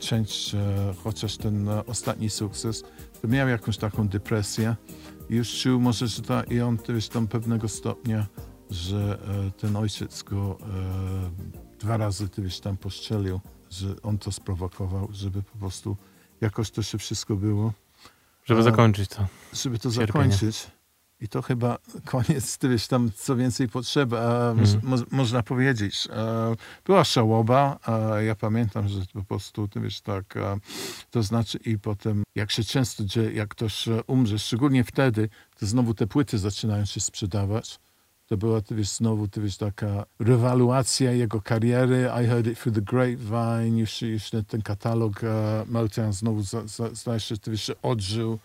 część, 0.02 0.56
chociaż 1.04 1.36
ten 1.36 1.68
e, 1.68 1.86
ostatni 1.86 2.30
sukces, 2.30 2.84
to 3.22 3.28
miał 3.28 3.48
jakąś 3.48 3.76
taką 3.76 4.08
depresję. 4.08 4.76
Już 5.30 5.60
czuł 5.62 5.80
może, 5.80 6.06
że 6.08 6.22
ta, 6.22 6.42
i 6.42 6.60
on 6.60 6.78
też 6.78 7.08
tam 7.08 7.28
pewnego 7.28 7.68
stopnia, 7.68 8.26
że 8.70 9.18
e, 9.46 9.50
ten 9.50 9.76
ojciec 9.76 10.22
go 10.22 10.58
e, 10.60 11.78
dwa 11.78 11.96
razy 11.96 12.28
ty 12.28 12.42
wiesz, 12.42 12.60
tam 12.60 12.76
postrzelił, 12.76 13.40
że 13.70 14.02
on 14.02 14.18
to 14.18 14.32
sprowokował, 14.32 15.08
żeby 15.12 15.42
po 15.42 15.58
prostu 15.58 15.96
jakoś 16.40 16.70
to 16.70 16.82
się 16.82 16.98
wszystko 16.98 17.36
było 17.36 17.72
żeby 18.44 18.62
zakończyć 18.62 19.08
to. 19.10 19.26
żeby 19.52 19.78
to 19.78 19.90
Cierpienie. 19.90 20.06
zakończyć. 20.06 20.66
I 21.22 21.28
to 21.28 21.42
chyba 21.42 21.78
koniec, 22.04 22.58
ty 22.58 22.68
wiesz, 22.68 22.86
tam 22.88 23.10
co 23.16 23.36
więcej 23.36 23.68
potrzeba, 23.68 24.50
Mhm. 24.50 24.80
moż, 24.82 25.00
można 25.10 25.42
powiedzieć. 25.42 26.08
E, 26.10 26.54
Była 26.84 27.04
szałoba, 27.04 27.78
ja 28.26 28.34
pamiętam, 28.34 28.88
że 28.88 29.00
po 29.12 29.22
prostu, 29.22 29.68
ty 29.68 29.80
wiesz, 29.80 30.00
tak, 30.00 30.36
e, 30.36 30.56
to 31.10 31.22
znaczy 31.22 31.58
i 31.64 31.78
potem, 31.78 32.22
jak 32.34 32.50
się 32.50 32.64
często 32.64 33.04
dzieje, 33.04 33.32
jak 33.32 33.48
ktoś 33.48 33.88
e, 33.88 34.02
umrze, 34.06 34.38
szczególnie 34.38 34.84
wtedy, 34.84 35.28
to 35.58 35.66
znowu 35.66 35.94
te 35.94 36.06
płyty 36.06 36.38
zaczynają 36.38 36.84
się 36.84 37.00
sprzedawać. 37.00 37.78
To 38.26 38.36
była, 38.36 38.60
ty 38.60 38.74
wiesz, 38.74 38.88
znowu, 38.90 39.28
ty 39.28 39.40
wiesz, 39.40 39.56
taka 39.56 40.04
rewaluacja 40.18 41.12
jego 41.12 41.40
kariery. 41.42 42.10
I 42.22 42.26
heard 42.26 42.46
it 42.46 42.60
through 42.60 42.74
the 42.74 42.82
grapevine, 42.82 43.78
już, 43.78 44.02
już 44.02 44.30
ten- 44.48 44.62
katalog 44.62 45.24
e, 45.24 45.64
Motown 45.68 46.12
znowu, 46.12 46.42
zdaje 46.92 47.20
się, 47.20 47.36
ty 47.36 47.50
wiesz, 47.50 47.72
odżył. 47.82 48.38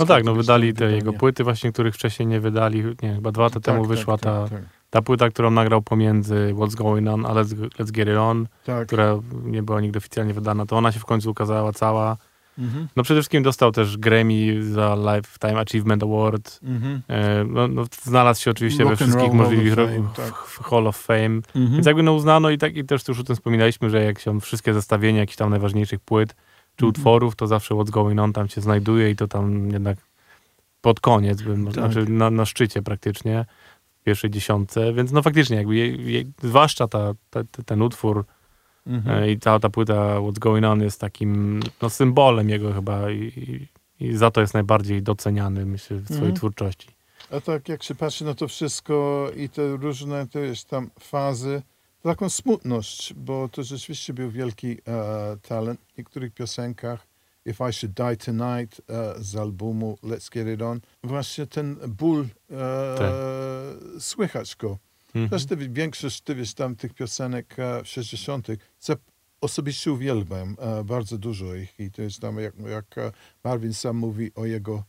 No 0.00 0.06
tak, 0.06 0.24
no 0.24 0.34
wydali 0.34 0.74
te 0.74 0.92
jego 0.92 1.12
płyty 1.12 1.44
właśnie, 1.44 1.72
których 1.72 1.94
wcześniej 1.94 2.26
nie 2.26 2.40
wydali. 2.40 2.84
Nie, 3.02 3.14
chyba 3.14 3.32
dwa 3.32 3.42
lata 3.42 3.54
Tak, 3.54 3.62
temu 3.64 3.88
tak, 3.88 3.88
wyszła 3.96 4.18
tak, 4.18 4.50
ta, 4.50 4.56
Tak, 4.56 4.62
ta 4.90 5.02
płyta, 5.02 5.30
którą 5.30 5.50
nagrał 5.50 5.82
pomiędzy 5.82 6.54
What's 6.54 6.74
Going 6.74 7.08
On 7.08 7.26
a 7.26 7.34
Let's, 7.34 7.54
Let's 7.78 7.90
Get 7.90 8.08
It 8.08 8.16
On, 8.16 8.46
tak. 8.64 8.86
która 8.86 9.18
nie 9.44 9.62
była 9.62 9.80
nigdy 9.80 9.98
oficjalnie 9.98 10.34
wydana. 10.34 10.66
To 10.66 10.76
ona 10.76 10.92
się 10.92 11.00
w 11.00 11.04
końcu 11.04 11.30
ukazała 11.30 11.72
cała. 11.72 12.16
Mhm. 12.58 12.88
No 12.96 13.02
przede 13.02 13.20
wszystkim 13.20 13.42
dostał 13.42 13.72
też 13.72 13.96
Grammy 13.96 14.62
za 14.62 14.96
Lifetime 14.96 15.60
Achievement 15.60 16.02
Award. 16.02 16.60
Mhm. 16.62 17.02
E, 17.08 17.44
No, 17.44 17.68
no, 17.68 17.84
znalazł 18.02 18.42
się 18.42 18.50
oczywiście 18.50 18.84
we 18.84 18.90
Rock 18.90 19.02
wszystkich 19.02 19.32
możliwych 19.32 19.90
tak. 20.16 20.34
Hall 20.70 20.86
of 20.86 20.96
Fame. 20.96 21.40
Mhm. 21.54 21.72
Więc 21.72 21.86
jakby 21.86 22.02
no 22.02 22.12
uznano 22.12 22.50
i, 22.50 22.58
tak, 22.58 22.76
i 22.76 22.84
też 22.84 23.08
już 23.08 23.20
o 23.20 23.24
tym 23.24 23.36
wspominaliśmy, 23.36 23.90
że 23.90 24.04
jak 24.04 24.18
się 24.18 24.40
wszystkie 24.40 24.74
zestawienia 24.74 25.20
jakichś 25.20 25.36
tam 25.36 25.50
najważniejszych 25.50 26.00
płyt 26.00 26.34
czy 26.76 26.84
Mhm. 26.84 26.90
utworów, 26.90 27.36
to 27.36 27.46
zawsze 27.46 27.74
What's 27.74 27.90
Going 27.90 28.20
On 28.20 28.32
tam 28.32 28.48
się 28.48 28.60
znajduje 28.60 29.10
i 29.10 29.16
to 29.16 29.28
tam 29.28 29.70
jednak 29.70 29.98
pod 30.80 31.00
koniec, 31.00 31.42
bym, 31.42 31.64
Tak. 31.64 31.74
znaczy 31.74 32.04
na, 32.10 32.30
na 32.30 32.44
szczycie 32.46 32.82
praktycznie, 32.82 33.44
w 34.00 34.04
pierwszej 34.04 34.30
dziesiątce, 34.30 34.92
więc 34.92 35.12
no 35.12 35.22
faktycznie 35.22 35.56
jakby, 35.56 35.76
je, 35.76 35.86
je, 36.18 36.24
zwłaszcza 36.42 36.88
ta, 36.88 37.12
ta, 37.30 37.40
ten 37.66 37.82
utwór 37.82 38.24
Mhm. 38.86 39.22
e, 39.22 39.30
i 39.32 39.38
cała 39.38 39.60
ta 39.60 39.70
płyta 39.70 39.94
What's 39.94 40.38
Going 40.38 40.64
On 40.66 40.80
jest 40.82 41.00
takim 41.00 41.60
no, 41.82 41.90
symbolem 41.90 42.48
jego 42.50 42.72
chyba 42.72 43.10
i, 43.10 43.16
i, 44.00 44.06
i 44.06 44.16
za 44.16 44.30
to 44.30 44.40
jest 44.40 44.54
najbardziej 44.54 45.02
doceniany, 45.02 45.66
myślę, 45.66 45.96
w 45.96 46.04
swojej 46.04 46.18
Mhm. 46.20 46.36
twórczości. 46.36 46.88
A 47.30 47.40
tak 47.40 47.68
jak 47.68 47.82
się 47.82 47.94
patrzy 47.94 48.24
na 48.24 48.34
to 48.34 48.48
wszystko 48.48 49.26
i 49.36 49.48
te 49.48 49.76
różne, 49.76 50.26
to 50.26 50.38
jest 50.38 50.68
tam 50.68 50.90
fazy, 51.00 51.62
taką 52.10 52.30
smutność, 52.30 53.14
bo 53.14 53.48
to 53.48 53.62
rzeczywiście 53.62 54.14
był 54.14 54.30
wielki 54.30 54.78
e, 54.88 55.36
talent 55.42 55.80
w 55.94 55.98
niektórych 55.98 56.32
piosenkach 56.34 57.06
If 57.46 57.68
I 57.70 57.72
Should 57.72 57.94
Die 57.96 58.16
Tonight 58.16 58.80
e, 58.88 59.14
z 59.24 59.36
albumu 59.36 59.98
Let's 60.02 60.30
Get 60.32 60.48
It 60.54 60.62
On. 60.62 60.80
Właśnie 61.02 61.46
ten 61.46 61.76
ból, 61.88 62.26
e, 62.50 62.94
Tak. 62.98 63.12
słychać 64.00 64.56
go. 64.56 64.78
Mhm. 65.14 65.28
Też 65.28 65.46
ty, 65.46 65.56
większość 65.56 66.20
ty 66.20 66.34
wiesz, 66.34 66.54
tam 66.54 66.76
tych 66.76 66.94
piosenek 66.94 67.58
e, 67.58 67.84
60. 67.84 68.46
co 68.78 68.94
osobiście 69.40 69.92
uwielbiam 69.92 70.56
e, 70.58 70.84
bardzo 70.84 71.18
dużo 71.18 71.54
ich 71.54 71.80
i 71.80 71.90
to 71.90 72.02
jest 72.02 72.20
tam 72.20 72.38
jak, 72.38 72.54
jak 72.58 72.98
e, 72.98 73.12
Marvin 73.44 73.74
sam 73.74 73.96
mówi 73.96 74.34
o 74.34 74.44
jego 74.44 74.84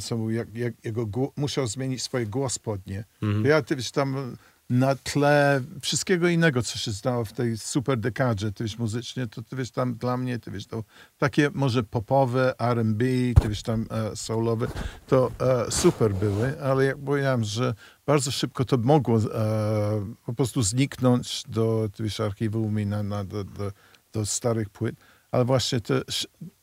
sam 0.00 0.18
mówi, 0.18 0.36
jak, 0.36 0.56
jak 0.56 0.84
jego 0.84 1.06
musiał 1.36 1.66
zmienić 1.66 2.02
swoje 2.02 2.26
głos 2.26 2.58
podnie. 2.58 3.04
Mhm. 3.22 3.44
Ja 3.44 3.62
ty 3.62 3.76
wiesz, 3.76 3.90
tam 3.90 4.36
na 4.70 4.94
tle 4.94 5.60
wszystkiego 5.80 6.28
innego, 6.28 6.62
co 6.62 6.78
się 6.78 6.92
stało 6.92 7.24
w 7.24 7.32
tej 7.32 7.58
super 7.58 7.98
dekadzie, 7.98 8.52
ty 8.52 8.64
wiesz, 8.64 8.78
muzycznie, 8.78 9.26
to 9.26 9.42
ty 9.42 9.56
wiesz, 9.56 9.70
tam 9.70 9.94
dla 9.94 10.16
mnie, 10.16 10.38
ty 10.38 10.50
wiesz, 10.50 10.66
to 10.66 10.84
takie 11.18 11.50
może 11.54 11.82
popowe, 11.82 12.54
R&B, 12.58 13.04
ty 13.42 13.48
wiesz, 13.48 13.62
tam 13.62 13.86
e, 13.90 14.16
soulowe, 14.16 14.66
to 15.06 15.30
e, 15.40 15.70
super 15.70 16.14
były, 16.14 16.62
ale 16.62 16.84
jak 16.84 16.98
powiedziałem, 16.98 17.44
że 17.44 17.74
bardzo 18.06 18.30
szybko 18.30 18.64
to 18.64 18.78
mogło 18.78 19.18
e, 19.18 20.14
po 20.26 20.34
prostu 20.34 20.62
zniknąć 20.62 21.42
do, 21.48 21.88
ty 21.96 22.02
wiesz, 22.02 22.20
archiwum 22.20 22.80
i 22.80 22.86
na, 22.86 23.02
na, 23.02 23.24
do, 23.24 23.44
do, 23.44 23.72
do 24.12 24.26
starych 24.26 24.70
płyt, 24.70 24.96
ale 25.30 25.44
właśnie 25.44 25.80
te, 25.80 26.02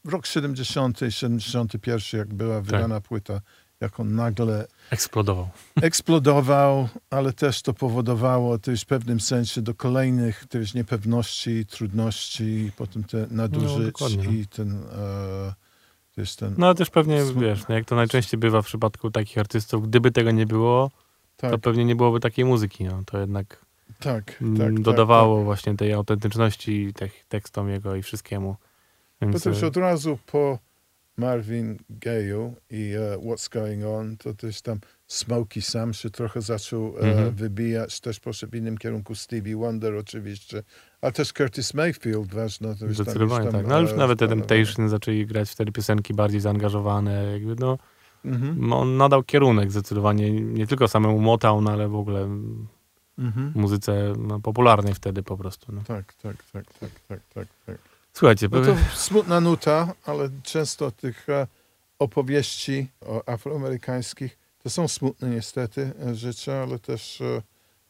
rok 0.05 0.25
70, 0.25 0.99
71, 1.09 2.19
jak 2.19 2.33
była 2.33 2.61
wydana 2.61 3.01
płyta, 3.01 3.41
jak 3.81 3.99
on 3.99 4.15
nagle 4.15 4.67
Eksplodował. 4.89 5.49
eksplodował, 5.81 6.89
ale 7.09 7.33
też 7.33 7.61
to 7.61 7.73
powodowało 7.73 8.57
też 8.57 8.81
w 8.81 8.85
pewnym 8.85 9.19
sensie 9.19 9.61
do 9.61 9.75
kolejnych 9.75 10.45
też 10.45 10.73
niepewności, 10.73 11.65
trudności, 11.65 12.71
potem 12.77 13.03
te 13.03 13.27
nadużyć 13.31 13.85
dokładnie, 13.85 14.23
no. 14.23 14.31
i 14.31 14.45
ten 14.47 14.83
e, 14.91 15.53
też 16.15 16.35
ten 16.35 16.55
No 16.57 16.65
ale 16.65 16.75
też 16.75 16.89
pewnie, 16.89 17.21
Sm- 17.21 17.39
wiesz, 17.39 17.67
no 17.67 17.75
jak 17.75 17.85
to 17.85 17.95
najczęściej 17.95 18.39
bywa 18.39 18.61
w 18.61 18.65
przypadku 18.65 19.11
takich 19.11 19.37
artystów, 19.37 19.87
gdyby 19.87 20.11
tego 20.11 20.31
nie 20.31 20.45
było, 20.45 20.91
tak, 21.37 21.51
to 21.51 21.57
pewnie 21.57 21.85
nie 21.85 21.95
byłoby 21.95 22.19
takiej 22.19 22.45
muzyki. 22.45 22.83
No. 22.83 23.03
To 23.05 23.19
jednak 23.19 23.65
tak, 23.99 24.25
tak, 24.25 24.57
tak, 24.57 24.79
dodawało 24.79 25.43
właśnie 25.43 25.77
tej 25.77 25.93
autentyczności 25.93 26.93
tek- 26.93 27.25
tekstom 27.29 27.69
jego 27.69 27.95
i 27.95 28.01
wszystkiemu. 28.01 28.55
tak. 28.55 29.29
Więc, 29.29 29.43
Potem 29.43 29.63
e, 29.63 29.67
od 29.67 29.77
razu 29.77 30.17
po 30.25 30.59
Marvin 31.25 31.77
Gayu 31.89 32.53
i 32.69 32.93
e, 33.13 33.17
What's 33.17 33.49
Going 33.53 33.85
On, 33.85 34.17
to 34.17 34.33
też 34.33 34.61
tam 34.61 34.79
Smokey 35.07 35.61
Sam 35.61 35.93
się 35.93 36.09
trochę 36.09 36.41
zaczął 36.41 36.97
e, 36.97 37.01
Mhm. 37.01 37.31
wybijać, 37.35 37.99
też 37.99 38.19
poszedł 38.19 38.51
w 38.51 38.55
innym 38.55 38.77
kierunku 38.77 39.15
Stevie 39.15 39.55
Wonder 39.57 39.95
oczywiście, 39.95 40.63
ale 41.01 41.11
też 41.11 41.33
Curtis 41.33 41.73
Mayfield 41.73 42.33
ważno. 42.33 42.75
To 42.75 42.85
już 42.85 42.97
tam, 42.97 43.03
Zdecydowanie 43.05 43.45
już 43.45 43.51
tam, 43.53 43.61
tak. 43.61 43.69
No 43.69 43.75
ale 43.75 43.83
już 43.83 43.91
e, 43.93 43.95
nawet. 43.97 44.19
Temptation 44.19 44.89
zaczęli 44.89 45.25
grać 45.25 45.49
wtedy 45.51 45.71
piosenki 45.71 46.13
bardziej 46.13 46.39
zaangażowane. 46.41 47.31
Jakby 47.31 47.55
no, 47.59 47.77
Mhm. 48.25 48.73
on 48.73 48.97
nadał 48.97 49.23
kierunek 49.23 49.71
zdecydowanie, 49.71 50.31
nie 50.31 50.67
tylko 50.67 50.87
samemu 50.87 51.19
Motown, 51.19 51.67
ale 51.67 51.87
w 51.89 51.95
ogóle 51.95 52.21
Mhm. 53.17 53.51
muzyce 53.55 54.13
no, 54.17 54.39
popularnej 54.39 54.93
wtedy 54.93 55.23
po 55.23 55.37
prostu. 55.37 55.71
No. 55.71 55.81
Tak, 55.87 56.13
tak, 56.13 56.35
tak, 56.53 56.65
tak, 56.79 56.89
tak, 57.07 57.19
tak, 57.33 57.47
tak. 57.65 57.77
Słuchajcie, 58.13 58.47
No 58.51 58.61
to 58.61 58.75
smutna 58.95 59.39
nuta, 59.41 59.93
ale 60.05 60.29
często 60.43 60.91
tych 60.91 61.29
e, 61.29 61.47
opowieści 61.99 62.87
o 63.05 63.29
afroamerykańskich 63.29 64.37
to 64.63 64.69
są 64.69 64.87
smutne 64.87 65.29
niestety 65.29 65.91
e, 66.07 66.15
rzeczy, 66.15 66.53
ale 66.53 66.79
też 66.79 67.21
e, 67.21 67.41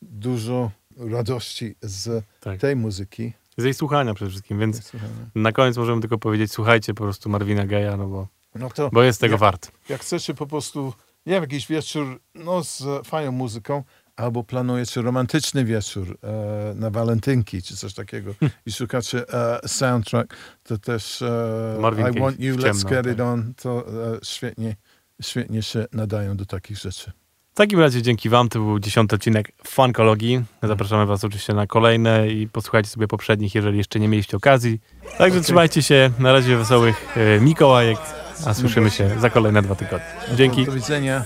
dużo 0.02 0.72
radości 0.98 1.76
z 1.82 2.26
tak. 2.40 2.60
tej 2.60 2.76
muzyki. 2.76 3.34
z 3.58 3.64
jej 3.64 3.74
słuchania 3.74 4.14
przede 4.14 4.32
wszystkim, 4.32 4.60
więc 4.60 4.92
na 5.36 5.52
koniec 5.52 5.78
możemy 5.78 6.02
tylko 6.02 6.18
powiedzieć, 6.18 6.52
słuchajcie 6.52 6.94
po 6.94 7.04
prostu 7.04 7.30
Marvina 7.30 7.66
Gaye'a, 7.66 7.98
no 7.98 8.08
bo, 8.08 8.28
No 8.56 8.70
to 8.70 8.90
bo 8.94 9.04
jest 9.04 9.22
tego 9.22 9.34
Ja- 9.34 9.38
wart. 9.38 9.72
jak 9.90 10.02
chcecie 10.02 10.34
po 10.34 10.48
prostu, 10.48 10.94
nie 11.26 11.34
wiem, 11.34 11.42
jakiś 11.44 11.68
wieczór 11.68 12.20
no, 12.36 12.64
z 12.64 12.84
fajną 13.08 13.32
muzyką, 13.32 13.84
albo 14.22 14.44
planujecie 14.44 15.02
romantyczny 15.02 15.66
wieczór 15.66 16.18
e, 16.24 16.74
na 16.76 16.90
walentynki 16.90 17.62
czy 17.62 17.78
coś 17.78 17.94
takiego 17.94 18.34
i 18.66 18.72
szukacie 18.72 19.34
e, 19.34 19.68
soundtrack, 19.68 20.36
to 20.64 20.78
też 20.78 21.22
e, 21.22 21.78
Marvin 21.80 22.08
I 22.08 22.12
Gaye 22.12 22.22
Want 22.22 22.40
You, 22.40 22.56
Let's 22.56 22.90
Get 22.90 23.04
tak. 23.06 23.14
It 23.14 23.20
On, 23.20 23.54
to 23.62 23.86
e, 23.88 24.20
świetnie, 24.24 24.76
świetnie 25.22 25.64
się 25.64 25.86
nadają 25.94 26.38
do 26.38 26.46
takich 26.46 26.78
rzeczy. 26.78 27.12
W 27.52 27.56
takim 27.56 27.80
razie 27.80 28.02
dzięki 28.02 28.30
wam, 28.30 28.50
to 28.50 28.60
był 28.60 28.80
dziesiąty 28.80 29.16
odcinek 29.16 29.52
Funkologii. 29.68 30.44
Zapraszamy 30.64 31.06
was 31.06 31.24
oczywiście 31.24 31.54
na 31.54 31.68
kolejne 31.68 32.30
i 32.30 32.48
posłuchajcie 32.48 32.90
sobie 32.90 33.08
poprzednich, 33.08 33.56
jeżeli 33.56 33.78
jeszcze 33.78 34.00
nie 34.00 34.08
mieliście 34.08 34.38
okazji. 34.38 34.80
Także 35.18 35.42
trzymajcie 35.42 35.82
się, 35.82 36.12
na 36.20 36.34
razie 36.34 36.58
wesołych 36.58 37.18
e, 37.18 37.40
Mikołajek, 37.40 37.98
a 38.46 38.54
słyszymy 38.54 38.90
się 38.92 39.20
za 39.20 39.30
kolejne 39.30 39.62
dwa 39.62 39.76
tygodnie. 39.76 40.08
Dzięki. 40.36 40.66
Do 40.66 40.72
widzenia. 40.72 41.26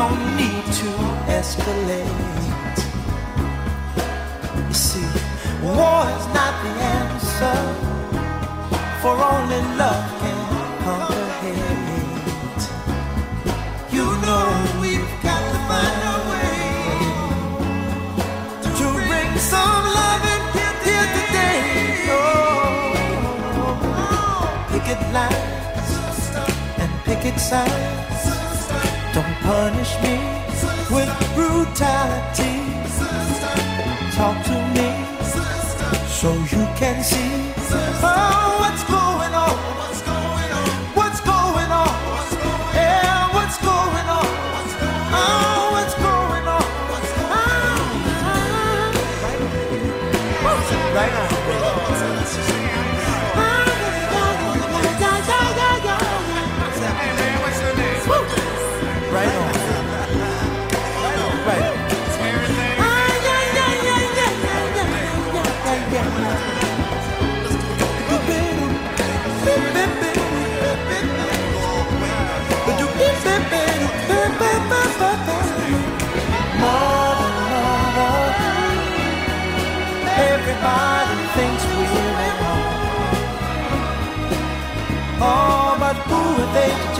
don't 0.00 0.24
need 0.40 0.64
to 0.80 0.90
escalate. 1.38 2.78
You 4.68 4.76
see, 4.88 5.10
war 5.62 6.00
is 6.16 6.26
not 6.38 6.54
the 6.64 6.72
answer, 7.00 7.58
for 9.02 9.14
only 9.32 9.62
love 9.80 10.06
can 10.20 10.40
conquer 10.84 11.26
hate. 11.42 12.64
You 13.96 14.06
know 14.24 14.46
we've 14.82 15.12
got 15.26 15.42
to 15.52 15.58
find 15.68 16.00
a 16.14 16.16
way 16.30 16.56
to 18.78 18.86
bring 19.08 19.30
some 19.52 19.84
loving 20.00 20.44
here 20.86 21.08
today. 21.18 21.60
Oh, 22.16 22.22
picket 24.70 25.02
lines 25.16 25.90
and 26.82 26.90
picket 27.04 27.36
signs. 27.38 27.99
Don't 29.12 29.34
punish 29.42 29.92
me 30.02 30.16
with 30.94 31.10
brutality. 31.34 32.62
Talk 34.14 34.36
to 34.46 34.56
me 34.74 34.88
so 36.06 36.32
you 36.52 36.64
can 36.78 37.02
see 37.02 37.52
oh, 38.02 38.56
what's 38.60 38.84
going 38.84 39.34
on. 39.34 39.56
What's 40.94 41.20
going 41.22 41.70
on? 41.72 41.88
Yeah, 42.72 43.34
what's 43.34 43.58
going 43.58 44.08
on? 44.18 44.26
Oh, 45.18 45.70
what's 45.74 45.94
going 45.94 46.46
on? 46.46 46.64
Ah, 47.32 47.80
right 50.94 51.14
on. 51.34 51.39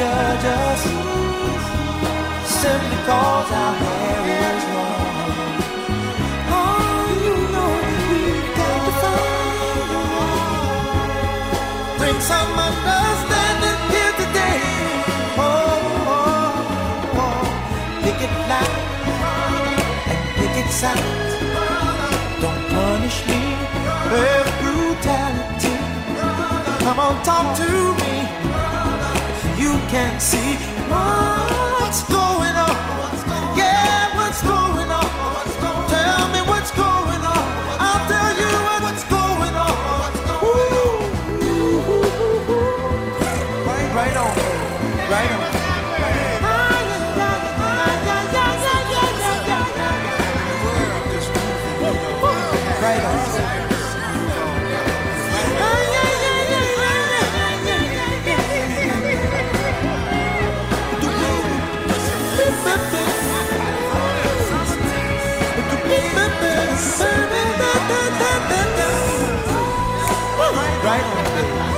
judge 0.01 0.47
us 0.65 0.83
simply 2.61 2.99
cause 3.09 3.51
our 3.63 3.75
hair 3.83 4.21
is 4.41 4.65
long. 4.77 5.57
Oh, 6.57 7.05
you 7.25 7.37
know 7.55 7.71
we've 8.09 8.49
got 8.61 8.79
to 8.87 8.93
find 9.03 9.91
a 9.97 10.03
way. 10.15 10.39
Bring 11.99 12.19
some 12.33 12.53
understanding 12.69 13.81
here 13.93 14.15
today. 14.23 14.61
Oh, 15.37 15.53
oh, 16.17 17.23
oh. 17.25 17.43
pick 18.05 18.19
it 18.27 18.35
loud 18.53 18.77
and 20.13 20.23
pick 20.39 20.55
it 20.63 20.71
sound. 20.81 21.09
Don't 22.43 22.63
punish 22.75 23.19
me 23.29 23.43
with 24.13 24.49
brutality. 24.63 25.77
Come 26.85 26.99
on, 27.07 27.15
talk 27.23 27.47
to 27.61 27.69
me. 28.01 28.50
You 29.61 29.73
can't 29.91 30.23
see 30.23 30.57
what's 30.89 32.03
going 32.05 32.57
on. 32.57 32.90
Right 70.91 71.05
on. 71.05 71.70